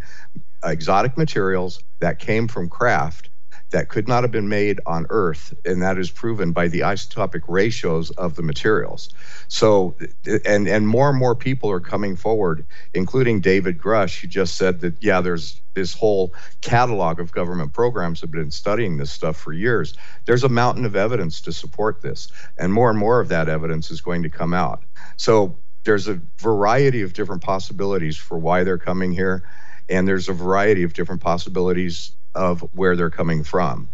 exotic 0.64 1.18
materials 1.18 1.84
that 2.00 2.20
came 2.20 2.48
from 2.48 2.70
craft 2.70 3.32
that 3.72 3.90
could 3.90 4.08
not 4.08 4.24
have 4.24 4.32
been 4.32 4.48
made 4.48 4.80
on 4.86 5.06
Earth, 5.10 5.54
and 5.66 5.82
that 5.82 5.98
is 5.98 6.10
proven 6.10 6.54
by 6.54 6.68
the 6.68 6.82
isotopic 6.82 7.42
ratios 7.48 8.12
of 8.12 8.36
the 8.36 8.42
materials. 8.42 9.10
So, 9.48 9.98
and 10.46 10.68
and 10.68 10.88
more 10.88 11.10
and 11.10 11.18
more 11.18 11.36
people 11.36 11.70
are 11.72 11.80
coming 11.80 12.16
forward, 12.16 12.66
including 12.94 13.42
David 13.42 13.78
Grusch, 13.78 14.22
who 14.22 14.28
just 14.28 14.56
said 14.56 14.80
that 14.82 14.96
yeah, 15.02 15.22
there's 15.22 15.62
this 15.74 15.94
whole 15.94 16.34
catalog 16.62 17.20
of 17.20 17.32
government 17.32 17.74
programs 17.74 18.22
have 18.22 18.32
been 18.32 18.52
studying 18.52 18.98
this 18.98 19.12
stuff 19.12 19.36
for 19.36 19.54
years. 19.54 19.94
There's 20.26 20.44
a 20.44 20.50
mountain 20.50 20.86
of 20.86 20.96
evidence 20.96 21.42
to 21.42 21.52
support 21.52 22.02
this, 22.02 22.30
and 22.58 22.74
more 22.74 22.90
and 22.90 22.98
more 22.98 23.20
of 23.20 23.30
that 23.30 23.50
evidence 23.50 23.92
is 23.92 24.02
going 24.02 24.24
to 24.24 24.30
come 24.30 24.54
out. 24.54 24.84
So 25.18 25.58
there's 25.84 26.08
a 26.08 26.22
variety 26.38 27.02
of 27.02 27.14
different 27.14 27.42
possibilities 27.44 28.18
for 28.18 28.38
why 28.38 28.64
they're 28.64 28.78
coming 28.78 29.12
here, 29.12 29.44
and 29.90 30.08
there's 30.08 30.30
a 30.30 30.34
variety 30.34 30.84
of 30.84 30.94
different 30.94 31.22
possibilities 31.22 32.12
of 32.38 32.62
where 32.74 32.96
they're 32.96 33.10
coming 33.10 33.44
from. 33.44 33.90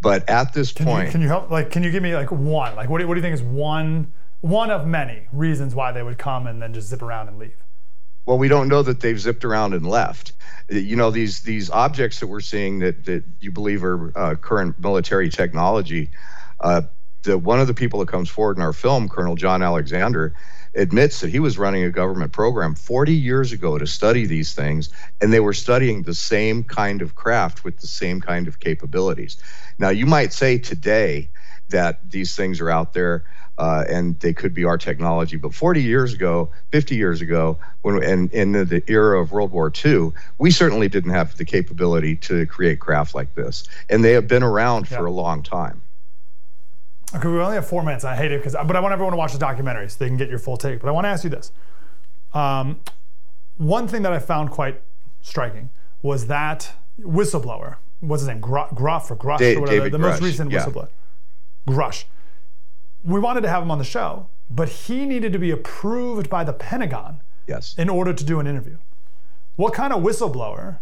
But 0.00 0.28
at 0.28 0.52
this 0.52 0.72
can 0.72 0.84
point, 0.84 1.06
you, 1.06 1.12
can 1.12 1.22
you 1.22 1.28
help? 1.28 1.50
Like, 1.50 1.70
can 1.70 1.82
you 1.82 1.90
give 1.90 2.02
me 2.02 2.14
like 2.14 2.30
one? 2.30 2.76
Like, 2.76 2.90
what 2.90 2.98
do, 2.98 3.08
what 3.08 3.14
do 3.14 3.18
you 3.18 3.22
think 3.22 3.34
is 3.34 3.42
one 3.42 4.12
one 4.42 4.70
of 4.70 4.86
many 4.86 5.26
reasons 5.32 5.74
why 5.74 5.92
they 5.92 6.02
would 6.02 6.18
come 6.18 6.46
and 6.46 6.60
then 6.60 6.74
just 6.74 6.88
zip 6.88 7.00
around 7.00 7.28
and 7.28 7.38
leave? 7.38 7.56
Well, 8.26 8.36
we 8.36 8.48
don't 8.48 8.68
know 8.68 8.82
that 8.82 9.00
they've 9.00 9.18
zipped 9.18 9.44
around 9.44 9.72
and 9.72 9.86
left. 9.86 10.32
You 10.68 10.96
know, 10.96 11.10
these 11.10 11.40
these 11.40 11.70
objects 11.70 12.20
that 12.20 12.26
we're 12.26 12.40
seeing 12.40 12.80
that 12.80 13.04
that 13.06 13.24
you 13.40 13.50
believe 13.50 13.84
are 13.84 14.12
uh, 14.14 14.34
current 14.34 14.78
military 14.78 15.30
technology. 15.30 16.10
Uh, 16.60 16.82
the 17.24 17.36
one 17.36 17.60
of 17.60 17.66
the 17.66 17.74
people 17.74 17.98
that 18.00 18.08
comes 18.08 18.28
forward 18.28 18.56
in 18.56 18.62
our 18.62 18.72
film, 18.72 19.08
Colonel 19.08 19.34
John 19.34 19.62
Alexander, 19.62 20.34
admits 20.74 21.20
that 21.20 21.30
he 21.30 21.40
was 21.40 21.58
running 21.58 21.84
a 21.84 21.90
government 21.90 22.32
program 22.32 22.74
40 22.74 23.12
years 23.12 23.52
ago 23.52 23.78
to 23.78 23.86
study 23.86 24.26
these 24.26 24.54
things, 24.54 24.90
and 25.20 25.32
they 25.32 25.40
were 25.40 25.52
studying 25.52 26.02
the 26.02 26.14
same 26.14 26.62
kind 26.62 27.02
of 27.02 27.14
craft 27.14 27.64
with 27.64 27.78
the 27.78 27.86
same 27.86 28.20
kind 28.20 28.48
of 28.48 28.60
capabilities. 28.60 29.36
Now, 29.78 29.90
you 29.90 30.06
might 30.06 30.32
say 30.32 30.58
today 30.58 31.28
that 31.70 32.10
these 32.10 32.36
things 32.36 32.60
are 32.60 32.70
out 32.70 32.92
there. 32.92 33.24
Uh, 33.56 33.84
and 33.88 34.18
they 34.18 34.32
could 34.32 34.52
be 34.52 34.64
our 34.64 34.76
technology. 34.76 35.36
But 35.36 35.54
40 35.54 35.80
years 35.80 36.12
ago, 36.12 36.50
50 36.72 36.96
years 36.96 37.20
ago, 37.20 37.56
when 37.82 38.02
and 38.02 38.28
in 38.32 38.50
the 38.50 38.82
era 38.88 39.22
of 39.22 39.30
World 39.30 39.52
War 39.52 39.72
II, 39.72 40.10
we 40.38 40.50
certainly 40.50 40.88
didn't 40.88 41.12
have 41.12 41.36
the 41.36 41.44
capability 41.44 42.16
to 42.16 42.46
create 42.46 42.80
craft 42.80 43.14
like 43.14 43.32
this, 43.36 43.62
and 43.88 44.02
they 44.02 44.10
have 44.10 44.26
been 44.26 44.42
around 44.42 44.90
yeah. 44.90 44.96
for 44.96 45.06
a 45.06 45.12
long 45.12 45.40
time. 45.44 45.83
Okay, 47.14 47.28
we 47.28 47.38
only 47.38 47.54
have 47.54 47.66
four 47.66 47.82
minutes. 47.82 48.04
I 48.04 48.16
hate 48.16 48.32
it 48.32 48.40
because, 48.40 48.54
but 48.66 48.74
I 48.74 48.80
want 48.80 48.92
everyone 48.92 49.12
to 49.12 49.16
watch 49.16 49.32
the 49.32 49.38
documentary 49.38 49.88
so 49.88 49.98
they 49.98 50.08
can 50.08 50.16
get 50.16 50.28
your 50.28 50.38
full 50.38 50.56
take. 50.56 50.80
But 50.80 50.88
I 50.88 50.90
want 50.90 51.04
to 51.04 51.08
ask 51.08 51.22
you 51.22 51.30
this: 51.30 51.52
um, 52.32 52.80
one 53.56 53.86
thing 53.86 54.02
that 54.02 54.12
I 54.12 54.18
found 54.18 54.50
quite 54.50 54.82
striking 55.22 55.70
was 56.02 56.26
that 56.26 56.72
whistleblower. 57.00 57.76
What's 58.00 58.22
his 58.22 58.28
name? 58.28 58.40
Gruff 58.40 59.10
or 59.10 59.16
Grusch 59.16 59.38
Dave, 59.38 59.58
or 59.58 59.62
whatever. 59.62 59.78
David 59.78 59.92
the 59.92 59.98
Grusch, 59.98 60.10
most 60.10 60.22
recent 60.22 60.50
yeah. 60.50 60.64
whistleblower. 60.64 60.88
Grusch. 61.68 62.04
We 63.04 63.20
wanted 63.20 63.42
to 63.42 63.48
have 63.48 63.62
him 63.62 63.70
on 63.70 63.78
the 63.78 63.84
show, 63.84 64.28
but 64.50 64.68
he 64.68 65.04
needed 65.04 65.32
to 65.32 65.38
be 65.38 65.50
approved 65.50 66.28
by 66.28 66.42
the 66.42 66.52
Pentagon. 66.52 67.20
Yes. 67.46 67.74
In 67.76 67.88
order 67.88 68.12
to 68.12 68.24
do 68.24 68.40
an 68.40 68.46
interview. 68.46 68.78
What 69.56 69.74
kind 69.74 69.92
of 69.92 70.02
whistleblower 70.02 70.78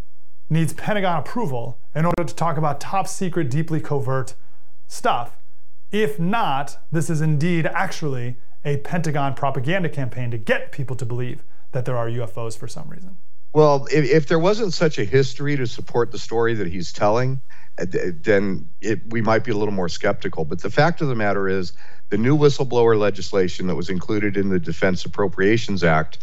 needs 0.49 0.73
Pentagon 0.73 1.19
approval 1.19 1.79
in 1.95 2.05
order 2.05 2.25
to 2.25 2.35
talk 2.35 2.57
about 2.57 2.81
top 2.81 3.07
secret, 3.07 3.51
deeply 3.51 3.81
covert 3.81 4.35
stuff? 4.87 5.37
If 5.93 6.19
not, 6.19 6.79
this 6.91 7.11
is 7.11 7.21
indeed 7.21 7.67
actually 7.67 8.37
a 8.65 8.79
Pentagon 8.79 9.35
propaganda 9.35 9.89
campaign 9.89 10.31
to 10.31 10.39
get 10.39 10.73
people 10.73 10.97
to 10.97 11.05
believe 11.05 11.45
that 11.73 11.85
there 11.85 11.97
are 11.97 12.09
UFOs 12.09 12.57
for 12.57 12.67
some 12.67 12.89
reason. 12.89 13.19
Well, 13.55 13.87
if, 13.93 14.11
if 14.11 14.27
there 14.29 14.39
wasn't 14.39 14.73
such 14.73 14.99
a 14.99 15.05
history 15.05 15.57
to 15.57 15.67
support 15.67 16.11
the 16.11 16.19
story 16.19 16.55
that 16.55 16.67
he's 16.67 16.93
telling, 16.93 17.41
uh, 17.79 17.85
then 17.91 18.69
it, 18.81 19.01
we 19.11 19.21
might 19.21 19.45
be 19.45 19.51
a 19.51 19.57
little 19.57 19.75
more 19.75 19.91
skeptical. 19.91 20.47
But 20.47 20.63
the 20.63 20.71
fact 20.71 21.03
of 21.03 21.09
the 21.09 21.15
matter 21.15 21.49
is, 21.49 21.75
the 22.09 22.19
new 22.19 22.37
whistleblower 22.37 22.99
legislation 22.99 23.67
that 23.67 23.75
was 23.75 23.89
included 23.89 24.37
in 24.37 24.51
the 24.51 24.59
Defense 24.59 25.05
Appropriations 25.05 25.83
Act 25.83 26.19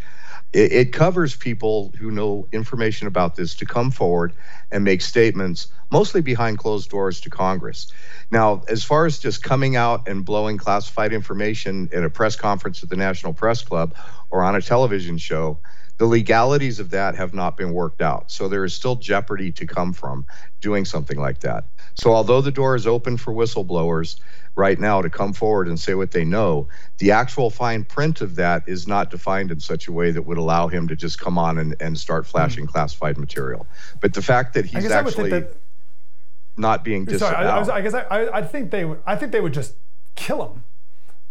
it, 0.52 0.72
it, 0.72 0.94
covers 0.94 1.36
people 1.36 1.94
who 2.00 2.10
know 2.10 2.48
information 2.52 3.08
about 3.08 3.36
this 3.36 3.54
to 3.56 3.66
come 3.66 3.92
forward 3.92 4.34
and 4.72 4.84
make 4.84 5.02
statements, 5.02 5.68
mostly 5.92 6.22
behind 6.22 6.58
closed 6.58 6.90
doors 6.90 7.22
to 7.22 7.30
Congress. 7.30 7.92
Now, 8.32 8.64
as 8.68 8.84
far 8.84 9.06
as 9.06 9.20
just 9.20 9.44
coming 9.44 9.76
out 9.76 10.08
and 10.08 10.26
blowing 10.26 10.58
classified 10.58 11.14
information 11.14 11.90
at 11.94 12.04
a 12.04 12.10
press 12.10 12.36
conference 12.36 12.82
at 12.82 12.90
the 12.90 12.96
National 12.96 13.34
Press 13.34 13.62
Club 13.62 13.96
or 14.32 14.42
on 14.42 14.56
a 14.56 14.62
television 14.62 15.18
show, 15.18 15.60
the 16.00 16.06
legalities 16.06 16.80
of 16.80 16.90
that 16.90 17.16
have 17.16 17.34
not 17.34 17.56
been 17.56 17.74
worked 17.74 18.02
out. 18.02 18.32
So 18.32 18.50
there 18.50 18.66
is 18.66 18.74
still 18.74 18.96
jeopardy 18.96 19.52
to 19.52 19.68
come 19.68 19.94
from 19.94 20.26
doing 20.62 20.86
something 20.86 21.20
like 21.20 21.40
that. 21.42 21.66
So 21.94 22.14
although 22.14 22.42
the 22.42 22.52
door 22.52 22.76
is 22.76 22.88
open 22.88 23.18
for 23.18 23.34
whistleblowers, 23.34 24.20
right 24.60 24.80
now 24.80 25.02
to 25.02 25.10
come 25.10 25.34
forward 25.34 25.68
and 25.68 25.80
say 25.80 25.96
what 25.96 26.12
they 26.12 26.26
know. 26.26 26.68
The 26.98 27.12
actual 27.12 27.50
fine 27.50 27.86
print 27.86 28.22
of 28.22 28.36
that 28.36 28.64
is 28.68 28.88
not 28.88 29.10
defined 29.10 29.52
in 29.52 29.60
such 29.60 29.88
a 29.88 29.92
way 29.92 30.12
that 30.12 30.24
would 30.24 30.38
allow 30.38 30.68
him 30.68 30.88
to 30.90 30.96
just 30.96 31.20
come 31.20 31.38
on 31.38 31.58
and, 31.58 31.76
and 31.80 31.98
start 31.98 32.26
hmm. 32.26 32.32
flashing 32.32 32.66
mm 32.66 32.70
classified 32.70 33.18
material. 33.18 33.66
But 34.00 34.14
the 34.14 34.22
fact 34.22 34.54
that 34.54 34.66
he's 34.66 34.92
actually 34.92 35.30
that, 35.32 35.56
not 36.56 36.84
being 36.84 37.06
disavowed. 37.06 37.32
Sorry, 37.32 37.46
I, 37.48 37.60
I, 37.60 37.78
I 37.78 37.82
guess 37.82 37.94
I, 37.94 38.30
I 38.38 38.42
think 38.44 38.70
they 38.70 38.86
would, 38.86 39.02
I 39.08 39.16
think 39.16 39.32
they 39.32 39.40
would 39.40 39.54
just 39.54 39.76
kill 40.16 40.46
him. 40.46 40.64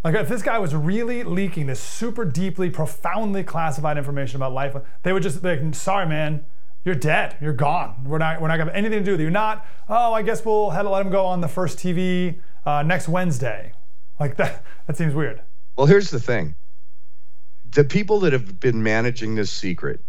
Like 0.05 0.15
if 0.15 0.29
this 0.29 0.43
guy 0.43 0.59
was 0.59 0.75
really 0.75 1.25
leaking 1.25 1.67
this 1.67 1.81
super 1.81 2.25
deeply, 2.25 2.71
profoundly 2.71 3.43
classified 3.43 3.99
information 3.99 4.37
about 4.37 4.53
life, 4.53 4.77
they 5.03 5.13
would 5.13 5.23
just 5.23 5.43
be 5.43 5.57
like, 5.57 5.75
"Sorry, 5.75 6.07
man, 6.07 6.45
you're 6.85 6.95
dead. 6.95 7.37
You're 7.41 7.53
gone. 7.53 8.05
We're 8.05 8.19
not. 8.19 8.41
We're 8.41 8.49
not 8.49 8.59
gonna 8.59 8.71
have 8.71 8.77
anything 8.77 9.01
to 9.01 9.05
do 9.05 9.11
with 9.13 9.21
you. 9.21 9.25
You're 9.27 9.33
not. 9.33 9.67
Oh, 9.89 10.13
I 10.13 10.23
guess 10.23 10.45
we'll 10.45 10.71
have 10.71 10.85
to 10.85 10.91
let 10.91 11.05
him 11.05 11.11
go 11.11 11.27
on 11.27 11.41
the 11.41 11.49
first 11.49 11.79
TV 11.79 12.39
uh, 12.65 12.83
next 12.83 13.09
Wednesday. 13.09 13.73
Like 14.21 14.37
that, 14.37 14.65
that 14.87 14.97
seems 14.97 15.15
weird. 15.15 15.43
Well, 15.77 15.87
here's 15.87 16.11
the 16.11 16.21
thing 16.21 16.55
the 17.73 17.85
people 17.85 18.21
that 18.21 18.33
have 18.33 18.61
been 18.61 18.83
managing 18.83 19.35
this 19.35 19.51
secret, 19.51 20.01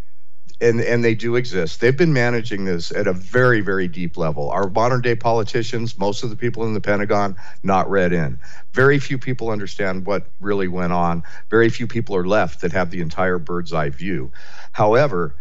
and, 0.62 0.82
and 0.82 1.04
they 1.04 1.16
do 1.16 1.36
exist, 1.36 1.80
they've 1.80 1.96
been 1.96 2.14
managing 2.14 2.66
this 2.66 2.92
at 2.92 3.08
a 3.08 3.14
very, 3.14 3.62
very 3.62 3.88
deep 3.88 4.18
level. 4.18 4.50
Our 4.50 4.70
modern 4.70 5.02
day 5.02 5.16
politicians, 5.16 5.98
most 5.98 6.24
of 6.24 6.30
the 6.30 6.36
people 6.36 6.66
in 6.66 6.74
the 6.74 6.82
Pentagon, 6.82 7.36
not 7.64 7.90
read 7.90 8.12
in. 8.12 8.40
Very 8.74 9.00
few 9.00 9.18
people 9.18 9.50
understand 9.50 10.06
what 10.06 10.28
really 10.40 10.68
went 10.68 10.92
on. 10.92 11.24
Very 11.50 11.70
few 11.70 11.88
people 11.88 12.16
are 12.16 12.28
left 12.28 12.62
that 12.62 12.74
have 12.74 12.92
the 12.92 13.02
entire 13.02 13.40
bird's 13.40 13.74
eye 13.74 13.90
view. 13.90 14.32
However, 14.74 15.36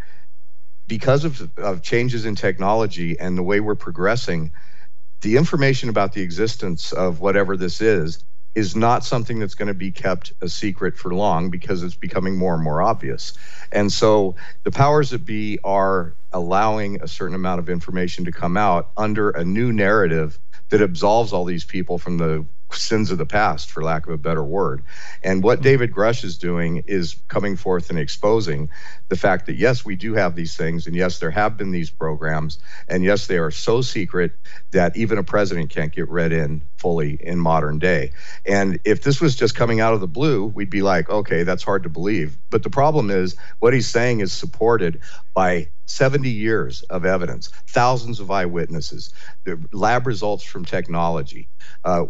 because 0.87 1.25
of, 1.25 1.51
of 1.59 1.83
changes 1.83 2.25
in 2.25 2.35
technology 2.35 3.19
and 3.19 3.37
the 3.37 3.43
way 3.43 3.61
we're 3.61 3.75
progressing, 3.75 4.53
the 5.21 5.37
information 5.37 5.89
about 5.89 6.13
the 6.13 6.23
existence 6.23 6.93
of 6.93 7.21
whatever 7.21 7.57
this 7.57 7.81
is 7.81 8.23
is 8.55 8.75
not 8.75 9.05
something 9.05 9.39
that's 9.39 9.55
going 9.55 9.69
to 9.69 9.75
be 9.75 9.91
kept 9.91 10.33
a 10.41 10.49
secret 10.49 10.97
for 10.97 11.15
long 11.15 11.51
because 11.51 11.83
it's 11.83 11.95
becoming 11.95 12.37
more 12.37 12.55
and 12.55 12.65
more 12.65 12.83
obvious. 12.83 13.35
And 13.71 13.93
so 13.93 14.37
the 14.65 14.71
powers 14.71 15.11
that 15.11 15.25
be 15.25 15.59
are 15.63 16.15
allowing 16.33 17.01
a 17.01 17.09
certain 17.09 17.35
amount 17.35 17.61
of 17.61 17.69
information 17.69 18.25
to 18.25 18.33
come 18.33 18.57
out 18.57 18.91
under 18.97 19.31
a 19.31 19.45
new 19.45 19.73
narrative 19.73 20.39
that 20.71 20.83
absolves 20.83 21.33
all 21.33 21.45
these 21.45 21.65
people 21.65 21.99
from 21.99 22.19
the 22.19 22.45
sins 22.73 23.11
of 23.11 23.19
the 23.19 23.27
past, 23.27 23.71
for 23.71 23.83
lack 23.83 24.07
of 24.07 24.13
a 24.13 24.19
better 24.19 24.45
word. 24.45 24.83
And 25.23 25.43
what 25.43 25.63
David 25.63 25.93
Grusch 25.93 26.25
is 26.25 26.39
doing 26.39 26.85
is 26.87 27.17
coming 27.29 27.57
forth 27.57 27.91
and 27.91 27.99
exposing 27.99 28.69
the 29.09 29.17
fact 29.17 29.47
that, 29.47 29.57
yes, 29.57 29.85
we 29.85 29.97
do 29.97 30.15
have 30.15 30.35
these 30.35 30.57
things, 30.57 30.87
and 30.87 30.95
yes, 30.95 31.19
there 31.19 31.31
have 31.31 31.57
been 31.57 31.71
these 31.71 31.91
programs, 31.91 32.59
and 32.89 33.03
yes, 33.03 33.27
they 33.27 33.39
are 33.39 33.51
so 33.51 33.81
secret 33.81 34.33
that 34.71 34.97
even 34.97 35.19
a 35.19 35.23
president 35.23 35.71
can't 35.71 35.93
get 35.93 36.09
read 36.09 36.33
in 36.33 36.63
fully 36.77 37.19
in 37.21 37.39
modern 37.39 37.79
day. 37.79 38.13
And 38.47 38.79
if 38.85 39.03
this 39.03 39.21
was 39.21 39.35
just 39.35 39.55
coming 39.55 39.81
out 39.81 39.95
of 39.95 40.01
the 40.01 40.07
blue, 40.07 40.45
we'd 40.47 40.71
be 40.71 40.83
like, 40.83 41.09
okay, 41.11 41.43
that's 41.43 41.63
hard 41.63 41.83
to 41.85 41.89
believe. 41.89 42.37
But 42.51 42.63
the 42.63 42.71
problem 42.71 43.11
is, 43.11 43.37
what 43.59 43.73
he's 43.73 43.89
saying 43.89 44.21
is 44.21 44.33
supported 44.33 45.01
by 45.35 45.69
70 45.87 46.29
years 46.29 46.83
of 46.83 47.07
evidence, 47.07 47.49
thousands 47.67 48.21
of 48.21 48.31
eyewitnesses, 48.31 49.13
lab 49.73 50.07
results 50.07 50.45
from 50.45 50.65
technology. 50.65 51.49
Uh, 51.85 52.05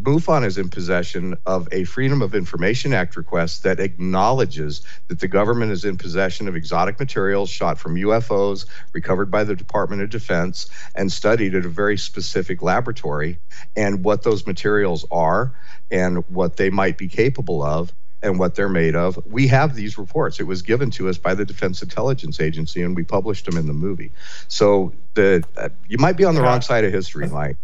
MUFON 0.00 0.44
is 0.44 0.58
in 0.58 0.68
possession 0.68 1.36
of 1.46 1.66
a 1.72 1.84
Freedom 1.84 2.20
of 2.20 2.34
Information 2.34 2.92
Act 2.92 3.16
request 3.16 3.62
that 3.62 3.80
acknowledges 3.80 4.82
that 5.08 5.20
the 5.20 5.28
government 5.28 5.72
is 5.72 5.84
in 5.84 5.96
possession 5.96 6.33
of 6.40 6.56
exotic 6.56 6.98
materials 6.98 7.50
shot 7.50 7.78
from 7.78 7.96
UFOs 7.96 8.66
recovered 8.92 9.30
by 9.30 9.44
the 9.44 9.54
Department 9.54 10.02
of 10.02 10.10
Defense 10.10 10.68
and 10.94 11.10
studied 11.10 11.54
at 11.54 11.64
a 11.64 11.68
very 11.68 11.96
specific 11.96 12.62
laboratory, 12.62 13.38
and 13.76 14.04
what 14.04 14.22
those 14.22 14.46
materials 14.46 15.06
are 15.10 15.52
and 15.90 16.28
what 16.28 16.56
they 16.56 16.70
might 16.70 16.98
be 16.98 17.08
capable 17.08 17.62
of 17.62 17.92
and 18.22 18.38
what 18.38 18.54
they're 18.54 18.68
made 18.68 18.96
of. 18.96 19.18
We 19.26 19.46
have 19.48 19.74
these 19.74 19.98
reports. 19.98 20.40
It 20.40 20.44
was 20.44 20.62
given 20.62 20.90
to 20.92 21.08
us 21.08 21.18
by 21.18 21.34
the 21.34 21.44
Defense 21.44 21.82
Intelligence 21.82 22.40
Agency, 22.40 22.82
and 22.82 22.96
we 22.96 23.04
published 23.04 23.44
them 23.44 23.56
in 23.56 23.66
the 23.66 23.74
movie. 23.74 24.10
So 24.48 24.92
the 25.12 25.44
uh, 25.56 25.68
you 25.88 25.98
might 25.98 26.16
be 26.16 26.24
on 26.24 26.34
the 26.34 26.42
wrong 26.42 26.62
side 26.62 26.84
of 26.84 26.92
history, 26.92 27.28
Mike. 27.28 27.56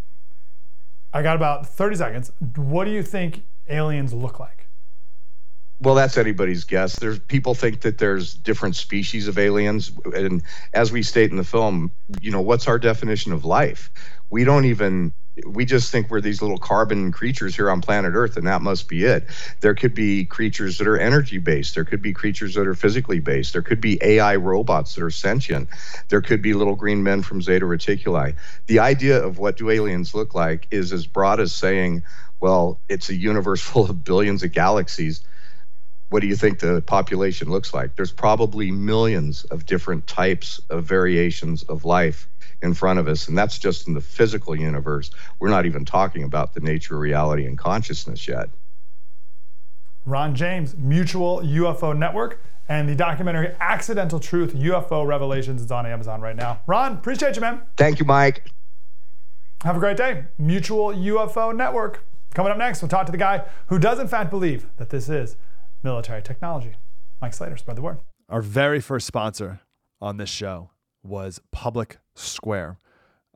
I 1.13 1.23
got 1.23 1.35
about 1.35 1.67
30 1.67 1.97
seconds. 1.97 2.33
What 2.57 2.85
do 2.85 2.93
you 2.93 3.03
think 3.03 3.43
aliens 3.69 4.13
look 4.13 4.39
like? 4.39 4.60
Well, 5.81 5.95
that's 5.95 6.19
anybody's 6.19 6.65
guess. 6.65 6.97
There's 6.99 7.19
people 7.19 7.55
think 7.55 7.81
that 7.83 7.97
there's 7.97 8.35
different 8.35 8.77
species 8.77 9.29
of 9.29 9.39
aliens, 9.39 9.91
and 10.15 10.43
as 10.75 10.93
we 10.93 11.03
state 11.03 11.31
in 11.31 11.39
the 11.39 11.45
film, 11.45 11.93
you 12.21 12.31
know, 12.31 12.43
what's 12.43 12.69
our 12.69 12.79
definition 12.79 13.33
of 13.33 13.47
life? 13.47 13.91
We 14.29 14.45
don't 14.45 14.67
even 14.67 15.15
we 15.47 15.65
just 15.65 15.91
think 15.91 16.11
we're 16.11 16.21
these 16.21 16.43
little 16.43 16.59
carbon 16.59 17.13
creatures 17.13 17.55
here 17.55 17.71
on 17.71 17.81
planet 17.81 18.13
Earth, 18.15 18.37
and 18.37 18.47
that 18.47 18.63
must 18.63 18.89
be 18.89 19.05
it. 19.05 19.27
There 19.61 19.75
could 19.75 19.95
be 19.95 20.25
creatures 20.25 20.79
that 20.79 20.87
are 20.87 20.99
energy 20.99 21.39
based. 21.39 21.75
There 21.75 21.85
could 21.85 22.03
be 22.03 22.13
creatures 22.13 22.55
that 22.55 22.67
are 22.67 22.75
physically 22.75 23.21
based. 23.21 23.53
There 23.53 23.63
could 23.63 23.81
be 23.81 23.99
AI 24.03 24.37
robots 24.37 24.95
that 24.95 25.05
are 25.05 25.11
sentient. 25.11 25.69
There 26.09 26.21
could 26.21 26.43
be 26.43 26.55
little 26.55 26.77
green 26.77 27.03
men 27.03 27.23
from 27.23 27.43
Zeta 27.43 27.65
Reticuli. 27.65 28.35
The 28.67 28.81
idea 28.81 29.23
of 29.23 29.39
what 29.39 29.57
do 29.57 29.71
aliens 29.71 30.15
look 30.15 30.35
like 30.35 30.67
is 30.71 30.93
as 30.93 31.07
broad 31.07 31.41
as 31.41 31.53
saying, 31.53 32.03
well, 32.41 32.81
it's 32.89 33.09
a 33.09 33.17
universe 33.17 33.61
full 33.63 33.89
of 33.89 34.05
billions 34.05 34.43
of 34.43 34.53
galaxies. 34.53 35.23
What 36.11 36.21
do 36.21 36.27
you 36.27 36.37
think 36.37 36.59
the 36.59 36.83
population 36.83 37.51
looks 37.51 37.73
like? 37.73 37.95
There's 37.95 38.13
probably 38.13 38.71
millions 38.71 39.45
of 39.45 39.65
different 39.65 40.07
types 40.07 40.61
of 40.69 40.85
variations 40.85 41.63
of 41.65 41.85
life 41.85 42.29
in 42.63 42.75
front 42.75 42.99
of 42.99 43.09
us. 43.09 43.29
And 43.29 43.39
that's 43.39 43.59
just 43.59 43.87
in 43.87 43.95
the 43.95 44.01
physical 44.01 44.57
universe. 44.57 45.13
We're 45.39 45.51
not 45.51 45.67
even 45.67 45.85
talking 45.85 46.25
about 46.25 46.53
the 46.55 46.61
nature 46.61 46.95
of 46.95 47.01
reality 47.01 47.47
and 47.47 47.57
consciousness 47.57 48.27
yet. 48.27 48.51
Ron 50.05 50.35
James, 50.35 50.77
Mutual 50.77 51.41
UFO 51.41 51.97
Network, 51.97 52.43
and 52.69 52.89
the 52.89 52.97
documentary 52.97 53.55
Accidental 53.61 54.19
Truth 54.19 54.55
UFO 54.55 55.07
Revelations 55.07 55.63
is 55.63 55.71
on 55.71 55.87
Amazon 55.87 56.21
right 56.21 56.37
now. 56.37 56.61
Ron, 56.67 56.95
appreciate 56.95 57.37
you, 57.37 57.41
man. 57.41 57.63
Thank 57.77 58.01
you, 58.01 58.05
Mike. 58.05 58.51
Have 59.63 59.77
a 59.77 59.81
great 59.81 59.97
day. 59.97 60.25
Mutual 60.39 60.89
UFO 60.89 61.55
Network. 61.55 62.05
Coming 62.35 62.51
up 62.51 62.59
next, 62.59 62.83
we'll 62.83 62.89
talk 62.89 63.07
to 63.07 63.13
the 63.13 63.19
guy 63.19 63.45
who 63.67 63.79
does, 63.79 63.99
in 63.99 64.09
fact, 64.09 64.31
believe 64.31 64.67
that 64.77 64.91
this 64.91 65.09
is 65.09 65.37
military 65.83 66.23
technology. 66.23 66.73
Mike 67.21 67.35
Slater, 67.35 67.57
spread 67.57 67.77
the 67.77 67.83
word. 67.83 67.99
Our 68.29 68.43
very 68.43 68.81
first 68.81 69.07
sponsor 69.07 69.61
on 70.01 70.17
this 70.17 70.31
show 70.31 70.71
was 71.03 71.41
Public 71.51 71.99
Square. 72.15 72.79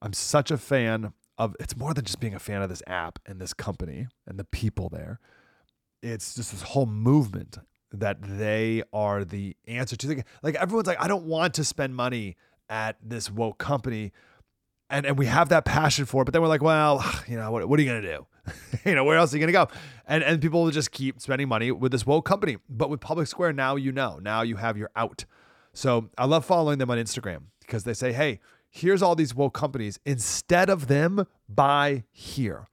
I'm 0.01 0.13
such 0.13 0.51
a 0.51 0.59
fan 0.59 1.13
of 1.39 1.57
it's 1.59 1.77
more 1.77 1.95
than 1.95 2.05
just 2.05 2.21
being 2.21 2.35
a 2.35 2.39
fan 2.39 2.63
of 2.63 2.69
this 2.69 2.83
app 2.87 3.19
and 3.27 3.41
this 3.41 3.53
company 3.53 4.07
and 4.27 4.39
the 4.39 4.45
people 4.45 4.89
there. 4.89 5.19
It's 6.03 6.35
just 6.35 6.53
this 6.53 6.63
whole 6.63 6.87
movement 6.87 7.59
that 7.91 8.19
they 8.21 8.83
are 8.93 9.25
the 9.25 9.57
answer 9.67 9.97
to 9.97 10.23
like 10.43 10.55
everyone's 10.57 10.87
like 10.87 11.01
I 11.01 11.09
don't 11.09 11.25
want 11.25 11.55
to 11.55 11.65
spend 11.65 11.95
money 11.95 12.37
at 12.69 12.97
this 13.03 13.31
woke 13.31 13.59
company 13.59 14.13
and 14.91 15.07
and 15.07 15.19
we 15.19 15.27
have 15.27 15.49
that 15.49 15.65
passion 15.65 16.05
for 16.05 16.23
it 16.23 16.25
but 16.25 16.33
then 16.33 16.43
we're 16.43 16.49
like 16.49 16.63
well 16.63 17.05
you 17.29 17.37
know 17.37 17.51
what, 17.51 17.69
what 17.69 17.79
are 17.79 17.83
you 17.83 17.89
going 17.89 18.03
to 18.03 18.17
do? 18.17 18.27
You 18.85 18.95
know 18.95 19.05
where 19.05 19.17
else 19.17 19.33
are 19.33 19.39
you 19.39 19.41
going 19.41 19.53
to 19.53 19.73
go? 19.73 19.81
And 20.07 20.23
and 20.23 20.43
people 20.43 20.63
will 20.63 20.71
just 20.71 20.91
keep 20.91 21.21
spending 21.21 21.49
money 21.49 21.71
with 21.71 21.93
this 21.93 22.05
woke 22.05 22.27
company 22.27 22.59
but 22.69 22.91
with 22.91 23.01
public 23.01 23.29
square 23.29 23.53
now 23.53 23.77
you 23.77 23.93
know. 23.93 24.19
Now 24.21 24.43
you 24.43 24.57
have 24.57 24.77
your 24.77 24.91
out. 24.95 25.25
So 25.73 26.11
I 26.19 26.27
love 26.27 26.45
following 26.45 26.79
them 26.79 26.91
on 26.91 26.99
Instagram 26.99 27.45
because 27.61 27.85
they 27.85 27.95
say, 27.95 28.13
hey, 28.13 28.41
here's 28.71 29.03
all 29.03 29.15
these 29.15 29.35
woke 29.35 29.55
companies. 29.55 29.99
Instead 30.05 30.69
of 30.69 30.87
them, 30.89 31.27
buy 31.49 32.05
here. 32.11 32.69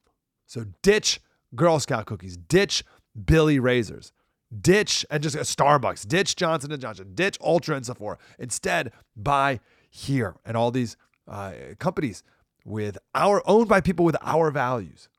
So 0.45 0.65
ditch 0.81 1.21
Girl 1.55 1.79
Scout 1.79 2.05
cookies, 2.05 2.35
ditch 2.35 2.83
Billie 3.25 3.59
razors, 3.59 4.11
ditch 4.59 5.05
and 5.09 5.23
just 5.23 5.35
a 5.35 5.39
Starbucks, 5.39 6.07
ditch 6.07 6.35
Johnson 6.35 6.71
and 6.71 6.81
Johnson, 6.81 7.13
ditch 7.13 7.37
Ultra 7.41 7.77
and 7.77 7.85
Sephora. 7.85 8.17
Instead, 8.37 8.91
buy 9.15 9.59
here. 9.89 10.35
And 10.45 10.57
all 10.57 10.71
these 10.71 10.97
uh, 11.31 11.53
companies 11.79 12.23
with 12.65 12.97
our 13.15 13.41
owned 13.47 13.67
by 13.67 13.81
people 13.81 14.05
with 14.05 14.17
our 14.21 14.51
values 14.51 15.09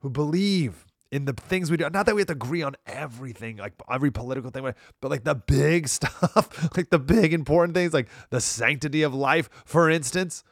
who 0.00 0.10
believe 0.10 0.86
in 1.12 1.26
the 1.26 1.32
things 1.32 1.70
we 1.70 1.76
do. 1.76 1.88
Not 1.90 2.06
that 2.06 2.14
we 2.14 2.22
have 2.22 2.28
to 2.28 2.32
agree 2.32 2.62
on 2.62 2.76
everything, 2.86 3.58
like 3.58 3.74
every 3.90 4.10
political 4.10 4.50
thing, 4.50 4.72
but 5.00 5.10
like 5.10 5.24
the 5.24 5.34
big 5.34 5.88
stuff, 5.96 6.76
like 6.76 6.90
the 6.90 6.98
big 6.98 7.32
important 7.32 7.74
things, 7.74 7.92
like 7.92 8.08
the 8.30 8.40
sanctity 8.40 9.02
of 9.02 9.14
life, 9.14 9.48
for 9.64 9.90
instance. 9.90 10.42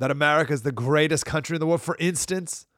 That 0.00 0.12
America 0.12 0.52
is 0.52 0.62
the 0.62 0.70
greatest 0.70 1.26
country 1.26 1.56
in 1.56 1.60
the 1.60 1.66
world, 1.66 1.82
for 1.82 1.96
instance. 1.98 2.68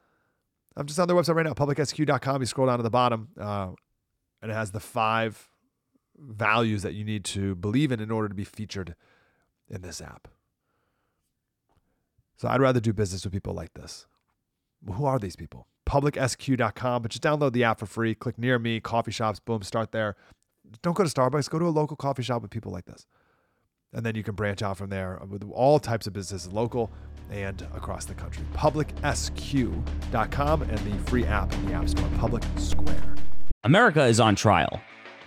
I'm 0.75 0.87
just 0.87 0.97
on 0.97 1.07
their 1.07 1.15
website 1.15 1.35
right 1.35 1.45
now, 1.45 1.53
publicsq.com. 1.53 2.41
You 2.41 2.45
scroll 2.47 2.65
down 2.65 2.79
to 2.79 2.83
the 2.83 2.89
bottom, 2.89 3.27
uh, 3.39 3.67
and 4.41 4.49
it 4.49 4.55
has 4.55 4.71
the 4.71 4.79
five 4.79 5.51
values 6.17 6.81
that 6.81 6.95
you 6.95 7.03
need 7.03 7.23
to 7.25 7.53
believe 7.53 7.91
in 7.91 7.99
in 7.99 8.09
order 8.09 8.27
to 8.27 8.33
be 8.33 8.43
featured 8.43 8.95
in 9.69 9.83
this 9.83 10.01
app. 10.01 10.29
So 12.41 12.47
I'd 12.47 12.59
rather 12.59 12.79
do 12.79 12.91
business 12.91 13.23
with 13.23 13.33
people 13.33 13.53
like 13.53 13.75
this. 13.75 14.07
Who 14.91 15.05
are 15.05 15.19
these 15.19 15.35
people? 15.35 15.67
Publicsq.com, 15.87 17.03
but 17.03 17.11
just 17.11 17.21
download 17.21 17.53
the 17.53 17.63
app 17.63 17.77
for 17.77 17.85
free. 17.85 18.15
Click 18.15 18.39
near 18.39 18.57
me, 18.57 18.79
coffee 18.79 19.11
shops, 19.11 19.39
boom, 19.39 19.61
start 19.61 19.91
there. 19.91 20.15
Don't 20.81 20.95
go 20.95 21.03
to 21.03 21.09
Starbucks, 21.09 21.51
go 21.51 21.59
to 21.59 21.65
a 21.65 21.69
local 21.69 21.95
coffee 21.95 22.23
shop 22.23 22.41
with 22.41 22.49
people 22.49 22.71
like 22.71 22.85
this. 22.85 23.05
And 23.93 24.03
then 24.03 24.15
you 24.15 24.23
can 24.23 24.33
branch 24.33 24.63
out 24.63 24.75
from 24.75 24.89
there 24.89 25.21
with 25.29 25.43
all 25.51 25.77
types 25.77 26.07
of 26.07 26.13
businesses, 26.13 26.51
local 26.51 26.91
and 27.29 27.61
across 27.75 28.05
the 28.05 28.15
country. 28.15 28.43
Publicsq.com 28.55 30.61
and 30.63 30.79
the 30.79 31.11
free 31.11 31.25
app 31.25 31.53
in 31.53 31.67
the 31.67 31.73
App 31.73 31.89
Store, 31.89 32.09
Public 32.17 32.41
Square. 32.57 33.17
America 33.63 34.03
is 34.03 34.19
on 34.19 34.33
trial. 34.33 34.81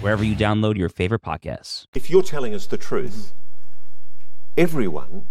wherever 0.00 0.22
you 0.22 0.36
download 0.36 0.76
your 0.76 0.88
favorite 0.88 1.22
podcasts. 1.22 1.86
If 1.94 2.08
you're 2.08 2.22
telling 2.22 2.54
us 2.54 2.66
the 2.66 2.76
truth, 2.76 3.32
everyone, 4.56 5.26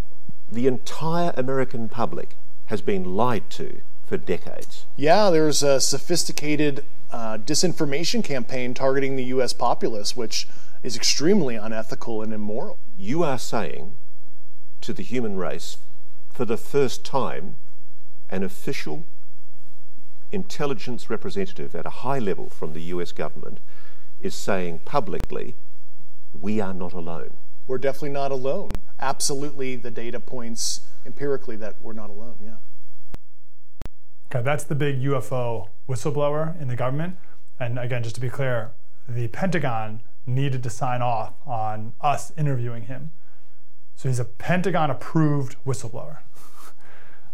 the 0.51 0.67
entire 0.67 1.33
American 1.37 1.87
public, 1.89 2.35
has 2.65 2.81
been 2.81 3.15
lied 3.15 3.49
to 3.51 3.81
for 4.05 4.17
decades. 4.17 4.85
Yeah, 4.95 5.29
there's 5.29 5.63
a 5.63 5.79
sophisticated 5.79 6.83
uh, 7.11 7.37
disinformation 7.37 8.23
campaign 8.23 8.73
targeting 8.73 9.15
the 9.15 9.25
U.S. 9.25 9.53
populace, 9.53 10.15
which 10.15 10.47
is 10.83 10.95
extremely 10.95 11.55
unethical 11.55 12.21
and 12.21 12.33
immoral. 12.33 12.77
You 12.97 13.23
are 13.23 13.39
saying 13.39 13.95
to 14.81 14.93
the 14.93 15.03
human 15.03 15.37
race, 15.37 15.77
for 16.29 16.45
the 16.45 16.57
first 16.57 17.05
time, 17.05 17.57
an 18.29 18.43
official 18.43 19.05
intelligence 20.31 21.09
representative 21.09 21.73
at 21.73 21.85
a 21.85 22.01
high 22.01 22.19
level 22.19 22.49
from 22.49 22.73
the 22.73 22.81
US 22.81 23.13
government 23.13 23.59
is 24.21 24.35
saying 24.35 24.79
publicly, 24.85 25.55
we 26.39 26.59
are 26.59 26.73
not 26.73 26.93
alone. 26.93 27.31
We're 27.67 27.77
definitely 27.77 28.09
not 28.09 28.31
alone. 28.31 28.71
Absolutely, 28.99 29.75
the 29.75 29.91
data 29.91 30.19
points 30.19 30.81
empirically 31.05 31.55
that 31.57 31.75
we're 31.81 31.93
not 31.93 32.09
alone, 32.09 32.35
yeah. 32.43 32.55
Okay, 34.29 34.43
that's 34.43 34.63
the 34.63 34.75
big 34.75 35.01
UFO 35.01 35.69
whistleblower 35.87 36.59
in 36.61 36.67
the 36.67 36.75
government. 36.75 37.17
And 37.59 37.79
again, 37.79 38.03
just 38.03 38.15
to 38.15 38.21
be 38.21 38.29
clear, 38.29 38.71
the 39.07 39.27
Pentagon 39.29 40.01
needed 40.25 40.63
to 40.63 40.69
sign 40.69 41.01
off 41.01 41.33
on 41.45 41.93
us 42.01 42.31
interviewing 42.37 42.83
him. 42.83 43.11
So 43.95 44.09
he's 44.09 44.19
a 44.19 44.25
Pentagon 44.25 44.91
approved 44.91 45.55
whistleblower. 45.65 46.17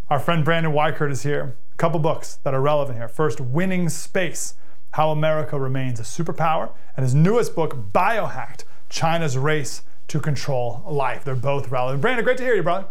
Our 0.09 0.19
friend 0.19 0.45
Brandon 0.45 0.71
Weichert 0.71 1.11
is 1.11 1.23
here. 1.23 1.55
A 1.73 1.77
couple 1.77 1.99
books 1.99 2.35
that 2.43 2.53
are 2.53 2.61
relevant 2.61 2.97
here. 2.97 3.07
First, 3.07 3.41
Winning 3.41 3.89
Space 3.89 4.53
how 4.93 5.09
America 5.09 5.59
Remains 5.59 5.99
a 5.99 6.03
Superpower, 6.03 6.71
and 6.95 7.03
his 7.03 7.15
newest 7.15 7.55
book, 7.55 7.91
Biohacked 7.91 8.63
China's 8.89 9.37
Race 9.37 9.81
to 10.07 10.19
Control 10.19 10.83
Life. 10.87 11.23
They're 11.23 11.35
both 11.35 11.69
relevant. 11.69 12.01
Brandon, 12.01 12.23
great 12.23 12.37
to 12.37 12.43
hear 12.43 12.53
you, 12.53 12.61
brother. 12.61 12.85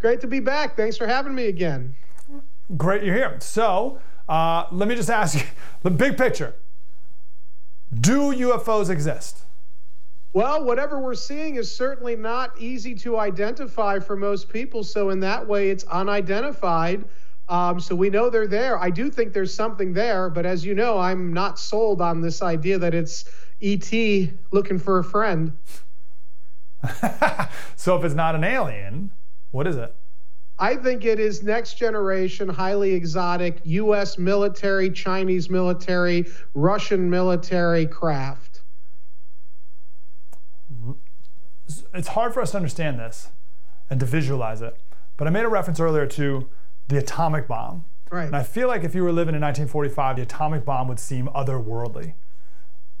Great 0.00 0.20
to 0.20 0.26
be 0.26 0.40
back. 0.40 0.76
Thanks 0.76 0.98
for 0.98 1.06
having 1.06 1.34
me 1.34 1.46
again. 1.46 1.96
Great 2.76 3.02
you're 3.02 3.14
here. 3.14 3.36
So, 3.40 3.98
uh, 4.28 4.66
let 4.70 4.88
me 4.88 4.94
just 4.94 5.08
ask 5.08 5.36
you 5.36 5.44
the 5.82 5.90
big 5.90 6.18
picture 6.18 6.54
Do 7.98 8.34
UFOs 8.34 8.90
exist? 8.90 9.40
Well, 10.34 10.62
whatever 10.62 11.00
we're 11.00 11.14
seeing 11.14 11.56
is 11.56 11.74
certainly 11.74 12.14
not 12.14 12.52
easy 12.60 12.94
to 12.96 13.18
identify 13.18 13.98
for 13.98 14.16
most 14.16 14.50
people. 14.50 14.84
So, 14.84 15.08
in 15.08 15.20
that 15.20 15.48
way, 15.48 15.70
it's 15.70 15.84
unidentified. 15.84 17.06
Um, 17.48 17.80
so 17.80 17.94
we 17.94 18.10
know 18.10 18.28
they're 18.28 18.46
there. 18.46 18.78
I 18.78 18.90
do 18.90 19.10
think 19.10 19.32
there's 19.32 19.54
something 19.54 19.94
there, 19.94 20.28
but 20.28 20.44
as 20.44 20.64
you 20.64 20.74
know, 20.74 20.98
I'm 20.98 21.32
not 21.32 21.58
sold 21.58 22.02
on 22.02 22.20
this 22.20 22.42
idea 22.42 22.78
that 22.78 22.94
it's 22.94 23.24
ET 23.62 23.92
looking 24.50 24.78
for 24.78 24.98
a 24.98 25.04
friend. 25.04 25.56
so 27.76 27.96
if 27.96 28.04
it's 28.04 28.14
not 28.14 28.34
an 28.34 28.44
alien, 28.44 29.10
what 29.50 29.66
is 29.66 29.76
it? 29.76 29.94
I 30.58 30.74
think 30.76 31.04
it 31.04 31.20
is 31.20 31.42
next 31.42 31.74
generation, 31.74 32.48
highly 32.48 32.92
exotic 32.92 33.60
U.S. 33.64 34.18
military, 34.18 34.90
Chinese 34.90 35.48
military, 35.48 36.26
Russian 36.52 37.08
military 37.08 37.86
craft. 37.86 38.62
It's 41.94 42.08
hard 42.08 42.34
for 42.34 42.40
us 42.42 42.50
to 42.52 42.56
understand 42.56 42.98
this 42.98 43.30
and 43.88 44.00
to 44.00 44.06
visualize 44.06 44.60
it, 44.60 44.78
but 45.16 45.26
I 45.28 45.30
made 45.30 45.44
a 45.44 45.48
reference 45.48 45.78
earlier 45.78 46.06
to 46.06 46.48
the 46.88 46.98
atomic 46.98 47.46
bomb. 47.46 47.84
Right. 48.10 48.26
And 48.26 48.36
I 48.36 48.42
feel 48.42 48.68
like 48.68 48.84
if 48.84 48.94
you 48.94 49.02
were 49.02 49.12
living 49.12 49.34
in 49.34 49.42
1945, 49.42 50.16
the 50.16 50.22
atomic 50.22 50.64
bomb 50.64 50.88
would 50.88 50.98
seem 50.98 51.28
otherworldly. 51.28 52.14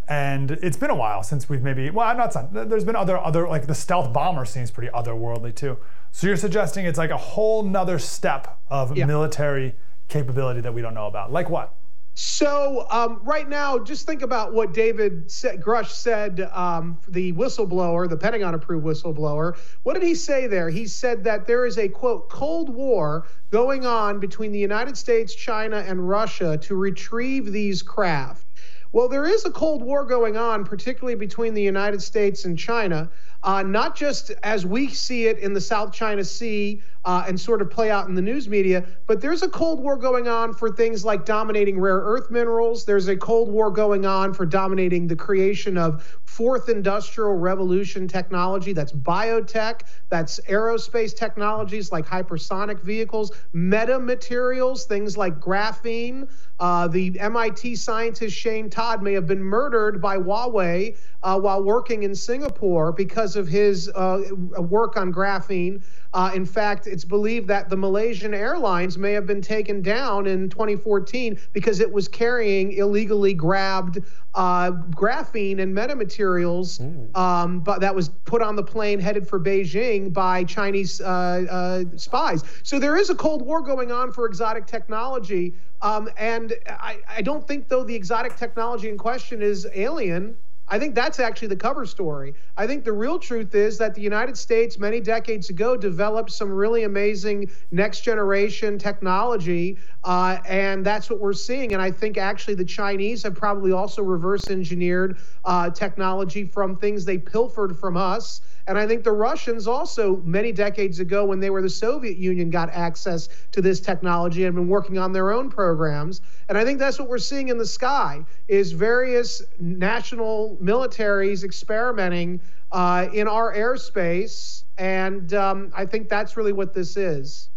And 0.06 0.52
it's 0.52 0.76
been 0.76 0.90
a 0.90 0.94
while 0.94 1.22
since 1.22 1.48
we've 1.50 1.62
maybe 1.62 1.90
well, 1.90 2.06
I'm 2.06 2.16
not 2.16 2.32
saying 2.32 2.48
there's 2.52 2.84
been 2.84 2.96
other 2.96 3.18
other 3.18 3.46
like 3.46 3.66
the 3.66 3.74
stealth 3.74 4.12
bomber 4.12 4.46
seems 4.46 4.70
pretty 4.70 4.90
otherworldly 4.92 5.54
too. 5.54 5.76
So 6.12 6.26
you're 6.26 6.36
suggesting 6.36 6.86
it's 6.86 6.96
like 6.96 7.10
a 7.10 7.16
whole 7.16 7.62
nother 7.62 7.98
step 7.98 8.58
of 8.70 8.96
yeah. 8.96 9.04
military 9.04 9.74
capability 10.08 10.62
that 10.62 10.72
we 10.72 10.80
don't 10.80 10.94
know 10.94 11.06
about. 11.06 11.30
Like 11.30 11.50
what? 11.50 11.74
So 12.20 12.84
um, 12.90 13.20
right 13.22 13.48
now, 13.48 13.78
just 13.78 14.04
think 14.04 14.22
about 14.22 14.52
what 14.52 14.74
David 14.74 15.28
Grusch 15.28 15.90
said, 15.90 16.50
um, 16.52 16.98
the 17.06 17.32
whistleblower, 17.34 18.08
the 18.08 18.16
Pentagon-approved 18.16 18.84
whistleblower. 18.84 19.56
What 19.84 19.94
did 19.94 20.02
he 20.02 20.16
say 20.16 20.48
there? 20.48 20.68
He 20.68 20.88
said 20.88 21.22
that 21.22 21.46
there 21.46 21.64
is 21.64 21.78
a 21.78 21.88
quote 21.88 22.28
Cold 22.28 22.70
War 22.70 23.28
going 23.52 23.86
on 23.86 24.18
between 24.18 24.50
the 24.50 24.58
United 24.58 24.96
States, 24.96 25.32
China, 25.32 25.84
and 25.86 26.08
Russia 26.08 26.58
to 26.62 26.74
retrieve 26.74 27.52
these 27.52 27.82
craft. 27.82 28.47
Well, 28.90 29.08
there 29.08 29.26
is 29.26 29.44
a 29.44 29.50
Cold 29.50 29.82
War 29.82 30.04
going 30.04 30.38
on, 30.38 30.64
particularly 30.64 31.14
between 31.14 31.52
the 31.52 31.62
United 31.62 32.02
States 32.02 32.46
and 32.46 32.58
China, 32.58 33.10
uh, 33.42 33.62
not 33.62 33.94
just 33.94 34.30
as 34.42 34.64
we 34.64 34.88
see 34.88 35.26
it 35.26 35.38
in 35.38 35.52
the 35.52 35.60
South 35.60 35.92
China 35.92 36.24
Sea 36.24 36.82
uh, 37.04 37.24
and 37.28 37.38
sort 37.38 37.62
of 37.62 37.70
play 37.70 37.90
out 37.90 38.08
in 38.08 38.14
the 38.14 38.22
news 38.22 38.48
media, 38.48 38.84
but 39.06 39.20
there's 39.20 39.42
a 39.42 39.48
Cold 39.48 39.80
War 39.80 39.96
going 39.96 40.26
on 40.26 40.52
for 40.52 40.70
things 40.70 41.04
like 41.04 41.24
dominating 41.24 41.78
rare 41.78 41.98
earth 42.00 42.30
minerals. 42.30 42.84
There's 42.84 43.08
a 43.08 43.16
Cold 43.16 43.50
War 43.50 43.70
going 43.70 44.04
on 44.04 44.34
for 44.34 44.44
dominating 44.44 45.06
the 45.06 45.16
creation 45.16 45.78
of 45.78 46.18
fourth 46.24 46.68
industrial 46.68 47.34
revolution 47.34 48.08
technology 48.08 48.72
that's 48.72 48.92
biotech, 48.92 49.82
that's 50.08 50.40
aerospace 50.48 51.16
technologies 51.16 51.92
like 51.92 52.06
hypersonic 52.06 52.80
vehicles, 52.80 53.32
metamaterials, 53.54 54.84
things 54.84 55.16
like 55.16 55.38
graphene. 55.38 56.28
Uh, 56.60 56.88
the 56.88 57.18
MIT 57.20 57.76
scientist 57.76 58.36
Shane 58.36 58.68
Todd 58.78 59.02
may 59.02 59.12
have 59.14 59.26
been 59.26 59.42
murdered 59.42 60.00
by 60.00 60.18
Huawei 60.18 60.96
uh, 61.24 61.40
while 61.40 61.64
working 61.64 62.04
in 62.04 62.14
Singapore 62.14 62.92
because 62.92 63.34
of 63.34 63.48
his 63.48 63.90
uh, 63.92 64.22
work 64.56 64.96
on 64.96 65.12
graphene. 65.12 65.82
Uh, 66.14 66.30
in 66.34 66.46
fact, 66.46 66.86
it's 66.86 67.04
believed 67.04 67.48
that 67.48 67.68
the 67.68 67.76
Malaysian 67.76 68.32
Airlines 68.32 68.96
may 68.96 69.12
have 69.12 69.26
been 69.26 69.42
taken 69.42 69.82
down 69.82 70.26
in 70.26 70.48
2014 70.48 71.38
because 71.52 71.80
it 71.80 71.92
was 71.92 72.08
carrying 72.08 72.72
illegally 72.72 73.34
grabbed 73.34 74.00
uh, 74.34 74.70
graphene 74.90 75.60
and 75.60 75.76
metamaterials, 75.76 76.80
um, 77.16 77.60
but 77.60 77.80
that 77.80 77.94
was 77.94 78.08
put 78.24 78.40
on 78.40 78.56
the 78.56 78.62
plane 78.62 79.00
headed 79.00 79.26
for 79.26 79.40
Beijing 79.40 80.12
by 80.12 80.44
Chinese 80.44 81.00
uh, 81.00 81.04
uh, 81.50 81.84
spies. 81.96 82.44
So 82.62 82.78
there 82.78 82.96
is 82.96 83.10
a 83.10 83.14
Cold 83.14 83.42
War 83.42 83.60
going 83.60 83.90
on 83.90 84.12
for 84.12 84.26
exotic 84.26 84.66
technology. 84.66 85.54
Um, 85.82 86.08
and 86.16 86.54
I, 86.68 87.00
I 87.08 87.22
don't 87.22 87.46
think, 87.46 87.68
though, 87.68 87.84
the 87.84 87.94
exotic 87.94 88.36
technology 88.36 88.88
in 88.88 88.96
question 88.96 89.42
is 89.42 89.66
alien. 89.74 90.36
I 90.68 90.78
think 90.78 90.94
that's 90.94 91.18
actually 91.18 91.48
the 91.48 91.56
cover 91.56 91.86
story. 91.86 92.34
I 92.56 92.66
think 92.66 92.84
the 92.84 92.92
real 92.92 93.18
truth 93.18 93.54
is 93.54 93.78
that 93.78 93.94
the 93.94 94.02
United 94.02 94.36
States, 94.36 94.78
many 94.78 95.00
decades 95.00 95.50
ago, 95.50 95.76
developed 95.76 96.30
some 96.30 96.50
really 96.50 96.84
amazing 96.84 97.50
next 97.70 98.00
generation 98.02 98.78
technology. 98.78 99.78
Uh, 100.04 100.38
and 100.46 100.84
that's 100.84 101.08
what 101.08 101.20
we're 101.20 101.32
seeing. 101.32 101.72
And 101.72 101.80
I 101.80 101.90
think 101.90 102.18
actually 102.18 102.54
the 102.54 102.64
Chinese 102.64 103.22
have 103.22 103.34
probably 103.34 103.72
also 103.72 104.02
reverse 104.02 104.50
engineered 104.50 105.18
uh, 105.44 105.70
technology 105.70 106.44
from 106.44 106.76
things 106.76 107.04
they 107.04 107.18
pilfered 107.18 107.76
from 107.76 107.96
us. 107.96 108.42
And 108.68 108.78
I 108.78 108.86
think 108.86 109.02
the 109.02 109.12
Russians 109.12 109.66
also, 109.66 110.16
many 110.24 110.52
decades 110.52 111.00
ago, 111.00 111.24
when 111.24 111.40
they 111.40 111.48
were 111.48 111.62
the 111.62 111.70
Soviet 111.70 112.18
Union, 112.18 112.50
got 112.50 112.68
access 112.68 113.30
to 113.52 113.62
this 113.62 113.80
technology 113.80 114.44
and 114.44 114.54
been 114.54 114.68
working 114.68 114.98
on 114.98 115.10
their 115.10 115.32
own 115.32 115.48
programs. 115.48 116.20
And 116.50 116.58
I 116.58 116.66
think 116.66 116.78
that's 116.78 116.98
what 116.98 117.08
we're 117.08 117.16
seeing 117.16 117.48
in 117.48 117.56
the 117.56 117.66
sky 117.66 118.26
is 118.46 118.72
various 118.72 119.42
national 119.58 120.58
militaries 120.62 121.44
experimenting 121.44 122.42
uh, 122.70 123.08
in 123.14 123.26
our 123.26 123.54
airspace. 123.54 124.64
And 124.76 125.32
um, 125.32 125.72
I 125.74 125.86
think 125.86 126.10
that's 126.10 126.36
really 126.36 126.52
what 126.52 126.74
this 126.74 126.98
is. 126.98 127.48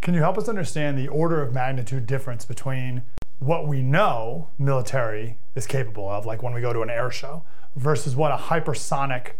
Can 0.00 0.14
you 0.14 0.20
help 0.20 0.38
us 0.38 0.48
understand 0.48 0.96
the 0.96 1.08
order 1.08 1.42
of 1.42 1.52
magnitude 1.52 2.06
difference 2.06 2.44
between 2.44 3.02
what 3.40 3.66
we 3.66 3.82
know 3.82 4.50
military 4.58 5.38
is 5.56 5.66
capable 5.66 6.08
of, 6.08 6.24
like 6.24 6.40
when 6.40 6.54
we 6.54 6.60
go 6.60 6.72
to 6.72 6.82
an 6.82 6.90
air 6.90 7.10
show, 7.10 7.42
versus 7.74 8.14
what 8.14 8.30
a 8.30 8.36
hypersonic 8.36 9.32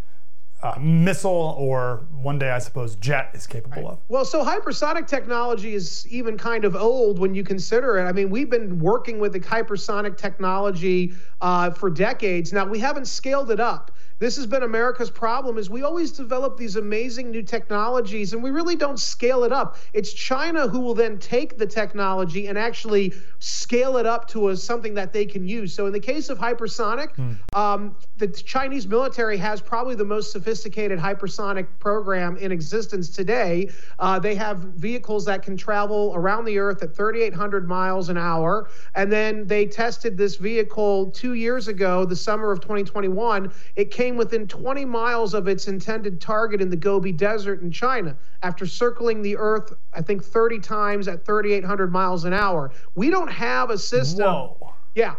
uh, 0.64 0.74
missile 0.80 1.54
or 1.58 2.06
one 2.22 2.38
day, 2.38 2.50
I 2.50 2.58
suppose, 2.58 2.96
jet 2.96 3.30
is 3.34 3.46
capable 3.46 3.82
right. 3.82 3.92
of. 3.92 3.98
Well, 4.08 4.24
so 4.24 4.42
hypersonic 4.42 5.06
technology 5.06 5.74
is 5.74 6.08
even 6.08 6.38
kind 6.38 6.64
of 6.64 6.74
old 6.74 7.18
when 7.18 7.34
you 7.34 7.44
consider 7.44 7.98
it. 7.98 8.04
I 8.04 8.12
mean, 8.12 8.30
we've 8.30 8.48
been 8.48 8.78
working 8.78 9.18
with 9.18 9.34
the 9.34 9.40
hypersonic 9.40 10.16
technology 10.16 11.12
uh, 11.42 11.70
for 11.70 11.90
decades. 11.90 12.50
Now, 12.54 12.64
we 12.64 12.78
haven't 12.78 13.08
scaled 13.08 13.50
it 13.50 13.60
up. 13.60 13.90
This 14.20 14.36
has 14.36 14.46
been 14.46 14.62
America's 14.62 15.10
problem 15.10 15.58
is 15.58 15.68
we 15.68 15.82
always 15.82 16.12
develop 16.12 16.56
these 16.56 16.76
amazing 16.76 17.30
new 17.30 17.42
technologies 17.42 18.32
and 18.32 18.42
we 18.42 18.50
really 18.50 18.76
don't 18.76 18.98
scale 18.98 19.42
it 19.42 19.52
up. 19.52 19.76
It's 19.92 20.12
China 20.12 20.68
who 20.68 20.80
will 20.80 20.94
then 20.94 21.18
take 21.18 21.58
the 21.58 21.66
technology 21.66 22.46
and 22.46 22.56
actually 22.56 23.12
scale 23.40 23.96
it 23.96 24.06
up 24.06 24.28
to 24.28 24.50
a, 24.50 24.56
something 24.56 24.94
that 24.94 25.12
they 25.12 25.26
can 25.26 25.46
use. 25.46 25.74
So 25.74 25.86
in 25.86 25.92
the 25.92 26.00
case 26.00 26.28
of 26.28 26.38
hypersonic, 26.38 27.14
hmm. 27.16 27.32
um, 27.54 27.96
the 28.16 28.28
Chinese 28.28 28.86
military 28.86 29.36
has 29.38 29.60
probably 29.60 29.96
the 29.96 30.04
most 30.04 30.30
sophisticated 30.30 30.98
hypersonic 30.98 31.66
program 31.80 32.36
in 32.36 32.52
existence 32.52 33.10
today. 33.10 33.68
Uh, 33.98 34.18
they 34.20 34.36
have 34.36 34.58
vehicles 34.58 35.24
that 35.24 35.42
can 35.42 35.56
travel 35.56 36.12
around 36.14 36.44
the 36.44 36.58
Earth 36.58 36.82
at 36.82 36.94
3,800 36.94 37.68
miles 37.68 38.08
an 38.08 38.16
hour. 38.16 38.68
And 38.94 39.10
then 39.10 39.46
they 39.46 39.66
tested 39.66 40.16
this 40.16 40.36
vehicle 40.36 41.10
two 41.10 41.34
years 41.34 41.66
ago, 41.66 42.04
the 42.04 42.16
summer 42.16 42.52
of 42.52 42.60
2021. 42.60 43.52
It 43.74 43.90
came 43.90 44.03
within 44.12 44.46
20 44.46 44.84
miles 44.84 45.34
of 45.34 45.48
its 45.48 45.68
intended 45.68 46.20
target 46.20 46.60
in 46.60 46.70
the 46.70 46.76
Gobi 46.76 47.12
Desert 47.12 47.62
in 47.62 47.70
China 47.70 48.16
after 48.42 48.66
circling 48.66 49.22
the 49.22 49.36
Earth, 49.36 49.72
I 49.92 50.02
think 50.02 50.22
30 50.22 50.60
times 50.60 51.08
at 51.08 51.24
3,800 51.24 51.92
miles 51.92 52.24
an 52.24 52.32
hour. 52.32 52.70
We 52.94 53.10
don't 53.10 53.30
have 53.30 53.70
a 53.70 53.78
system. 53.78 54.24
Whoa. 54.26 54.74
Yeah, 54.94 55.14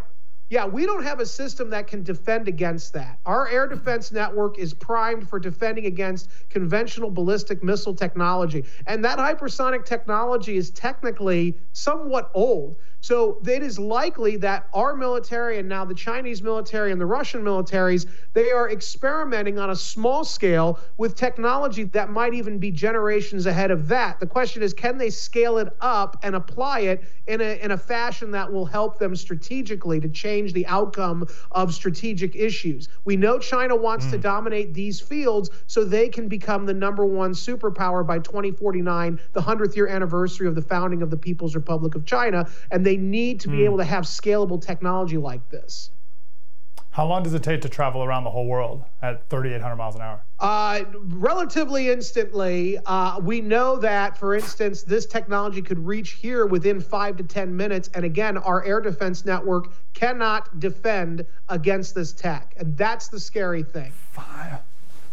yeah, 0.48 0.64
we 0.64 0.86
don't 0.86 1.02
have 1.02 1.18
a 1.18 1.26
system 1.26 1.70
that 1.70 1.88
can 1.88 2.04
defend 2.04 2.46
against 2.46 2.92
that. 2.92 3.18
Our 3.26 3.48
air 3.48 3.66
defense 3.66 4.12
network 4.12 4.58
is 4.58 4.72
primed 4.72 5.28
for 5.28 5.40
defending 5.40 5.86
against 5.86 6.30
conventional 6.50 7.10
ballistic 7.10 7.64
missile 7.64 7.94
technology. 7.94 8.64
And 8.86 9.04
that 9.04 9.18
hypersonic 9.18 9.84
technology 9.84 10.56
is 10.56 10.70
technically 10.70 11.58
somewhat 11.72 12.30
old. 12.32 12.76
So 13.06 13.38
it 13.46 13.62
is 13.62 13.78
likely 13.78 14.36
that 14.38 14.66
our 14.74 14.96
military 14.96 15.60
and 15.60 15.68
now 15.68 15.84
the 15.84 15.94
Chinese 15.94 16.42
military 16.42 16.90
and 16.90 17.00
the 17.00 17.06
Russian 17.06 17.40
militaries, 17.40 18.04
they 18.32 18.50
are 18.50 18.68
experimenting 18.68 19.60
on 19.60 19.70
a 19.70 19.76
small 19.76 20.24
scale 20.24 20.80
with 20.96 21.14
technology 21.14 21.84
that 21.84 22.10
might 22.10 22.34
even 22.34 22.58
be 22.58 22.72
generations 22.72 23.46
ahead 23.46 23.70
of 23.70 23.86
that. 23.86 24.18
The 24.18 24.26
question 24.26 24.60
is, 24.60 24.74
can 24.74 24.98
they 24.98 25.10
scale 25.10 25.58
it 25.58 25.68
up 25.80 26.18
and 26.24 26.34
apply 26.34 26.80
it 26.80 27.04
in 27.28 27.40
a, 27.40 27.62
in 27.62 27.70
a 27.70 27.78
fashion 27.78 28.32
that 28.32 28.52
will 28.52 28.66
help 28.66 28.98
them 28.98 29.14
strategically 29.14 30.00
to 30.00 30.08
change 30.08 30.52
the 30.52 30.66
outcome 30.66 31.28
of 31.52 31.72
strategic 31.72 32.34
issues? 32.34 32.88
We 33.04 33.16
know 33.16 33.38
China 33.38 33.76
wants 33.76 34.06
mm. 34.06 34.10
to 34.10 34.18
dominate 34.18 34.74
these 34.74 35.00
fields 35.00 35.50
so 35.68 35.84
they 35.84 36.08
can 36.08 36.26
become 36.26 36.66
the 36.66 36.74
number 36.74 37.06
one 37.06 37.34
superpower 37.34 38.04
by 38.04 38.18
2049, 38.18 39.20
the 39.32 39.40
100th 39.40 39.76
year 39.76 39.86
anniversary 39.86 40.48
of 40.48 40.56
the 40.56 40.62
founding 40.62 41.02
of 41.02 41.10
the 41.10 41.16
People's 41.16 41.54
Republic 41.54 41.94
of 41.94 42.04
China. 42.04 42.48
And 42.72 42.84
they 42.84 42.95
need 42.96 43.40
to 43.40 43.48
be 43.48 43.58
mm. 43.58 43.64
able 43.64 43.78
to 43.78 43.84
have 43.84 44.04
scalable 44.04 44.60
technology 44.60 45.16
like 45.16 45.48
this. 45.50 45.90
How 46.96 47.04
long 47.04 47.22
does 47.22 47.34
it 47.34 47.42
take 47.42 47.60
to 47.60 47.68
travel 47.68 48.02
around 48.02 48.24
the 48.24 48.30
whole 48.30 48.46
world 48.46 48.82
at 49.02 49.28
3,800 49.28 49.76
miles 49.76 49.96
an 49.96 50.00
hour? 50.00 50.22
Uh, 50.40 50.82
relatively 50.94 51.90
instantly. 51.90 52.78
Uh, 52.86 53.20
we 53.20 53.42
know 53.42 53.76
that, 53.76 54.16
for 54.16 54.34
instance, 54.34 54.82
this 54.82 55.04
technology 55.04 55.60
could 55.60 55.78
reach 55.78 56.12
here 56.12 56.46
within 56.46 56.80
five 56.80 57.18
to 57.18 57.22
10 57.22 57.54
minutes. 57.54 57.90
And 57.92 58.06
again, 58.06 58.38
our 58.38 58.64
air 58.64 58.80
defense 58.80 59.26
network 59.26 59.74
cannot 59.92 60.58
defend 60.58 61.26
against 61.50 61.94
this 61.94 62.14
tech. 62.14 62.54
And 62.56 62.74
that's 62.78 63.08
the 63.08 63.20
scary 63.20 63.62
thing. 63.62 63.92
Five. 64.12 64.60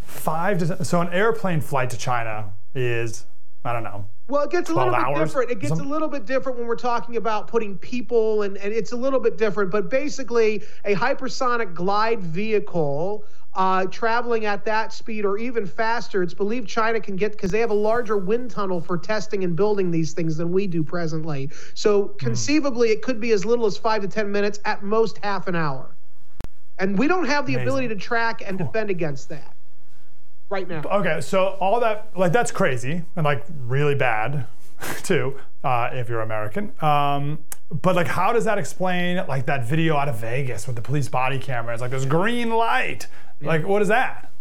Five 0.04 0.60
to, 0.60 0.86
so 0.86 1.02
an 1.02 1.12
airplane 1.12 1.60
flight 1.60 1.90
to 1.90 1.98
China 1.98 2.54
is, 2.74 3.26
I 3.66 3.74
don't 3.74 3.84
know, 3.84 4.06
well, 4.28 4.44
it 4.44 4.52
gets 4.52 4.70
a 4.70 4.74
little 4.74 4.94
bit 4.94 5.16
different. 5.16 5.52
It 5.52 5.60
gets 5.60 5.80
a 5.80 5.84
little 5.84 6.08
bit 6.08 6.26
different 6.26 6.58
when 6.58 6.68
we're 6.68 6.76
talking 6.76 7.18
about 7.18 7.48
putting 7.48 7.78
people, 7.78 8.44
and, 8.44 8.58
and 8.58 8.74
it's 8.74 8.94
a 8.94 8.96
little 8.96 9.20
bit 9.20 9.38
different. 9.38 9.70
But 9.70 9.90
basically, 9.90 10.64
a 10.86 10.96
hypersonic 10.96 11.74
glide 11.74 12.22
vehicle 12.22 13.26
uh, 13.56 13.86
traveling 13.88 14.46
at 14.46 14.64
that 14.66 14.94
speed 14.94 15.26
or 15.26 15.38
even 15.38 15.66
faster, 15.66 16.24
it's 16.24 16.34
believed 16.34 16.68
China 16.68 17.00
can 17.02 17.18
get 17.18 17.34
because 17.34 17.52
they 17.52 17.60
have 17.60 17.70
a 17.70 17.76
larger 17.76 18.18
wind 18.18 18.50
tunnel 18.50 18.80
for 18.80 18.98
testing 18.98 19.44
and 19.44 19.56
building 19.56 19.92
these 19.92 20.14
things 20.14 20.38
than 20.38 20.52
we 20.52 20.68
do 20.68 20.84
presently. 20.84 21.50
So 21.74 22.04
hmm. 22.04 22.18
conceivably, 22.18 22.90
mm. 22.90 22.94
it 22.94 23.02
could 23.02 23.20
be 23.20 23.32
as 23.32 23.46
little 23.46 23.66
as 23.66 23.78
five 23.78 24.02
to 24.02 24.08
10 24.08 24.32
minutes, 24.32 24.60
at 24.66 24.84
most 24.84 25.20
half 25.24 25.48
an 25.48 25.56
hour. 25.56 25.96
And 26.80 26.98
we 26.98 27.08
don't 27.08 27.26
have 27.26 27.46
the 27.46 27.56
Amazing. 27.56 27.68
ability 27.68 27.88
to 27.90 27.96
track 27.96 28.42
and 28.44 28.58
cool. 28.58 28.68
defend 28.68 28.90
against 28.90 29.30
that 29.30 29.53
right 30.50 30.68
now. 30.68 30.82
Okay, 30.84 31.22
so 31.22 31.58
all 31.60 31.80
that 31.80 32.12
like 32.16 32.32
that's 32.32 32.52
crazy 32.52 33.04
and 33.16 33.26
like 33.26 33.46
really 33.66 33.96
bad 33.96 34.48
too 35.04 35.40
uh, 35.64 35.90
if 35.94 36.10
you're 36.10 36.22
American. 36.22 36.74
Um, 36.82 37.40
but 37.70 37.96
like, 37.96 38.08
how 38.08 38.34
does 38.34 38.46
that 38.46 38.58
explain 38.58 39.26
like 39.28 39.46
that 39.48 39.66
video 39.66 39.96
out 39.96 40.10
of 40.10 40.18
Vegas 40.18 40.68
with 40.68 40.76
the 40.76 40.82
police 40.82 41.10
body 41.10 41.40
cameras? 41.40 41.82
Like, 41.82 41.92
there's 41.92 42.06
green 42.06 42.52
light. 42.52 43.08
Like, 43.42 43.68
what 43.68 43.82
is 43.82 43.88
that? 43.90 44.32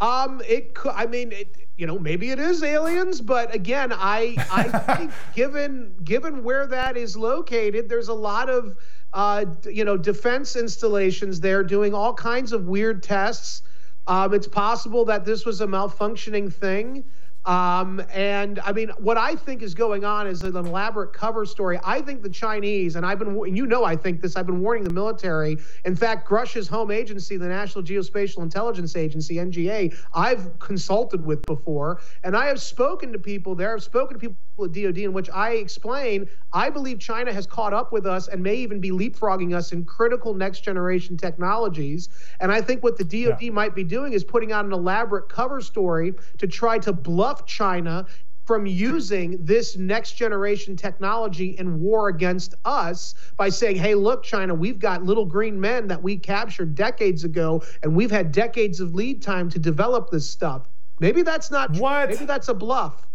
Um, 0.00 0.40
it 0.46 0.74
could. 0.74 0.92
I 0.94 1.06
mean, 1.06 1.32
it, 1.32 1.56
you 1.76 1.86
know, 1.86 1.98
maybe 1.98 2.30
it 2.30 2.38
is 2.38 2.62
aliens, 2.62 3.20
but 3.20 3.52
again, 3.54 3.92
I 3.92 4.36
I 4.52 4.96
think 4.96 5.12
given 5.34 5.94
given 6.04 6.44
where 6.44 6.66
that 6.66 6.96
is 6.96 7.16
located, 7.16 7.88
there's 7.88 8.08
a 8.08 8.14
lot 8.14 8.48
of 8.48 8.76
uh, 9.12 9.44
you 9.64 9.84
know 9.84 9.96
defense 9.96 10.54
installations 10.54 11.40
there 11.40 11.64
doing 11.64 11.94
all 11.94 12.14
kinds 12.14 12.52
of 12.52 12.68
weird 12.68 13.02
tests. 13.02 13.62
Um, 14.08 14.32
it's 14.32 14.48
possible 14.48 15.04
that 15.04 15.26
this 15.26 15.44
was 15.44 15.60
a 15.60 15.66
malfunctioning 15.66 16.52
thing. 16.52 17.04
Um, 17.44 18.02
and 18.12 18.58
I 18.60 18.72
mean, 18.72 18.90
what 18.98 19.16
I 19.16 19.34
think 19.34 19.62
is 19.62 19.74
going 19.74 20.04
on 20.04 20.26
is 20.26 20.42
an 20.42 20.56
elaborate 20.56 21.12
cover 21.12 21.46
story. 21.46 21.78
I 21.82 22.02
think 22.02 22.22
the 22.22 22.28
Chinese, 22.28 22.96
and 22.96 23.06
I've 23.06 23.18
been, 23.18 23.38
you 23.54 23.66
know, 23.66 23.84
I 23.84 23.96
think 23.96 24.20
this, 24.20 24.36
I've 24.36 24.46
been 24.46 24.60
warning 24.60 24.84
the 24.84 24.92
military. 24.92 25.56
In 25.84 25.96
fact, 25.96 26.28
Grusch's 26.28 26.68
home 26.68 26.90
agency, 26.90 27.36
the 27.36 27.48
National 27.48 27.82
Geospatial 27.82 28.42
Intelligence 28.42 28.96
Agency, 28.96 29.36
NGA, 29.36 29.96
I've 30.12 30.58
consulted 30.58 31.24
with 31.24 31.40
before, 31.46 32.00
and 32.22 32.36
I 32.36 32.46
have 32.46 32.60
spoken 32.60 33.12
to 33.12 33.18
people 33.18 33.54
there, 33.54 33.74
I've 33.74 33.82
spoken 33.82 34.18
to 34.18 34.20
people 34.20 34.36
at 34.64 34.72
DoD 34.72 34.98
in 34.98 35.12
which 35.12 35.30
I 35.30 35.52
explain 35.52 36.28
I 36.52 36.70
believe 36.70 36.98
China 36.98 37.32
has 37.32 37.46
caught 37.46 37.74
up 37.74 37.92
with 37.92 38.06
us 38.06 38.28
and 38.28 38.42
may 38.42 38.54
even 38.56 38.80
be 38.80 38.90
leapfrogging 38.90 39.54
us 39.54 39.72
in 39.72 39.84
critical 39.84 40.32
next 40.32 40.60
generation 40.60 41.16
technologies. 41.16 42.08
And 42.40 42.50
I 42.50 42.62
think 42.62 42.82
what 42.82 42.96
the 42.96 43.04
DoD 43.04 43.42
yeah. 43.42 43.50
might 43.50 43.74
be 43.74 43.84
doing 43.84 44.14
is 44.14 44.24
putting 44.24 44.52
out 44.52 44.64
an 44.64 44.72
elaborate 44.72 45.28
cover 45.28 45.60
story 45.60 46.14
to 46.38 46.46
try 46.46 46.78
to 46.78 46.92
bluff 46.92 47.37
China 47.46 48.06
from 48.48 48.64
using 48.64 49.36
this 49.44 49.76
next 49.76 50.12
generation 50.12 50.74
technology 50.74 51.50
in 51.58 51.78
war 51.80 52.08
against 52.08 52.54
us 52.64 53.14
by 53.36 53.50
saying, 53.50 53.76
hey, 53.76 53.94
look, 53.94 54.22
China, 54.22 54.54
we've 54.54 54.78
got 54.78 55.04
little 55.04 55.26
green 55.26 55.60
men 55.60 55.86
that 55.86 56.02
we 56.02 56.16
captured 56.16 56.74
decades 56.74 57.24
ago, 57.24 57.62
and 57.82 57.94
we've 57.94 58.10
had 58.10 58.32
decades 58.32 58.80
of 58.80 58.94
lead 58.94 59.20
time 59.20 59.50
to 59.50 59.58
develop 59.58 60.10
this 60.10 60.28
stuff. 60.28 60.66
Maybe 60.98 61.20
that's 61.20 61.50
not 61.50 61.76
what? 61.76 62.08
Maybe 62.08 62.24
that's 62.24 62.48
a 62.48 62.54
bluff. 62.54 63.06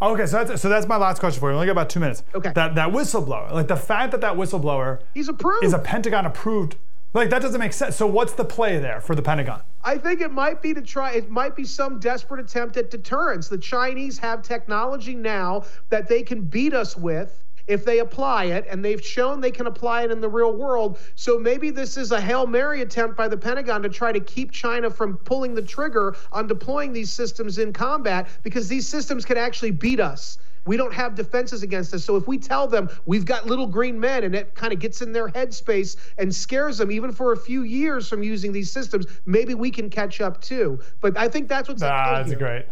Okay, 0.00 0.26
so 0.26 0.44
that's 0.44 0.62
so 0.62 0.68
that's 0.68 0.86
my 0.86 0.96
last 0.96 1.18
question 1.20 1.40
for 1.40 1.50
you. 1.50 1.54
We 1.54 1.56
only 1.56 1.66
got 1.66 1.72
about 1.72 1.90
two 1.90 2.00
minutes. 2.00 2.22
Okay. 2.34 2.52
That 2.54 2.74
that 2.74 2.90
whistleblower, 2.90 3.52
like 3.52 3.68
the 3.68 3.76
fact 3.76 4.12
that 4.12 4.20
that 4.20 4.34
whistleblower, 4.34 5.00
he's 5.14 5.28
approved, 5.28 5.64
is 5.64 5.72
a 5.72 5.78
Pentagon 5.78 6.26
approved. 6.26 6.76
Like 7.14 7.30
that 7.30 7.42
doesn't 7.42 7.60
make 7.60 7.72
sense. 7.72 7.96
So 7.96 8.06
what's 8.06 8.32
the 8.32 8.44
play 8.44 8.78
there 8.78 9.00
for 9.00 9.14
the 9.14 9.22
Pentagon? 9.22 9.62
I 9.84 9.98
think 9.98 10.20
it 10.20 10.30
might 10.30 10.62
be 10.62 10.74
to 10.74 10.82
try. 10.82 11.12
It 11.12 11.30
might 11.30 11.56
be 11.56 11.64
some 11.64 11.98
desperate 11.98 12.40
attempt 12.40 12.76
at 12.76 12.90
deterrence. 12.90 13.48
The 13.48 13.58
Chinese 13.58 14.18
have 14.18 14.42
technology 14.42 15.14
now 15.14 15.64
that 15.90 16.08
they 16.08 16.22
can 16.22 16.42
beat 16.42 16.72
us 16.72 16.96
with 16.96 17.44
if 17.66 17.84
they 17.84 18.00
apply 18.00 18.44
it, 18.44 18.66
and 18.68 18.84
they've 18.84 19.04
shown 19.04 19.40
they 19.40 19.50
can 19.50 19.66
apply 19.66 20.02
it 20.02 20.10
in 20.10 20.20
the 20.20 20.28
real 20.28 20.52
world. 20.52 20.98
So 21.14 21.38
maybe 21.38 21.70
this 21.70 21.96
is 21.96 22.10
a 22.10 22.20
Hail 22.20 22.46
Mary 22.46 22.82
attempt 22.82 23.16
by 23.16 23.28
the 23.28 23.36
Pentagon 23.36 23.82
to 23.82 23.88
try 23.88 24.12
to 24.12 24.20
keep 24.20 24.50
China 24.50 24.90
from 24.90 25.16
pulling 25.18 25.54
the 25.54 25.62
trigger 25.62 26.16
on 26.32 26.46
deploying 26.46 26.92
these 26.92 27.12
systems 27.12 27.58
in 27.58 27.72
combat 27.72 28.28
because 28.42 28.68
these 28.68 28.88
systems 28.88 29.24
can 29.24 29.36
actually 29.36 29.70
beat 29.70 30.00
us. 30.00 30.38
We 30.64 30.76
don't 30.76 30.94
have 30.94 31.14
defenses 31.14 31.62
against 31.62 31.92
us. 31.92 32.04
So 32.04 32.16
if 32.16 32.28
we 32.28 32.38
tell 32.38 32.68
them 32.68 32.88
we've 33.04 33.24
got 33.24 33.46
little 33.46 33.66
green 33.66 33.98
men 33.98 34.24
and 34.24 34.34
it 34.34 34.54
kind 34.54 34.72
of 34.72 34.78
gets 34.78 35.02
in 35.02 35.12
their 35.12 35.28
headspace 35.28 35.96
and 36.18 36.32
scares 36.34 36.78
them 36.78 36.92
even 36.92 37.10
for 37.12 37.32
a 37.32 37.36
few 37.36 37.62
years 37.62 38.08
from 38.08 38.22
using 38.22 38.52
these 38.52 38.70
systems, 38.70 39.06
maybe 39.26 39.54
we 39.54 39.70
can 39.70 39.90
catch 39.90 40.20
up 40.20 40.40
too. 40.40 40.78
But 41.00 41.18
I 41.18 41.28
think 41.28 41.48
that's 41.48 41.68
what's 41.68 41.82
Ah, 41.82 42.22
that's 42.22 42.34
great. 42.34 42.66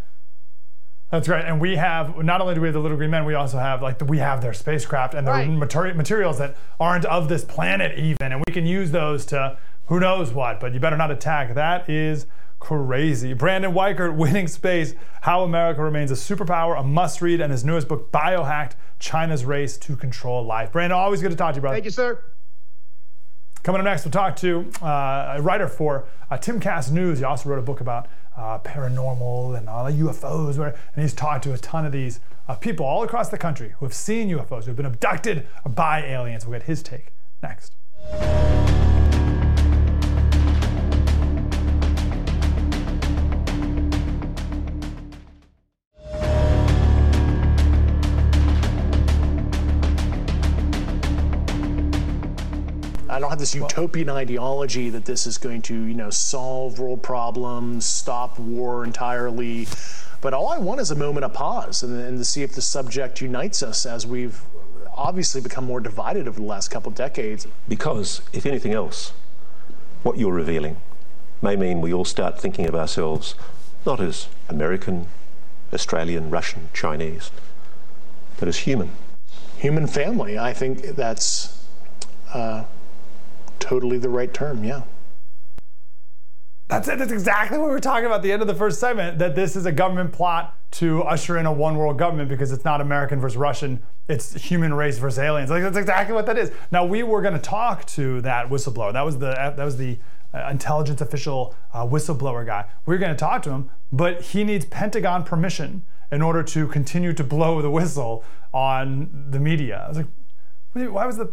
That's 1.11 1.27
great. 1.27 1.45
And 1.45 1.61
we 1.61 1.75
have 1.75 2.17
not 2.19 2.41
only 2.41 2.55
do 2.55 2.61
we 2.61 2.69
have 2.69 2.75
the 2.75 2.81
little 2.81 2.97
green 2.97 3.11
men, 3.11 3.25
we 3.25 3.35
also 3.35 3.59
have 3.59 3.83
like 3.83 3.99
the, 3.99 4.05
we 4.05 4.19
have 4.19 4.41
their 4.41 4.53
spacecraft 4.53 5.15
and 5.15 5.27
the 5.27 5.33
Right. 5.33 5.49
materi- 5.51 5.97
materials 5.97 6.39
that 6.39 6.57
aren't 6.79 7.05
of 7.07 7.29
this 7.29 7.45
planet 7.45 7.99
even, 7.99 8.17
and 8.33 8.45
we 8.47 8.53
can 8.53 8.65
use 8.65 8.93
those 8.93 9.27
to 9.27 9.59
who 9.87 9.99
knows 9.99 10.33
what. 10.33 10.61
But 10.61 10.73
you 10.73 10.79
better 10.79 10.97
not 10.97 11.11
attack. 11.11 11.55
That 11.55 11.91
is 11.91 12.27
crazy. 12.61 13.33
Brandon 13.33 13.73
Weichert, 13.73 14.15
Winning 14.15 14.47
Space: 14.47 14.95
How 15.23 15.43
America 15.43 15.83
Remains 15.83 16.11
a 16.11 16.15
Superpower, 16.15 16.79
a 16.79 16.83
must-read, 16.85 17.41
and 17.41 17.51
his 17.51 17.65
newest 17.65 17.89
book, 17.89 18.13
Biohacked: 18.13 18.73
China's 19.01 19.45
Race 19.45 19.77
to 19.79 19.97
Control 19.97 20.45
Life. 20.45 20.71
Brandon, 20.71 20.97
always 20.97 21.21
good 21.21 21.33
to 21.33 21.37
talk 21.37 21.55
to 21.55 21.57
you, 21.57 21.63
brother. 21.63 21.77
Thank 21.77 21.87
you, 21.87 21.91
sir. 21.91 22.23
Coming 23.63 23.81
up 23.81 23.85
next, 23.85 24.05
we'll 24.05 24.13
talk 24.13 24.37
to 24.37 24.71
uh, 24.81 25.35
a 25.37 25.43
writer 25.43 25.69
for 25.69 26.07
uh, 26.31 26.39
Timcast 26.39 26.93
News. 26.93 27.19
He 27.19 27.25
also 27.25 27.51
wrote 27.51 27.59
a 27.59 27.63
book 27.63 27.81
about 27.83 28.09
uh, 28.37 28.59
paranormal 28.61 29.59
and 29.59 29.69
all 29.69 29.85
the 29.85 29.93
UFOs, 29.93 30.57
where, 30.57 30.75
and 30.95 31.03
he's 31.03 31.13
talked 31.13 31.45
to 31.45 31.53
a 31.53 31.59
ton 31.59 31.85
of 31.85 31.93
these 31.93 32.21
uh, 32.49 32.55
people 32.55 32.87
all 32.87 33.03
across 33.03 33.29
the 33.29 33.39
country 33.39 33.75
who 33.79 33.85
have 33.85 33.95
seen 33.95 34.29
UFOs, 34.31 34.65
who 34.65 34.71
have 34.71 34.77
been 34.77 34.87
abducted 34.87 35.47
by 35.69 36.05
aliens. 36.05 36.47
We'll 36.47 36.59
get 36.59 36.67
his 36.67 36.83
take 36.83 37.13
next. 37.43 37.75
I 53.21 53.25
don't 53.25 53.31
have 53.33 53.39
this 53.39 53.55
utopian 53.55 54.09
ideology 54.09 54.89
that 54.89 55.05
this 55.05 55.27
is 55.27 55.37
going 55.37 55.61
to, 55.63 55.75
you 55.75 55.93
know, 55.93 56.09
solve 56.09 56.79
world 56.79 57.03
problems, 57.03 57.85
stop 57.85 58.39
war 58.39 58.83
entirely. 58.83 59.69
But 60.23 60.33
all 60.33 60.49
I 60.49 60.57
want 60.57 60.81
is 60.81 60.91
a 60.91 60.95
moment 60.95 61.27
of 61.27 61.35
pause 61.35 61.83
and, 61.83 62.01
and 62.01 62.17
to 62.17 62.25
see 62.25 62.43
if 62.43 62.55
the 62.55 62.63
subject 62.63 63.21
unites 63.21 63.63
us 63.63 63.85
as 63.85 64.07
we've 64.07 64.41
obviously 64.97 65.43
become 65.43 65.67
more 65.67 65.81
divided 65.81 66.29
over 66.29 66.41
the 66.41 66.47
last 66.47 66.71
couple 66.71 66.89
of 66.89 66.97
decades. 66.97 67.47
Because, 67.69 68.23
if 68.33 68.47
anything 68.47 68.73
else, 68.73 69.13
what 70.03 70.17
you're 70.17 70.33
revealing 70.33 70.79
may 71.43 71.57
mean 71.57 71.83
we 71.83 71.93
all 71.93 72.07
start 72.07 72.41
thinking 72.41 72.67
of 72.67 72.75
ourselves 72.75 73.35
not 73.85 74.01
as 74.01 74.29
American, 74.49 75.09
Australian, 75.75 76.31
Russian, 76.31 76.71
Chinese, 76.73 77.31
but 78.39 78.49
as 78.49 78.61
human. 78.61 78.93
Human 79.59 79.87
family, 79.87 80.39
I 80.39 80.55
think 80.55 80.97
that's 80.97 81.67
uh, 82.33 82.65
totally 83.71 83.99
the 83.99 84.09
right 84.09 84.35
term, 84.35 84.65
yeah. 84.65 84.83
That's 86.67 86.89
it. 86.89 86.99
That's 86.99 87.13
exactly 87.13 87.57
what 87.57 87.67
we 87.67 87.73
were 87.73 87.81
talking 87.81 88.05
about 88.05 88.17
at 88.17 88.23
the 88.23 88.33
end 88.33 88.43
of 88.43 88.49
the 88.49 88.55
first 88.55 88.81
segment. 88.81 89.21
That 89.21 89.37
this 89.37 89.55
is 89.55 89.65
a 89.65 89.71
government 89.71 90.13
plot 90.13 90.57
to 90.73 91.03
usher 91.03 91.39
in 91.39 91.47
a 91.47 91.53
one 91.53 91.77
world 91.77 91.97
government 91.97 92.29
because 92.29 92.51
it's 92.51 92.65
not 92.65 92.81
American 92.81 93.21
versus 93.21 93.37
Russian, 93.37 93.81
it's 94.09 94.35
human 94.35 94.75
race 94.75 94.99
versus 94.99 95.21
aliens. 95.21 95.51
Like 95.51 95.63
that's 95.63 95.77
exactly 95.77 96.15
what 96.15 96.27
that 96.27 96.37
is. 96.37 96.51
Now 96.73 96.85
we 96.85 97.05
were 97.05 97.23
going 97.23 97.35
to 97.35 97.41
talk 97.41 97.87
to 97.87 98.21
that 98.23 98.49
whistleblower. 98.49 98.93
That 98.93 99.05
was 99.05 99.19
the 99.19 99.31
that 99.31 99.65
was 99.65 99.77
the 99.77 99.99
uh, 100.35 100.49
intelligence 100.51 101.01
official 101.01 101.55
uh, 101.73 101.87
whistleblower 101.87 102.45
guy. 102.45 102.67
We 102.87 102.95
were 102.95 102.99
going 102.99 103.13
to 103.13 103.19
talk 103.19 103.43
to 103.43 103.51
him, 103.51 103.71
but 103.93 104.21
he 104.21 104.43
needs 104.43 104.65
Pentagon 104.65 105.23
permission 105.23 105.85
in 106.11 106.23
order 106.23 106.43
to 106.43 106.67
continue 106.67 107.13
to 107.13 107.23
blow 107.23 107.63
the 107.63 107.71
whistle 107.71 108.25
on 108.53 109.27
the 109.31 109.39
media. 109.39 109.85
I 109.85 109.89
was 109.89 109.99
like, 109.99 110.09
why 110.93 111.07
was 111.07 111.19
the 111.19 111.33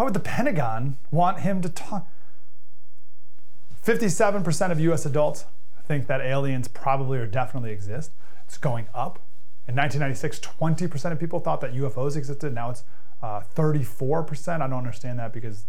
why 0.00 0.04
would 0.04 0.14
the 0.14 0.20
Pentagon 0.20 0.96
want 1.10 1.40
him 1.40 1.60
to 1.60 1.68
talk? 1.68 2.08
57% 3.84 4.72
of 4.72 4.80
US 4.80 5.04
adults 5.04 5.44
think 5.84 6.06
that 6.06 6.22
aliens 6.22 6.68
probably 6.68 7.18
or 7.18 7.26
definitely 7.26 7.70
exist. 7.70 8.12
It's 8.46 8.56
going 8.56 8.86
up. 8.94 9.18
In 9.68 9.76
1996, 9.76 10.40
20% 10.40 11.12
of 11.12 11.20
people 11.20 11.38
thought 11.38 11.60
that 11.60 11.74
UFOs 11.74 12.16
existed. 12.16 12.54
Now 12.54 12.70
it's 12.70 12.82
uh, 13.22 13.42
34%. 13.54 14.62
I 14.62 14.68
don't 14.68 14.72
understand 14.72 15.18
that 15.18 15.34
because, 15.34 15.66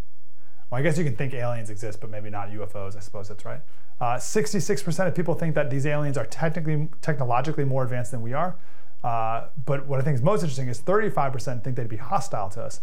well, 0.70 0.80
I 0.80 0.82
guess 0.82 0.98
you 0.98 1.04
can 1.04 1.18
think 1.18 1.34
aliens 1.34 1.70
exist, 1.70 2.00
but 2.00 2.10
maybe 2.10 2.30
not 2.30 2.52
UFOs. 2.52 2.96
I 2.96 3.02
suppose 3.02 3.28
that's 3.28 3.44
right. 3.44 3.60
Uh, 4.00 4.16
66% 4.16 5.08
of 5.08 5.14
people 5.14 5.34
think 5.34 5.56
that 5.56 5.70
these 5.70 5.86
aliens 5.86 6.18
are 6.18 6.26
technically, 6.26 6.88
technologically 7.02 7.66
more 7.66 7.84
advanced 7.84 8.12
than 8.12 8.22
we 8.22 8.32
are. 8.32 8.56
Uh, 9.04 9.48
but 9.66 9.88
what 9.88 10.00
I 10.00 10.04
think 10.04 10.16
is 10.16 10.22
most 10.22 10.42
interesting 10.42 10.70
is 10.70 10.82
35% 10.82 11.66
think 11.66 11.76
they'd 11.76 11.90
be 11.90 11.98
hostile 11.98 12.50
to 12.52 12.62
us. 12.62 12.80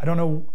I 0.00 0.04
don't 0.04 0.16
know 0.16 0.46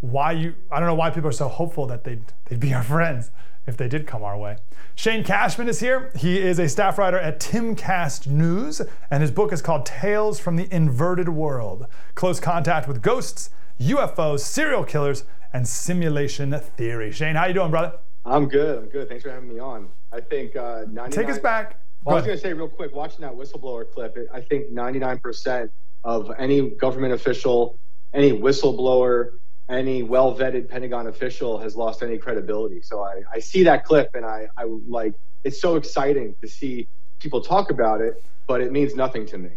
why 0.00 0.32
you 0.32 0.54
I 0.70 0.78
don't 0.78 0.88
know 0.88 0.94
why 0.94 1.10
people 1.10 1.28
are 1.28 1.32
so 1.32 1.48
hopeful 1.48 1.86
that 1.86 2.04
they'd 2.04 2.24
they'd 2.46 2.60
be 2.60 2.74
our 2.74 2.82
friends 2.94 3.30
if 3.66 3.76
they 3.76 3.88
did 3.88 4.06
come 4.06 4.22
our 4.22 4.38
way. 4.38 4.56
Shane 4.94 5.22
Cashman 5.22 5.68
is 5.68 5.80
here. 5.80 6.10
He 6.16 6.38
is 6.38 6.58
a 6.58 6.68
staff 6.68 6.98
writer 6.98 7.18
at 7.18 7.38
Timcast 7.38 8.26
News, 8.26 8.80
and 9.10 9.20
his 9.20 9.30
book 9.30 9.52
is 9.52 9.62
called 9.62 9.86
Tales 9.86 10.40
from 10.40 10.56
the 10.56 10.72
Inverted 10.74 11.28
World: 11.28 11.86
Close 12.14 12.40
Contact 12.40 12.88
with 12.88 13.02
Ghosts, 13.02 13.50
UFOs, 13.80 14.40
Serial 14.40 14.84
Killers, 14.84 15.24
and 15.52 15.66
Simulation 15.68 16.58
Theory. 16.58 17.12
Shane, 17.12 17.36
how 17.36 17.46
you 17.46 17.54
doing, 17.54 17.70
brother? 17.70 17.98
I'm 18.24 18.48
good. 18.48 18.78
I'm 18.78 18.88
good. 18.88 19.08
Thanks 19.08 19.22
for 19.22 19.30
having 19.30 19.48
me 19.48 19.58
on. 19.58 19.88
I 20.12 20.20
think 20.20 20.56
uh, 20.56 20.84
99. 20.90 21.10
Take 21.10 21.28
us 21.28 21.38
back. 21.38 21.80
Well, 22.04 22.16
I 22.16 22.18
was 22.18 22.22
Go 22.22 22.28
going 22.28 22.38
to 22.38 22.42
say 22.42 22.52
real 22.52 22.68
quick, 22.68 22.94
watching 22.94 23.20
that 23.22 23.32
whistleblower 23.32 23.90
clip, 23.90 24.16
it, 24.16 24.28
I 24.32 24.40
think 24.40 24.70
99% 24.72 25.70
of 26.04 26.30
any 26.38 26.70
government 26.70 27.12
official, 27.12 27.78
any 28.14 28.32
whistleblower, 28.32 29.32
any 29.68 30.02
well 30.02 30.36
vetted 30.36 30.68
Pentagon 30.68 31.06
official 31.06 31.58
has 31.58 31.76
lost 31.76 32.02
any 32.02 32.18
credibility. 32.18 32.80
So 32.82 33.02
I, 33.02 33.22
I 33.32 33.38
see 33.38 33.62
that 33.64 33.84
clip 33.84 34.10
and 34.14 34.24
I, 34.24 34.48
I 34.56 34.64
like, 34.64 35.14
it's 35.44 35.60
so 35.60 35.76
exciting 35.76 36.34
to 36.40 36.48
see 36.48 36.88
people 37.18 37.40
talk 37.40 37.70
about 37.70 38.00
it, 38.00 38.24
but 38.46 38.60
it 38.60 38.72
means 38.72 38.94
nothing 38.94 39.26
to 39.26 39.38
me. 39.38 39.50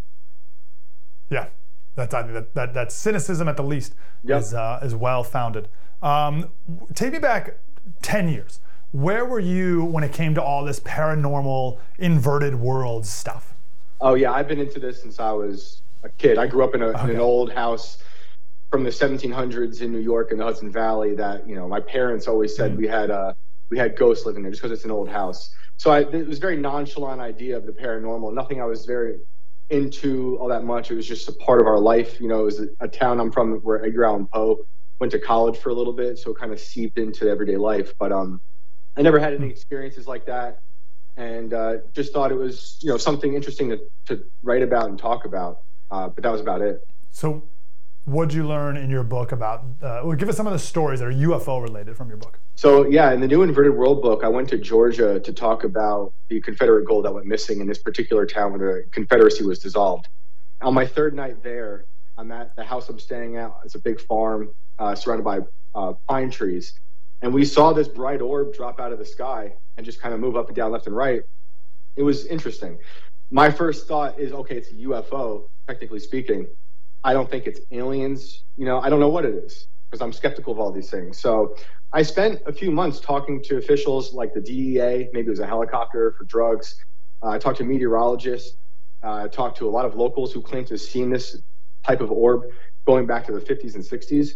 Yeah, 1.30 1.46
that's 1.94 2.12
I 2.14 2.22
think 2.22 2.34
that, 2.34 2.54
that 2.54 2.74
that 2.74 2.92
cynicism 2.92 3.48
at 3.48 3.56
the 3.56 3.62
least 3.62 3.94
is 4.24 4.52
uh, 4.52 4.80
is 4.82 4.94
well 4.94 5.24
founded. 5.24 5.68
Um, 6.02 6.50
take 6.94 7.12
me 7.12 7.18
back 7.18 7.58
ten 8.02 8.28
years. 8.28 8.60
Where 8.92 9.24
were 9.24 9.40
you 9.40 9.84
when 9.84 10.04
it 10.04 10.12
came 10.12 10.34
to 10.34 10.42
all 10.42 10.64
this 10.64 10.78
paranormal, 10.80 11.78
inverted 11.98 12.54
world 12.56 13.06
stuff? 13.06 13.54
Oh 14.02 14.14
yeah, 14.14 14.32
I've 14.32 14.48
been 14.48 14.60
into 14.60 14.78
this 14.78 15.00
since 15.00 15.18
I 15.18 15.32
was 15.32 15.80
a 16.02 16.10
kid. 16.10 16.36
I 16.36 16.46
grew 16.46 16.64
up 16.64 16.74
in, 16.74 16.82
a, 16.82 16.90
in 17.04 17.10
an 17.10 17.20
old 17.20 17.52
house 17.52 18.02
from 18.72 18.84
the 18.84 18.90
1700s 18.90 19.82
in 19.82 19.92
New 19.92 19.98
York 19.98 20.30
and 20.30 20.40
the 20.40 20.44
Hudson 20.44 20.72
Valley. 20.72 21.14
That 21.14 21.46
you 21.46 21.54
know, 21.54 21.68
my 21.68 21.78
parents 21.78 22.26
always 22.26 22.56
said 22.56 22.76
we 22.76 22.88
had 22.88 23.10
uh, 23.10 23.34
we 23.70 23.78
had 23.78 23.96
ghosts 23.96 24.26
living 24.26 24.42
there 24.42 24.50
just 24.50 24.62
because 24.62 24.76
it's 24.76 24.86
an 24.86 24.90
old 24.90 25.08
house. 25.08 25.54
So 25.76 25.90
I, 25.90 26.00
it 26.00 26.26
was 26.26 26.38
a 26.38 26.40
very 26.40 26.56
nonchalant 26.56 27.20
idea 27.20 27.56
of 27.56 27.66
the 27.66 27.72
paranormal. 27.72 28.32
Nothing 28.34 28.60
I 28.60 28.64
was 28.64 28.86
very 28.86 29.18
into 29.68 30.38
all 30.40 30.48
that 30.48 30.64
much. 30.64 30.90
It 30.90 30.94
was 30.94 31.06
just 31.06 31.28
a 31.28 31.32
part 31.32 31.60
of 31.60 31.66
our 31.66 31.78
life. 31.78 32.18
You 32.20 32.28
know, 32.28 32.40
it 32.40 32.44
was 32.44 32.60
a, 32.60 32.68
a 32.80 32.88
town 32.88 33.20
I'm 33.20 33.30
from 33.30 33.56
where 33.58 33.84
Edgar 33.84 34.04
Allan 34.04 34.26
Poe 34.32 34.64
went 35.00 35.12
to 35.12 35.18
college 35.18 35.58
for 35.58 35.68
a 35.68 35.74
little 35.74 35.92
bit, 35.92 36.18
so 36.18 36.30
it 36.30 36.38
kind 36.38 36.52
of 36.52 36.58
seeped 36.58 36.98
into 36.98 37.28
everyday 37.28 37.56
life. 37.58 37.92
But 37.98 38.10
um, 38.10 38.40
I 38.96 39.02
never 39.02 39.18
had 39.18 39.34
any 39.34 39.50
experiences 39.50 40.06
like 40.06 40.24
that, 40.26 40.60
and 41.18 41.52
uh, 41.52 41.76
just 41.94 42.14
thought 42.14 42.32
it 42.32 42.36
was 42.36 42.78
you 42.80 42.88
know 42.88 42.96
something 42.96 43.34
interesting 43.34 43.68
to, 43.68 43.80
to 44.06 44.24
write 44.42 44.62
about 44.62 44.88
and 44.88 44.98
talk 44.98 45.26
about. 45.26 45.58
Uh, 45.90 46.08
but 46.08 46.22
that 46.22 46.32
was 46.32 46.40
about 46.40 46.62
it. 46.62 46.80
So, 47.10 47.42
what'd 48.04 48.34
you 48.34 48.46
learn 48.46 48.76
in 48.76 48.90
your 48.90 49.04
book 49.04 49.32
about? 49.32 49.64
Uh, 49.80 50.02
give 50.12 50.28
us 50.28 50.36
some 50.36 50.46
of 50.46 50.52
the 50.52 50.58
stories 50.58 51.00
that 51.00 51.06
are 51.06 51.12
UFO 51.12 51.62
related 51.62 51.96
from 51.96 52.08
your 52.08 52.16
book. 52.16 52.38
So 52.54 52.86
yeah, 52.86 53.12
in 53.12 53.20
the 53.20 53.28
new 53.28 53.42
Inverted 53.42 53.74
World 53.74 54.02
book, 54.02 54.24
I 54.24 54.28
went 54.28 54.48
to 54.50 54.58
Georgia 54.58 55.20
to 55.20 55.32
talk 55.32 55.64
about 55.64 56.12
the 56.28 56.40
Confederate 56.40 56.86
gold 56.86 57.04
that 57.04 57.14
went 57.14 57.26
missing 57.26 57.60
in 57.60 57.66
this 57.66 57.78
particular 57.78 58.26
town 58.26 58.52
where 58.52 58.82
the 58.82 58.90
Confederacy 58.90 59.44
was 59.44 59.58
dissolved. 59.58 60.08
On 60.60 60.74
my 60.74 60.86
third 60.86 61.14
night 61.14 61.42
there, 61.42 61.84
I'm 62.18 62.30
at 62.32 62.54
the 62.56 62.64
house 62.64 62.88
I'm 62.88 62.98
staying 62.98 63.36
at. 63.36 63.52
It's 63.64 63.74
a 63.74 63.80
big 63.80 64.00
farm 64.00 64.50
uh, 64.78 64.94
surrounded 64.94 65.24
by 65.24 65.40
uh, 65.74 65.94
pine 66.08 66.30
trees, 66.30 66.74
and 67.22 67.32
we 67.32 67.44
saw 67.44 67.72
this 67.72 67.88
bright 67.88 68.20
orb 68.20 68.54
drop 68.54 68.80
out 68.80 68.92
of 68.92 68.98
the 68.98 69.06
sky 69.06 69.54
and 69.76 69.86
just 69.86 70.00
kind 70.00 70.14
of 70.14 70.20
move 70.20 70.36
up 70.36 70.48
and 70.48 70.56
down, 70.56 70.72
left 70.72 70.86
and 70.86 70.96
right. 70.96 71.22
It 71.96 72.02
was 72.02 72.26
interesting. 72.26 72.78
My 73.30 73.50
first 73.50 73.88
thought 73.88 74.18
is, 74.18 74.32
okay, 74.32 74.56
it's 74.58 74.70
a 74.70 74.74
UFO, 74.74 75.48
technically 75.66 76.00
speaking. 76.00 76.46
I 77.04 77.12
don't 77.12 77.30
think 77.30 77.46
it's 77.46 77.60
aliens. 77.70 78.44
You 78.56 78.66
know, 78.66 78.80
I 78.80 78.90
don't 78.90 79.00
know 79.00 79.08
what 79.08 79.24
it 79.24 79.34
is 79.34 79.66
because 79.90 80.02
I'm 80.02 80.12
skeptical 80.12 80.52
of 80.52 80.60
all 80.60 80.72
these 80.72 80.90
things. 80.90 81.20
So 81.20 81.54
I 81.92 82.02
spent 82.02 82.40
a 82.46 82.52
few 82.52 82.70
months 82.70 83.00
talking 83.00 83.42
to 83.44 83.58
officials 83.58 84.12
like 84.14 84.32
the 84.34 84.40
DEA, 84.40 85.08
maybe 85.12 85.26
it 85.26 85.30
was 85.30 85.40
a 85.40 85.46
helicopter 85.46 86.14
for 86.18 86.24
drugs. 86.24 86.76
Uh, 87.22 87.30
I 87.30 87.38
talked 87.38 87.58
to 87.58 87.64
meteorologists. 87.64 88.56
Uh, 89.04 89.24
I 89.24 89.28
talked 89.28 89.58
to 89.58 89.68
a 89.68 89.70
lot 89.70 89.84
of 89.84 89.94
locals 89.96 90.32
who 90.32 90.42
claim 90.42 90.64
to 90.66 90.74
have 90.74 90.80
seen 90.80 91.10
this 91.10 91.40
type 91.86 92.00
of 92.00 92.10
orb. 92.10 92.42
going 92.86 93.06
back 93.06 93.26
to 93.26 93.32
the 93.32 93.40
50s 93.40 93.74
and 93.74 93.84
60s. 93.84 94.30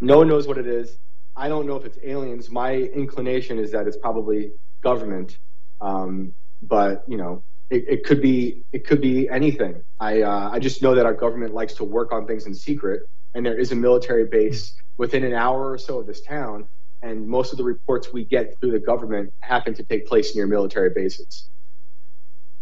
No 0.00 0.18
one 0.18 0.28
knows 0.28 0.46
what 0.46 0.58
it 0.58 0.66
is. 0.66 0.98
I 1.36 1.48
don't 1.48 1.66
know 1.66 1.76
if 1.76 1.84
it's 1.84 1.98
aliens. 2.04 2.50
My 2.50 2.74
inclination 2.74 3.58
is 3.58 3.72
that 3.72 3.86
it's 3.86 3.98
probably 3.98 4.52
government, 4.82 5.38
um, 5.80 6.34
but 6.62 7.02
you 7.08 7.16
know, 7.18 7.42
it, 7.70 7.84
it, 7.88 8.04
could 8.04 8.22
be 8.22 8.64
it 8.72 8.86
could 8.86 9.00
be 9.00 9.28
anything. 9.28 9.82
I 9.98 10.22
uh, 10.22 10.50
I 10.52 10.58
just 10.58 10.82
know 10.82 10.94
that 10.94 11.06
our 11.06 11.14
government 11.14 11.54
likes 11.54 11.74
to 11.74 11.84
work 11.84 12.12
on 12.12 12.26
things 12.26 12.46
in 12.46 12.54
secret, 12.54 13.08
and 13.34 13.44
there 13.44 13.58
is 13.58 13.72
a 13.72 13.74
military 13.74 14.26
base 14.26 14.74
within 14.96 15.24
an 15.24 15.32
hour 15.32 15.70
or 15.70 15.78
so 15.78 15.98
of 15.98 16.06
this 16.06 16.20
town, 16.20 16.66
and 17.02 17.26
most 17.26 17.52
of 17.52 17.58
the 17.58 17.64
reports 17.64 18.12
we 18.12 18.24
get 18.24 18.58
through 18.60 18.72
the 18.72 18.78
government 18.78 19.32
happen 19.40 19.74
to 19.74 19.82
take 19.82 20.06
place 20.06 20.34
near 20.36 20.46
military 20.46 20.90
bases. 20.90 21.48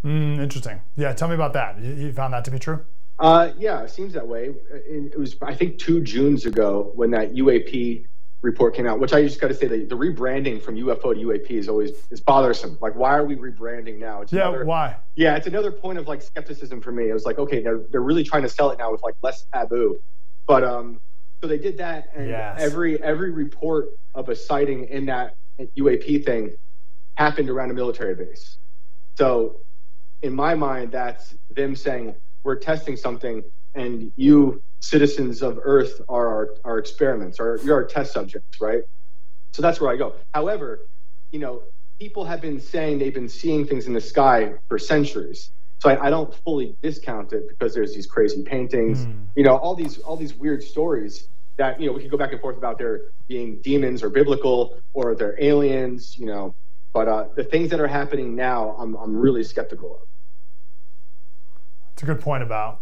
Mm, 0.04 0.38
interesting. 0.38 0.80
Yeah, 0.96 1.12
tell 1.12 1.28
me 1.28 1.34
about 1.34 1.52
that. 1.54 1.80
You, 1.80 1.94
you 1.94 2.12
found 2.12 2.34
that 2.34 2.44
to 2.44 2.50
be 2.50 2.58
true? 2.58 2.84
Uh, 3.18 3.52
yeah, 3.56 3.82
it 3.82 3.90
seems 3.90 4.12
that 4.14 4.26
way. 4.26 4.52
It, 4.70 5.12
it 5.12 5.18
was 5.18 5.36
I 5.42 5.54
think 5.54 5.78
two 5.78 6.00
Junes 6.00 6.46
ago 6.46 6.92
when 6.94 7.10
that 7.12 7.34
UAP 7.34 8.06
report 8.44 8.74
came 8.74 8.86
out, 8.86 9.00
which 9.00 9.12
I 9.12 9.22
just 9.22 9.40
got 9.40 9.48
to 9.48 9.54
say 9.54 9.66
the, 9.66 9.84
the 9.84 9.96
rebranding 9.96 10.62
from 10.62 10.76
UFO 10.76 11.14
to 11.14 11.26
UAP 11.26 11.50
is 11.50 11.68
always 11.68 11.90
is 12.10 12.20
bothersome. 12.20 12.78
Like, 12.80 12.94
why 12.94 13.16
are 13.16 13.24
we 13.24 13.36
rebranding 13.36 13.98
now? 13.98 14.20
It's 14.20 14.32
yeah, 14.32 14.48
another, 14.48 14.64
why? 14.64 14.96
Yeah, 15.16 15.36
it's 15.36 15.46
another 15.46 15.72
point 15.72 15.98
of 15.98 16.06
like 16.06 16.22
skepticism 16.22 16.80
for 16.80 16.92
me. 16.92 17.08
It 17.08 17.14
was 17.14 17.24
like, 17.24 17.38
okay, 17.38 17.62
they're 17.62 17.80
they're 17.90 18.02
really 18.02 18.22
trying 18.22 18.42
to 18.42 18.48
sell 18.48 18.70
it 18.70 18.78
now 18.78 18.92
with 18.92 19.02
like 19.02 19.14
less 19.22 19.46
taboo, 19.52 20.00
but 20.46 20.62
um, 20.62 21.00
so 21.40 21.48
they 21.48 21.58
did 21.58 21.78
that, 21.78 22.10
and 22.14 22.28
yes. 22.28 22.60
every 22.60 23.02
every 23.02 23.30
report 23.30 23.88
of 24.14 24.28
a 24.28 24.36
sighting 24.36 24.84
in 24.88 25.06
that 25.06 25.34
UAP 25.78 26.24
thing 26.24 26.54
happened 27.14 27.48
around 27.48 27.70
a 27.70 27.74
military 27.74 28.14
base. 28.14 28.58
So, 29.16 29.60
in 30.22 30.34
my 30.34 30.54
mind, 30.54 30.92
that's 30.92 31.34
them 31.50 31.74
saying 31.74 32.14
we're 32.42 32.56
testing 32.56 32.96
something, 32.96 33.42
and 33.74 34.12
you 34.16 34.62
citizens 34.80 35.42
of 35.42 35.58
Earth 35.62 36.00
are 36.08 36.28
our, 36.28 36.48
our 36.64 36.78
experiments, 36.78 37.40
or 37.40 37.58
you're 37.64 37.74
our 37.74 37.84
test 37.84 38.12
subjects, 38.12 38.60
right? 38.60 38.82
So 39.52 39.62
that's 39.62 39.80
where 39.80 39.90
I 39.90 39.96
go. 39.96 40.14
However, 40.34 40.86
you 41.32 41.38
know, 41.38 41.62
people 41.98 42.24
have 42.24 42.40
been 42.40 42.60
saying 42.60 42.98
they've 42.98 43.14
been 43.14 43.28
seeing 43.28 43.66
things 43.66 43.86
in 43.86 43.94
the 43.94 44.00
sky 44.00 44.54
for 44.68 44.78
centuries. 44.78 45.50
So 45.80 45.90
I, 45.90 46.06
I 46.06 46.10
don't 46.10 46.34
fully 46.44 46.76
discount 46.82 47.32
it 47.32 47.48
because 47.48 47.74
there's 47.74 47.94
these 47.94 48.06
crazy 48.06 48.42
paintings, 48.42 49.06
mm. 49.06 49.26
you 49.36 49.44
know, 49.44 49.56
all 49.56 49.74
these 49.74 49.98
all 49.98 50.16
these 50.16 50.34
weird 50.34 50.62
stories 50.62 51.28
that 51.56 51.80
you 51.80 51.86
know 51.86 51.92
we 51.92 52.02
could 52.02 52.10
go 52.10 52.16
back 52.16 52.32
and 52.32 52.40
forth 52.40 52.56
about 52.56 52.78
there 52.78 53.02
being 53.28 53.60
demons 53.62 54.02
or 54.02 54.10
biblical 54.10 54.78
or 54.92 55.14
they're 55.14 55.40
aliens, 55.42 56.18
you 56.18 56.26
know. 56.26 56.54
But 56.92 57.08
uh, 57.08 57.24
the 57.34 57.44
things 57.44 57.70
that 57.70 57.80
are 57.80 57.86
happening 57.86 58.34
now, 58.34 58.76
I'm 58.78 58.94
I'm 58.96 59.16
really 59.16 59.44
skeptical 59.44 59.96
of. 59.96 60.08
It's 61.92 62.02
a 62.02 62.06
good 62.06 62.20
point 62.20 62.42
about 62.42 62.80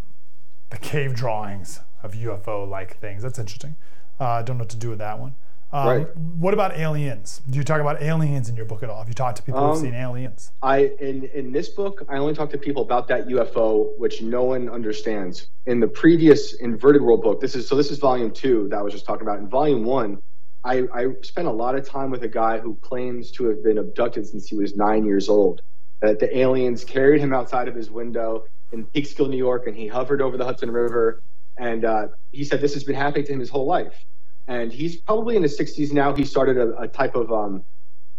the 0.73 0.79
cave 0.79 1.15
drawings 1.15 1.81
of 2.03 2.15
UFO 2.15 2.69
like 2.69 2.99
things. 2.99 3.23
That's 3.23 3.39
interesting. 3.39 3.77
Uh, 4.19 4.25
I 4.25 4.43
don't 4.43 4.57
know 4.57 4.63
what 4.63 4.71
to 4.71 4.77
do 4.77 4.89
with 4.91 4.99
that 4.99 5.19
one. 5.21 5.37
Um, 5.71 5.87
right. 5.87 6.17
What 6.17 6.53
about 6.53 6.77
aliens? 6.77 7.41
Do 7.49 7.57
you 7.57 7.65
talk 7.65 7.81
about 7.81 8.03
aliens 8.03 8.49
in 8.49 8.57
your 8.57 8.67
book 8.67 8.83
at 8.83 8.91
all? 8.91 8.99
Have 8.99 9.09
you 9.09 9.15
talked 9.15 9.37
to 9.39 9.43
people 9.43 9.61
Um, 9.61 9.71
who've 9.71 9.81
seen 9.81 9.95
aliens? 9.95 10.51
I 10.63 10.93
in 11.01 11.25
in 11.35 11.53
this 11.53 11.69
book, 11.69 12.03
I 12.09 12.19
only 12.19 12.35
talk 12.35 12.51
to 12.51 12.59
people 12.59 12.83
about 12.83 13.09
that 13.09 13.29
UFO, 13.29 13.97
which 13.99 14.21
no 14.21 14.45
one 14.45 14.69
understands. 14.69 15.49
In 15.67 15.81
the 15.81 15.89
previous 15.89 16.55
inverted 16.55 17.01
world 17.01 17.23
book, 17.23 17.41
this 17.41 17.55
is 17.55 17.67
so 17.67 17.75
this 17.75 17.91
is 17.91 17.99
volume 17.99 18.31
two 18.33 18.69
that 18.69 18.79
I 18.79 18.83
was 18.83 18.93
just 18.93 19.07
talking 19.07 19.23
about. 19.23 19.39
In 19.39 19.49
volume 19.49 19.85
one, 19.85 20.19
I, 20.65 20.85
I 20.93 21.07
spent 21.23 21.49
a 21.49 21.53
lot 21.53 21.75
of 21.75 21.89
time 21.89 22.11
with 22.11 22.23
a 22.23 22.29
guy 22.29 22.59
who 22.59 22.77
claims 22.83 23.31
to 23.33 23.45
have 23.49 23.63
been 23.65 23.79
abducted 23.79 24.27
since 24.27 24.49
he 24.49 24.57
was 24.57 24.77
nine 24.77 25.05
years 25.07 25.29
old. 25.29 25.63
That 26.03 26.19
the 26.19 26.37
aliens 26.37 26.85
carried 26.85 27.21
him 27.21 27.33
outside 27.33 27.69
of 27.69 27.75
his 27.75 27.91
window 27.91 28.45
in 28.73 28.87
Peekskill, 28.87 29.29
New 29.29 29.37
York, 29.37 29.67
and 29.67 29.77
he 29.77 29.87
hovered 29.87 30.21
over 30.21 30.37
the 30.37 30.45
Hudson 30.45 30.71
River. 30.71 31.23
And 31.59 31.85
uh, 31.85 32.09
he 32.31 32.45
said 32.45 32.61
this 32.61 32.75
has 32.75 32.85
been 32.85 32.97
happening 32.97 33.27
to 33.27 33.33
him 33.33 33.41
his 33.41 33.51
whole 33.51 33.67
life. 33.67 34.05
And 34.49 34.73
he's 34.73 34.97
probably 34.97 35.37
in 35.37 35.43
his 35.43 35.59
60s 35.59 35.93
now. 35.93 36.15
He 36.15 36.25
started 36.25 36.57
a, 36.57 36.77
a 36.79 36.89
type 36.89 37.15
of 37.15 37.31
um, 37.31 37.65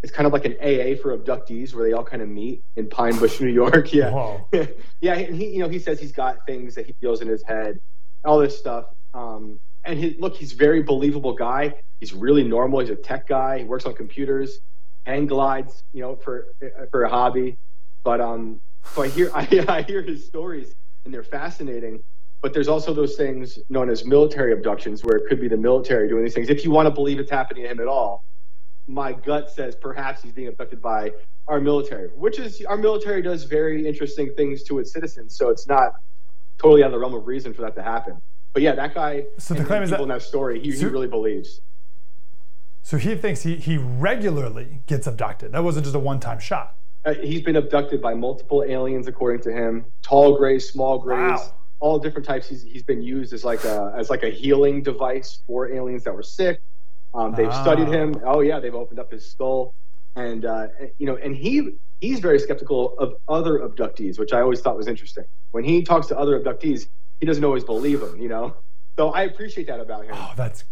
it's 0.04 0.12
kind 0.12 0.28
of 0.28 0.34
like 0.34 0.46
an 0.46 0.54
AA 0.62 1.02
for 1.02 1.18
abductees 1.18 1.74
where 1.74 1.88
they 1.88 1.94
all 1.94 2.04
kind 2.04 2.22
of 2.22 2.28
meet 2.28 2.62
in 2.76 2.88
Pine 2.90 3.18
Bush, 3.18 3.40
New 3.42 3.48
York. 3.48 3.94
Yeah, 3.94 4.38
yeah. 5.02 5.14
And 5.14 5.36
he, 5.36 5.48
you 5.48 5.60
know, 5.60 5.70
he 5.70 5.80
says 5.80 6.00
he's 6.00 6.12
got 6.12 6.46
things 6.46 6.76
that 6.76 6.86
he 6.86 6.94
feels 7.00 7.22
in 7.22 7.28
his 7.28 7.42
head, 7.42 7.80
all 8.26 8.38
this 8.38 8.58
stuff. 8.58 8.86
Um, 9.14 9.60
and 9.86 9.98
he, 9.98 10.16
look, 10.20 10.36
he's 10.36 10.54
a 10.54 10.56
very 10.56 10.84
believable 10.84 11.34
guy. 11.34 11.74
He's 12.00 12.14
really 12.14 12.44
normal. 12.44 12.80
He's 12.80 12.90
a 12.90 12.96
tech 12.96 13.28
guy. 13.28 13.60
He 13.60 13.64
works 13.64 13.86
on 13.86 13.94
computers, 13.96 14.60
hang 15.06 15.26
glides, 15.26 15.84
you 15.94 16.02
know, 16.02 16.18
for 16.18 16.48
for 16.92 17.04
a 17.04 17.10
hobby. 17.10 17.58
But 18.04 18.20
um, 18.20 18.60
so 18.94 19.04
I 19.04 19.08
hear 19.08 19.32
I, 19.36 19.66
I 19.68 19.82
hear 19.82 20.02
his 20.02 20.26
stories, 20.26 20.74
and 21.06 21.14
they're 21.14 21.24
fascinating. 21.24 22.04
But 22.42 22.54
there's 22.54 22.68
also 22.68 22.94
those 22.94 23.16
things 23.16 23.58
known 23.70 23.90
as 23.90 24.04
military 24.04 24.52
abductions, 24.52 25.04
where 25.04 25.16
it 25.16 25.30
could 25.30 25.40
be 25.40 25.48
the 25.48 25.58
military 25.58 26.10
doing 26.10 26.26
these 26.26 26.34
things. 26.34 26.50
If 26.50 26.66
you 26.66 26.72
want 26.72 26.88
to 26.88 26.92
believe 26.92 27.20
it's 27.20 27.32
happening 27.32 27.64
to 27.64 27.70
him 27.70 27.80
at 27.80 27.88
all, 27.88 28.26
my 28.88 29.14
gut 29.14 29.50
says 29.50 29.76
perhaps 29.76 30.22
he's 30.22 30.34
being 30.34 30.50
abducted 30.50 30.82
by 30.82 31.12
our 31.48 31.62
military, 31.62 32.10
which 32.10 32.40
is 32.40 32.64
our 32.66 32.78
military 32.78 33.22
does 33.22 33.46
very 33.46 33.88
interesting 33.88 34.34
things 34.36 34.64
to 34.64 34.80
its 34.80 34.92
citizens. 34.92 35.38
So 35.38 35.50
it's 35.50 35.68
not 35.68 35.94
totally 36.58 36.84
out 36.84 36.88
of 36.88 36.92
the 36.94 37.00
realm 37.00 37.14
of 37.14 37.28
reason 37.28 37.54
for 37.54 37.62
that 37.62 37.76
to 37.76 37.84
happen. 37.84 38.22
But 38.54 38.62
yeah, 38.62 38.76
that 38.76 38.94
guy. 38.94 39.26
So 39.38 39.54
the 39.54 39.64
claim 39.64 39.84
is 39.84 39.90
that 39.90 40.02
in 40.02 40.10
that 40.10 40.22
story, 40.22 40.60
he, 40.60 40.72
so, 40.72 40.80
he 40.80 40.86
really 40.86 41.08
believes. 41.08 41.62
So 42.84 42.98
he 42.98 43.16
thinks 43.16 43.44
he 43.44 43.56
he 43.56 43.78
regularly 43.78 44.82
gets 44.86 45.08
abducted. 45.08 45.54
That 45.54 45.64
wasn't 45.64 45.86
just 45.86 45.96
a 45.96 46.00
one 46.00 46.20
time 46.20 46.40
shot. 46.40 46.78
Uh, 47.06 47.14
he's 47.16 47.42
been 47.42 47.58
abducted 47.58 48.02
by 48.02 48.14
multiple 48.14 48.64
aliens, 48.66 49.08
according 49.08 49.42
to 49.42 49.52
him. 49.52 49.86
Tall 50.02 50.38
grays, 50.38 50.70
small 50.70 51.00
grays. 51.00 51.40
Wow 51.40 51.54
all 51.84 52.00
different 52.00 52.26
types. 52.26 52.48
He's, 52.48 52.64
he's 52.64 52.82
been 52.82 53.02
used 53.02 53.34
as 53.34 53.44
like 53.44 53.66
a 53.66 53.94
as 53.98 54.10
like 54.10 54.24
a 54.24 54.30
healing 54.30 54.82
device 54.82 55.40
for 55.46 55.70
aliens 55.70 56.06
that 56.06 56.14
were 56.16 56.24
sick. 56.24 56.62
Um, 57.14 57.36
they've 57.36 57.50
ah. 57.50 57.62
studied 57.62 57.90
him. 57.90 58.16
Oh 58.26 58.40
yeah, 58.40 58.62
they've 58.62 58.74
opened 58.74 59.00
up 59.00 59.12
his 59.12 59.30
skull, 59.30 59.76
and 60.16 60.46
uh, 60.46 60.68
you 60.98 61.06
know, 61.06 61.18
and 61.18 61.36
he 61.36 61.76
he's 62.00 62.22
very 62.22 62.40
skeptical 62.40 62.98
of 62.98 63.16
other 63.28 63.60
abductees, 63.60 64.18
which 64.18 64.32
I 64.32 64.40
always 64.40 64.62
thought 64.62 64.78
was 64.78 64.88
interesting. 64.88 65.26
When 65.52 65.66
he 65.66 65.84
talks 65.84 66.08
to 66.08 66.18
other 66.18 66.40
abductees, 66.40 66.88
he 67.20 67.26
doesn't 67.26 67.44
always 67.44 67.66
believe 67.66 68.00
them. 68.00 68.20
You 68.20 68.30
know, 68.30 68.56
so 68.98 69.10
I 69.12 69.24
appreciate 69.24 69.68
that 69.68 69.82
about 69.82 70.06
him. 70.06 70.16
Oh, 70.16 70.32
that's. 70.38 70.64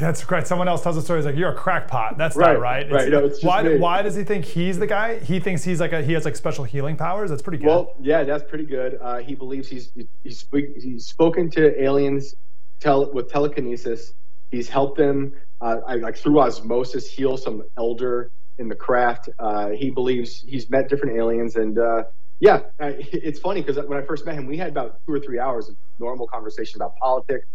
That's 0.00 0.24
great. 0.24 0.46
Someone 0.46 0.66
else 0.66 0.82
tells 0.82 0.96
a 0.96 1.02
story. 1.02 1.20
He's 1.20 1.26
like, 1.26 1.36
"You're 1.36 1.52
a 1.52 1.54
crackpot." 1.54 2.16
That's 2.16 2.34
right, 2.34 2.54
not 2.54 2.60
right. 2.60 2.90
Right. 2.90 3.08
No, 3.10 3.30
why? 3.42 3.62
Me. 3.62 3.78
Why 3.78 4.02
does 4.02 4.16
he 4.16 4.24
think 4.24 4.44
he's 4.44 4.78
the 4.78 4.86
guy? 4.86 5.18
He 5.18 5.38
thinks 5.40 5.62
he's 5.62 5.80
like 5.80 5.92
a 5.92 6.02
he 6.02 6.14
has 6.14 6.24
like 6.24 6.36
special 6.36 6.64
healing 6.64 6.96
powers. 6.96 7.30
That's 7.30 7.42
pretty 7.42 7.58
good. 7.58 7.66
Well, 7.66 7.94
yeah, 8.00 8.24
that's 8.24 8.42
pretty 8.42 8.64
good. 8.64 8.98
Uh, 9.00 9.18
he 9.18 9.34
believes 9.34 9.68
he's 9.68 9.92
he's 10.24 10.46
he's 10.52 11.06
spoken 11.06 11.50
to 11.50 11.82
aliens 11.82 12.34
tele, 12.80 13.10
with 13.12 13.30
telekinesis. 13.30 14.14
He's 14.50 14.68
helped 14.68 14.96
them 14.96 15.34
uh, 15.60 15.76
like 15.86 16.16
through 16.16 16.40
osmosis 16.40 17.08
heal 17.08 17.36
some 17.36 17.62
elder 17.76 18.30
in 18.58 18.68
the 18.68 18.74
craft. 18.74 19.28
Uh, 19.38 19.68
he 19.68 19.90
believes 19.90 20.42
he's 20.46 20.68
met 20.70 20.88
different 20.88 21.16
aliens, 21.16 21.56
and 21.56 21.78
uh, 21.78 22.04
yeah, 22.40 22.62
it's 22.78 23.38
funny 23.38 23.60
because 23.60 23.76
when 23.86 23.98
I 23.98 24.02
first 24.02 24.24
met 24.24 24.34
him, 24.34 24.46
we 24.46 24.56
had 24.56 24.70
about 24.70 24.98
two 25.06 25.12
or 25.12 25.20
three 25.20 25.38
hours 25.38 25.68
of 25.68 25.76
normal 25.98 26.26
conversation 26.26 26.80
about 26.80 26.96
politics. 26.96 27.46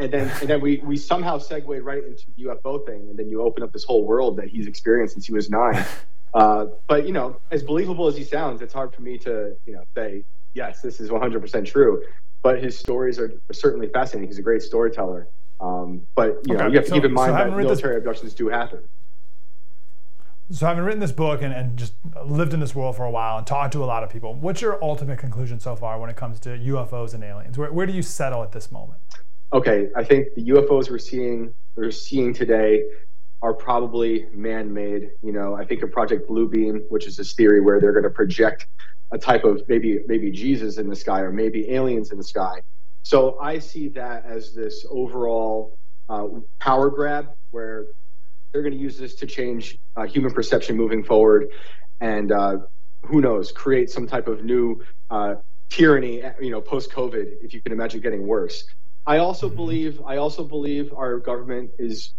And 0.00 0.12
then 0.12 0.30
and 0.40 0.48
then 0.48 0.60
we 0.60 0.78
we 0.84 0.96
somehow 0.96 1.38
segued 1.38 1.82
right 1.82 2.04
into 2.04 2.24
the 2.36 2.44
UFO 2.44 2.86
thing, 2.86 3.08
and 3.10 3.18
then 3.18 3.28
you 3.28 3.42
open 3.42 3.62
up 3.62 3.72
this 3.72 3.84
whole 3.84 4.04
world 4.04 4.36
that 4.36 4.48
he's 4.48 4.66
experienced 4.66 5.14
since 5.14 5.26
he 5.26 5.32
was 5.32 5.50
nine. 5.50 5.84
Uh, 6.34 6.66
but 6.88 7.06
you 7.06 7.12
know, 7.14 7.40
as 7.50 7.62
believable 7.62 8.06
as 8.06 8.14
he 8.14 8.22
sounds, 8.22 8.60
it's 8.60 8.74
hard 8.74 8.94
for 8.94 9.00
me 9.00 9.16
to 9.16 9.56
you 9.64 9.72
know 9.72 9.82
say 9.96 10.22
yes, 10.52 10.80
this 10.80 11.00
is 11.00 11.08
100% 11.08 11.64
true. 11.66 12.02
But 12.42 12.62
his 12.62 12.78
stories 12.78 13.18
are 13.18 13.32
certainly 13.52 13.88
fascinating. 13.88 14.28
He's 14.28 14.38
a 14.38 14.42
great 14.42 14.62
storyteller. 14.62 15.28
Um, 15.60 16.02
but 16.14 16.40
you 16.46 16.54
know, 16.54 16.66
you 16.68 16.74
have 16.74 16.84
to 16.84 16.90
so- 16.90 16.94
keep 16.96 17.04
in 17.04 17.12
mind 17.12 17.30
so 17.30 17.32
that 17.32 17.50
read 17.50 17.64
this- 17.64 17.82
military 17.82 17.96
abductions 17.96 18.34
do 18.34 18.48
happen. 18.48 18.80
So 20.50 20.64
having 20.64 20.82
written 20.82 21.00
this 21.00 21.12
book 21.12 21.42
and, 21.42 21.52
and 21.52 21.76
just 21.76 21.92
lived 22.24 22.54
in 22.54 22.60
this 22.60 22.74
world 22.74 22.96
for 22.96 23.04
a 23.04 23.10
while 23.10 23.36
and 23.36 23.46
talked 23.46 23.74
to 23.74 23.84
a 23.84 23.86
lot 23.86 24.02
of 24.02 24.08
people, 24.08 24.32
what's 24.32 24.62
your 24.62 24.82
ultimate 24.82 25.18
conclusion 25.18 25.60
so 25.60 25.76
far 25.76 26.00
when 26.00 26.08
it 26.08 26.16
comes 26.16 26.40
to 26.40 26.48
UFOs 26.48 27.12
and 27.12 27.22
aliens? 27.22 27.58
Where, 27.58 27.70
where 27.70 27.84
do 27.84 27.92
you 27.92 28.00
settle 28.00 28.42
at 28.42 28.52
this 28.52 28.72
moment? 28.72 28.98
Okay, 29.52 29.88
I 29.96 30.04
think 30.04 30.34
the 30.34 30.44
UFOs 30.50 30.90
we're 30.90 30.98
seeing 30.98 31.54
we're 31.76 31.90
seeing 31.90 32.34
today 32.34 32.84
are 33.40 33.54
probably 33.54 34.26
man-made. 34.32 35.10
You 35.22 35.32
know, 35.32 35.54
I 35.54 35.64
think 35.64 35.82
of 35.82 35.92
Project 35.92 36.28
Bluebeam, 36.28 36.82
which 36.88 37.06
is 37.06 37.16
this 37.16 37.34
theory 37.34 37.60
where 37.60 37.80
they're 37.80 37.92
going 37.92 38.04
to 38.04 38.10
project 38.10 38.66
a 39.12 39.18
type 39.18 39.44
of 39.44 39.62
maybe 39.68 40.00
maybe 40.06 40.30
Jesus 40.30 40.78
in 40.78 40.88
the 40.88 40.96
sky 40.96 41.20
or 41.20 41.32
maybe 41.32 41.70
aliens 41.70 42.10
in 42.10 42.18
the 42.18 42.24
sky. 42.24 42.62
So 43.02 43.38
I 43.40 43.58
see 43.58 43.88
that 43.90 44.26
as 44.26 44.54
this 44.54 44.84
overall 44.90 45.78
uh, 46.08 46.26
power 46.60 46.90
grab 46.90 47.28
where 47.50 47.86
they're 48.52 48.62
going 48.62 48.74
to 48.74 48.80
use 48.80 48.98
this 48.98 49.14
to 49.16 49.26
change 49.26 49.78
uh, 49.96 50.04
human 50.04 50.32
perception 50.32 50.76
moving 50.76 51.04
forward, 51.04 51.48
and 52.00 52.32
uh, 52.32 52.56
who 53.04 53.20
knows, 53.20 53.52
create 53.52 53.90
some 53.90 54.06
type 54.06 54.26
of 54.26 54.44
new 54.44 54.82
uh, 55.10 55.36
tyranny. 55.70 56.22
You 56.40 56.50
know, 56.50 56.60
post 56.60 56.90
COVID, 56.90 57.26
if 57.42 57.54
you 57.54 57.62
can 57.62 57.72
imagine 57.72 58.00
getting 58.00 58.26
worse. 58.26 58.64
I 59.08 59.18
also 59.18 59.48
believe 59.48 60.02
I 60.06 60.18
also 60.18 60.44
believe 60.44 60.92
our 60.94 61.18
government 61.18 61.70
is 61.78 62.12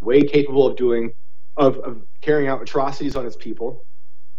way 0.00 0.22
capable 0.22 0.64
of 0.64 0.76
doing 0.76 1.12
of, 1.56 1.78
of 1.78 2.02
carrying 2.22 2.48
out 2.48 2.62
atrocities 2.62 3.16
on 3.16 3.26
its 3.26 3.34
people. 3.34 3.84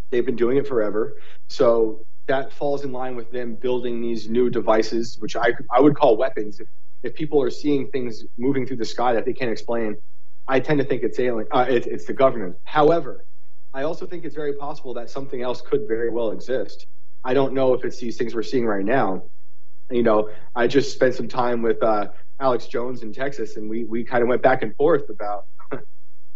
They've 0.10 0.26
been 0.26 0.38
doing 0.38 0.56
it 0.58 0.66
forever. 0.66 1.18
So 1.50 2.06
that 2.30 2.54
falls 2.54 2.86
in 2.86 2.94
line 2.94 3.18
with 3.18 3.30
them 3.32 3.56
building 3.56 4.02
these 4.02 4.30
new 4.30 4.50
devices, 4.50 5.18
which 5.20 5.36
I 5.36 5.52
I 5.70 5.82
would 5.82 5.98
call 5.98 6.16
weapons. 6.16 6.62
If, 6.62 6.70
if 7.04 7.14
people 7.14 7.44
are 7.44 7.50
seeing 7.50 7.90
things 7.90 8.24
moving 8.38 8.66
through 8.66 8.78
the 8.78 8.86
sky 8.86 9.12
that 9.14 9.26
they 9.26 9.34
can't 9.34 9.52
explain, 9.52 9.98
I 10.48 10.62
tend 10.62 10.80
to 10.80 10.86
think 10.86 11.04
it's 11.04 11.20
alien. 11.20 11.48
Uh, 11.52 11.66
it, 11.70 11.88
it's 11.88 12.06
the 12.06 12.14
government. 12.14 12.56
However, 12.64 13.26
I 13.74 13.84
also 13.84 14.06
think 14.08 14.24
it's 14.24 14.36
very 14.36 14.54
possible 14.54 14.94
that 14.94 15.10
something 15.10 15.42
else 15.42 15.62
could 15.62 15.90
very 15.90 16.10
well 16.10 16.32
exist. 16.32 16.88
I 17.26 17.34
don't 17.34 17.54
know 17.54 17.74
if 17.74 17.84
it's 17.84 18.00
these 18.00 18.16
things 18.18 18.34
we're 18.34 18.44
seeing 18.44 18.66
right 18.66 18.86
now. 18.86 19.24
You 19.90 20.04
know, 20.04 20.30
I 20.56 20.68
just 20.68 20.94
spent 20.94 21.16
some 21.16 21.28
time 21.28 21.62
with 21.62 21.82
uh, 21.82 22.08
Alex 22.40 22.68
Jones 22.68 23.04
in 23.04 23.14
Texas, 23.14 23.56
and 23.56 23.70
we 23.70 23.86
we 23.86 24.04
kind 24.04 24.22
of 24.22 24.30
went 24.30 24.42
back 24.42 24.64
and 24.64 24.76
forth 24.76 25.10
about 25.10 25.46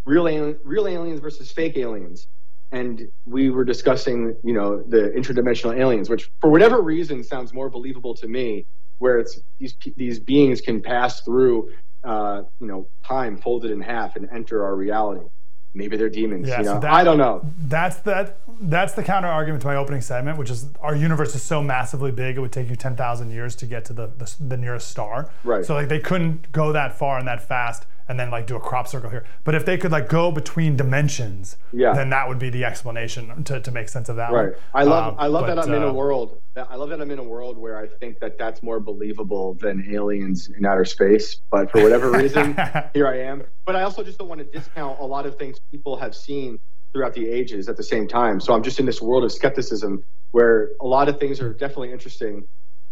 real 0.05 0.27
alien, 0.27 0.57
real 0.63 0.87
aliens 0.87 1.19
versus 1.19 1.51
fake 1.51 1.77
aliens 1.77 2.27
and 2.71 3.07
we 3.25 3.49
were 3.49 3.65
discussing, 3.65 4.35
you 4.43 4.53
know, 4.53 4.81
the 4.87 5.11
interdimensional 5.15 5.77
aliens, 5.77 6.09
which 6.09 6.29
for 6.39 6.49
whatever 6.49 6.81
reason 6.81 7.23
sounds 7.23 7.53
more 7.53 7.69
believable 7.69 8.15
to 8.15 8.27
me, 8.27 8.65
where 8.99 9.19
it's 9.19 9.39
these 9.59 9.75
these 9.97 10.19
beings 10.19 10.61
can 10.61 10.81
pass 10.81 11.21
through, 11.21 11.69
uh, 12.03 12.43
you 12.59 12.67
know, 12.67 12.87
time 13.05 13.37
folded 13.37 13.71
in 13.71 13.81
half 13.81 14.15
and 14.15 14.29
enter 14.31 14.63
our 14.63 14.75
reality. 14.75 15.25
Maybe 15.73 15.95
they're 15.95 16.09
demons. 16.09 16.47
Yeah, 16.47 16.59
you 16.59 16.65
know, 16.65 16.73
so 16.73 16.79
that- 16.81 16.91
I 16.91 17.03
don't 17.03 17.17
know. 17.17 17.41
That's 17.67 17.97
that. 18.01 18.39
That's 18.59 18.93
the 18.93 19.03
counter 19.03 19.29
argument 19.29 19.61
to 19.61 19.67
my 19.67 19.75
opening 19.77 20.01
segment, 20.01 20.37
which 20.37 20.49
is 20.49 20.67
our 20.81 20.95
universe 20.95 21.33
is 21.33 21.41
so 21.41 21.61
massively 21.63 22.11
big, 22.11 22.37
it 22.37 22.41
would 22.41 22.51
take 22.51 22.69
you 22.69 22.75
ten 22.75 22.95
thousand 22.95 23.31
years 23.31 23.55
to 23.57 23.65
get 23.65 23.85
to 23.85 23.93
the, 23.93 24.07
the 24.17 24.33
the 24.39 24.57
nearest 24.57 24.89
star. 24.89 25.31
Right. 25.43 25.65
So 25.65 25.73
like 25.73 25.87
they 25.87 25.99
couldn't 25.99 26.51
go 26.51 26.71
that 26.73 26.97
far 26.97 27.17
and 27.17 27.27
that 27.27 27.47
fast, 27.47 27.85
and 28.11 28.19
then 28.19 28.29
like 28.29 28.45
do 28.45 28.57
a 28.57 28.59
crop 28.59 28.87
circle 28.89 29.09
here. 29.09 29.23
But 29.45 29.55
if 29.55 29.65
they 29.65 29.77
could 29.77 29.91
like 29.91 30.09
go 30.09 30.31
between 30.31 30.75
dimensions, 30.75 31.57
Yeah. 31.71 31.93
then 31.93 32.09
that 32.09 32.27
would 32.27 32.37
be 32.39 32.49
the 32.49 32.65
explanation 32.65 33.43
to, 33.45 33.61
to 33.61 33.71
make 33.71 33.87
sense 33.89 34.09
of 34.09 34.17
that. 34.17 34.31
Right. 34.33 34.49
One. 34.49 34.55
I 34.73 34.83
love 34.83 35.13
Um, 35.13 35.15
I 35.17 35.27
love 35.27 35.47
but, 35.47 35.55
that 35.55 35.63
I'm 35.65 35.73
in 35.73 35.81
uh, 35.81 35.87
a 35.87 35.93
world. 35.93 36.39
that- 36.53 36.67
I 36.69 36.75
love 36.75 36.89
that 36.89 36.99
I'm 37.01 37.09
in 37.09 37.19
a 37.19 37.23
world 37.23 37.57
where 37.57 37.77
I 37.77 37.87
think 37.87 38.19
that 38.19 38.37
that's 38.37 38.61
more 38.61 38.81
believable 38.81 39.53
than 39.55 39.87
aliens 39.93 40.49
in 40.55 40.65
outer 40.65 40.83
space. 40.85 41.39
But 41.49 41.71
for 41.71 41.81
whatever 41.81 42.11
reason, 42.21 42.55
here 42.93 43.07
I 43.07 43.19
am. 43.21 43.43
But 43.65 43.77
I 43.77 43.83
also 43.83 44.03
just 44.03 44.19
don't 44.19 44.27
want 44.27 44.39
to 44.39 44.45
discount 44.45 44.99
a 44.99 45.05
lot 45.05 45.25
of 45.25 45.37
things 45.37 45.57
people 45.71 45.95
have 45.95 46.13
seen 46.13 46.59
throughout 46.91 47.13
the 47.13 47.29
ages 47.29 47.69
at 47.69 47.77
the 47.77 47.83
same 47.83 48.05
time. 48.09 48.41
So 48.41 48.53
I'm 48.53 48.61
just 48.63 48.77
in 48.77 48.85
this 48.85 49.01
world 49.01 49.23
of 49.23 49.31
skepticism 49.31 50.03
where 50.31 50.71
a 50.81 50.85
lot 50.85 51.07
of 51.07 51.17
things 51.17 51.39
are 51.39 51.53
definitely 51.53 51.93
interesting. 51.93 52.45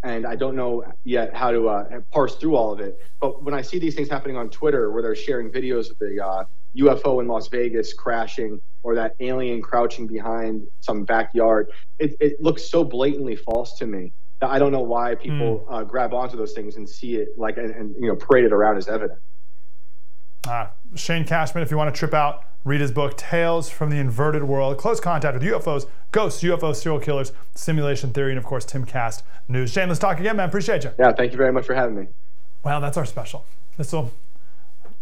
And 0.03 0.25
I 0.25 0.35
don't 0.35 0.55
know 0.55 0.83
yet 1.03 1.35
how 1.35 1.51
to 1.51 1.67
uh, 1.67 1.99
parse 2.11 2.35
through 2.35 2.55
all 2.55 2.71
of 2.71 2.79
it. 2.79 2.99
But 3.19 3.43
when 3.43 3.53
I 3.53 3.61
see 3.61 3.79
these 3.79 3.95
things 3.95 4.09
happening 4.09 4.37
on 4.37 4.49
Twitter, 4.49 4.91
where 4.91 5.01
they're 5.01 5.15
sharing 5.15 5.51
videos 5.51 5.91
of 5.91 5.99
the 5.99 6.23
uh, 6.25 6.45
UFO 6.77 7.21
in 7.21 7.27
Las 7.27 7.47
Vegas 7.49 7.93
crashing, 7.93 8.61
or 8.83 8.95
that 8.95 9.15
alien 9.19 9.61
crouching 9.61 10.07
behind 10.07 10.65
some 10.79 11.03
backyard, 11.03 11.69
it, 11.99 12.15
it 12.19 12.41
looks 12.41 12.63
so 12.63 12.83
blatantly 12.83 13.35
false 13.35 13.77
to 13.79 13.85
me 13.85 14.13
that 14.39 14.49
I 14.49 14.59
don't 14.59 14.71
know 14.71 14.81
why 14.81 15.15
people 15.15 15.65
uh, 15.69 15.83
grab 15.83 16.13
onto 16.13 16.37
those 16.37 16.53
things 16.53 16.77
and 16.77 16.87
see 16.87 17.15
it 17.15 17.37
like 17.37 17.57
and, 17.57 17.71
and 17.71 17.95
you 17.99 18.07
know 18.07 18.15
parade 18.15 18.45
it 18.45 18.53
around 18.53 18.77
as 18.77 18.87
evidence. 18.87 19.19
Uh, 20.47 20.67
Shane 20.95 21.25
Cashman, 21.25 21.61
if 21.61 21.71
you 21.71 21.77
want 21.77 21.93
to 21.93 21.97
trip 21.97 22.13
out, 22.13 22.43
read 22.63 22.81
his 22.81 22.91
book, 22.91 23.17
Tales 23.17 23.69
from 23.69 23.89
the 23.89 23.97
Inverted 23.97 24.43
World 24.43 24.77
Close 24.77 24.99
Contact 24.99 25.33
with 25.33 25.43
UFOs, 25.43 25.87
Ghosts, 26.11 26.43
UFO 26.43 26.75
Serial 26.75 26.99
Killers, 26.99 27.31
Simulation 27.55 28.11
Theory, 28.11 28.31
and 28.31 28.37
of 28.37 28.45
course, 28.45 28.65
Timcast 28.65 29.23
News. 29.47 29.71
Shane, 29.71 29.87
let's 29.87 29.99
talk 29.99 30.19
again, 30.19 30.35
man. 30.35 30.49
Appreciate 30.49 30.83
you. 30.83 30.91
Yeah, 30.99 31.11
thank 31.13 31.31
you 31.31 31.37
very 31.37 31.53
much 31.53 31.65
for 31.65 31.73
having 31.73 31.95
me. 31.95 32.07
Well, 32.63 32.81
that's 32.81 32.97
our 32.97 33.05
special. 33.05 33.45
This 33.77 33.93
will 33.93 34.11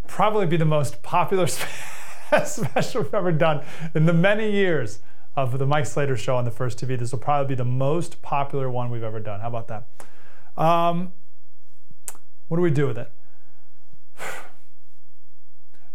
probably 0.06 0.46
be 0.46 0.56
the 0.56 0.64
most 0.64 1.02
popular 1.02 1.46
special 2.44 3.02
we've 3.02 3.14
ever 3.14 3.32
done 3.32 3.64
in 3.94 4.06
the 4.06 4.12
many 4.12 4.50
years 4.50 5.00
of 5.36 5.58
the 5.58 5.66
Mike 5.66 5.86
Slater 5.86 6.16
show 6.16 6.36
on 6.36 6.44
the 6.44 6.50
First 6.50 6.78
TV. 6.78 6.98
This 6.98 7.12
will 7.12 7.18
probably 7.18 7.48
be 7.48 7.54
the 7.56 7.64
most 7.64 8.22
popular 8.22 8.70
one 8.70 8.90
we've 8.90 9.02
ever 9.02 9.20
done. 9.20 9.40
How 9.40 9.48
about 9.48 9.68
that? 9.68 9.86
Um, 10.56 11.12
what 12.48 12.56
do 12.56 12.62
we 12.62 12.70
do 12.70 12.86
with 12.86 12.98
it? 12.98 13.12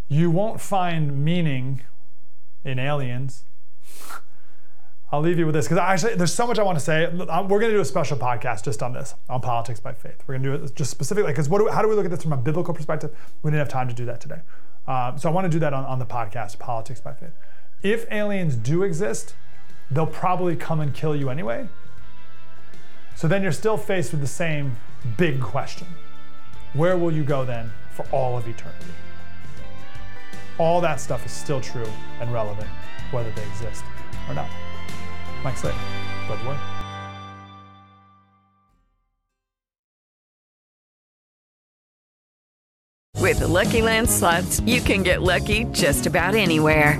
You 0.07 0.29
won't 0.29 0.61
find 0.61 1.23
meaning 1.23 1.81
in 2.63 2.79
aliens. 2.79 3.45
I'll 5.11 5.21
leave 5.21 5.37
you 5.37 5.45
with 5.45 5.53
this 5.53 5.65
because 5.65 5.77
actually 5.77 6.15
there's 6.15 6.33
so 6.33 6.47
much 6.47 6.57
I 6.57 6.63
want 6.63 6.77
to 6.79 6.83
say. 6.83 7.07
We're 7.07 7.25
going 7.25 7.61
to 7.61 7.71
do 7.71 7.79
a 7.81 7.85
special 7.85 8.17
podcast 8.17 8.63
just 8.63 8.81
on 8.81 8.93
this, 8.93 9.13
on 9.29 9.41
politics 9.41 9.79
by 9.79 9.93
faith. 9.93 10.23
We're 10.25 10.39
going 10.39 10.43
to 10.43 10.57
do 10.57 10.63
it 10.63 10.75
just 10.75 10.89
specifically 10.89 11.31
because 11.31 11.47
what 11.47 11.59
do, 11.59 11.67
how 11.67 11.83
do 11.83 11.87
we 11.87 11.93
look 11.93 12.05
at 12.05 12.09
this 12.09 12.23
from 12.23 12.33
a 12.33 12.37
biblical 12.37 12.73
perspective? 12.73 13.15
We 13.43 13.51
didn't 13.51 13.59
have 13.59 13.69
time 13.69 13.87
to 13.89 13.93
do 13.93 14.05
that 14.05 14.19
today. 14.19 14.41
Um, 14.87 15.19
so 15.19 15.29
I 15.29 15.31
want 15.31 15.45
to 15.45 15.49
do 15.49 15.59
that 15.59 15.71
on, 15.71 15.85
on 15.85 15.99
the 15.99 16.05
podcast, 16.05 16.57
Politics 16.57 16.99
by 16.99 17.13
Faith. 17.13 17.33
If 17.83 18.11
aliens 18.11 18.55
do 18.55 18.81
exist, 18.81 19.35
they'll 19.91 20.07
probably 20.07 20.55
come 20.55 20.79
and 20.79 20.95
kill 20.95 21.15
you 21.15 21.29
anyway. 21.29 21.67
So 23.15 23.27
then 23.27 23.43
you're 23.43 23.51
still 23.51 23.77
faced 23.77 24.11
with 24.11 24.21
the 24.21 24.27
same 24.27 24.77
big 25.17 25.39
question. 25.39 25.87
Where 26.73 26.97
will 26.97 27.13
you 27.13 27.23
go 27.23 27.45
then 27.45 27.71
for 27.91 28.05
all 28.11 28.35
of 28.35 28.47
eternity? 28.47 28.87
All 30.59 30.81
that 30.81 30.99
stuff 30.99 31.25
is 31.25 31.31
still 31.31 31.59
true 31.59 31.91
and 32.19 32.31
relevant, 32.31 32.69
whether 33.11 33.31
they 33.31 33.43
exist 33.43 33.83
or 34.27 34.35
not. 34.35 34.49
Mike 35.43 35.57
Slater, 35.57 35.77
the 36.27 36.47
word. 36.47 36.59
With 43.19 43.39
the 43.39 43.47
Lucky 43.47 43.81
Land 43.81 44.09
slots, 44.09 44.59
you 44.61 44.81
can 44.81 45.01
get 45.01 45.21
lucky 45.21 45.63
just 45.71 46.05
about 46.05 46.35
anywhere. 46.35 46.99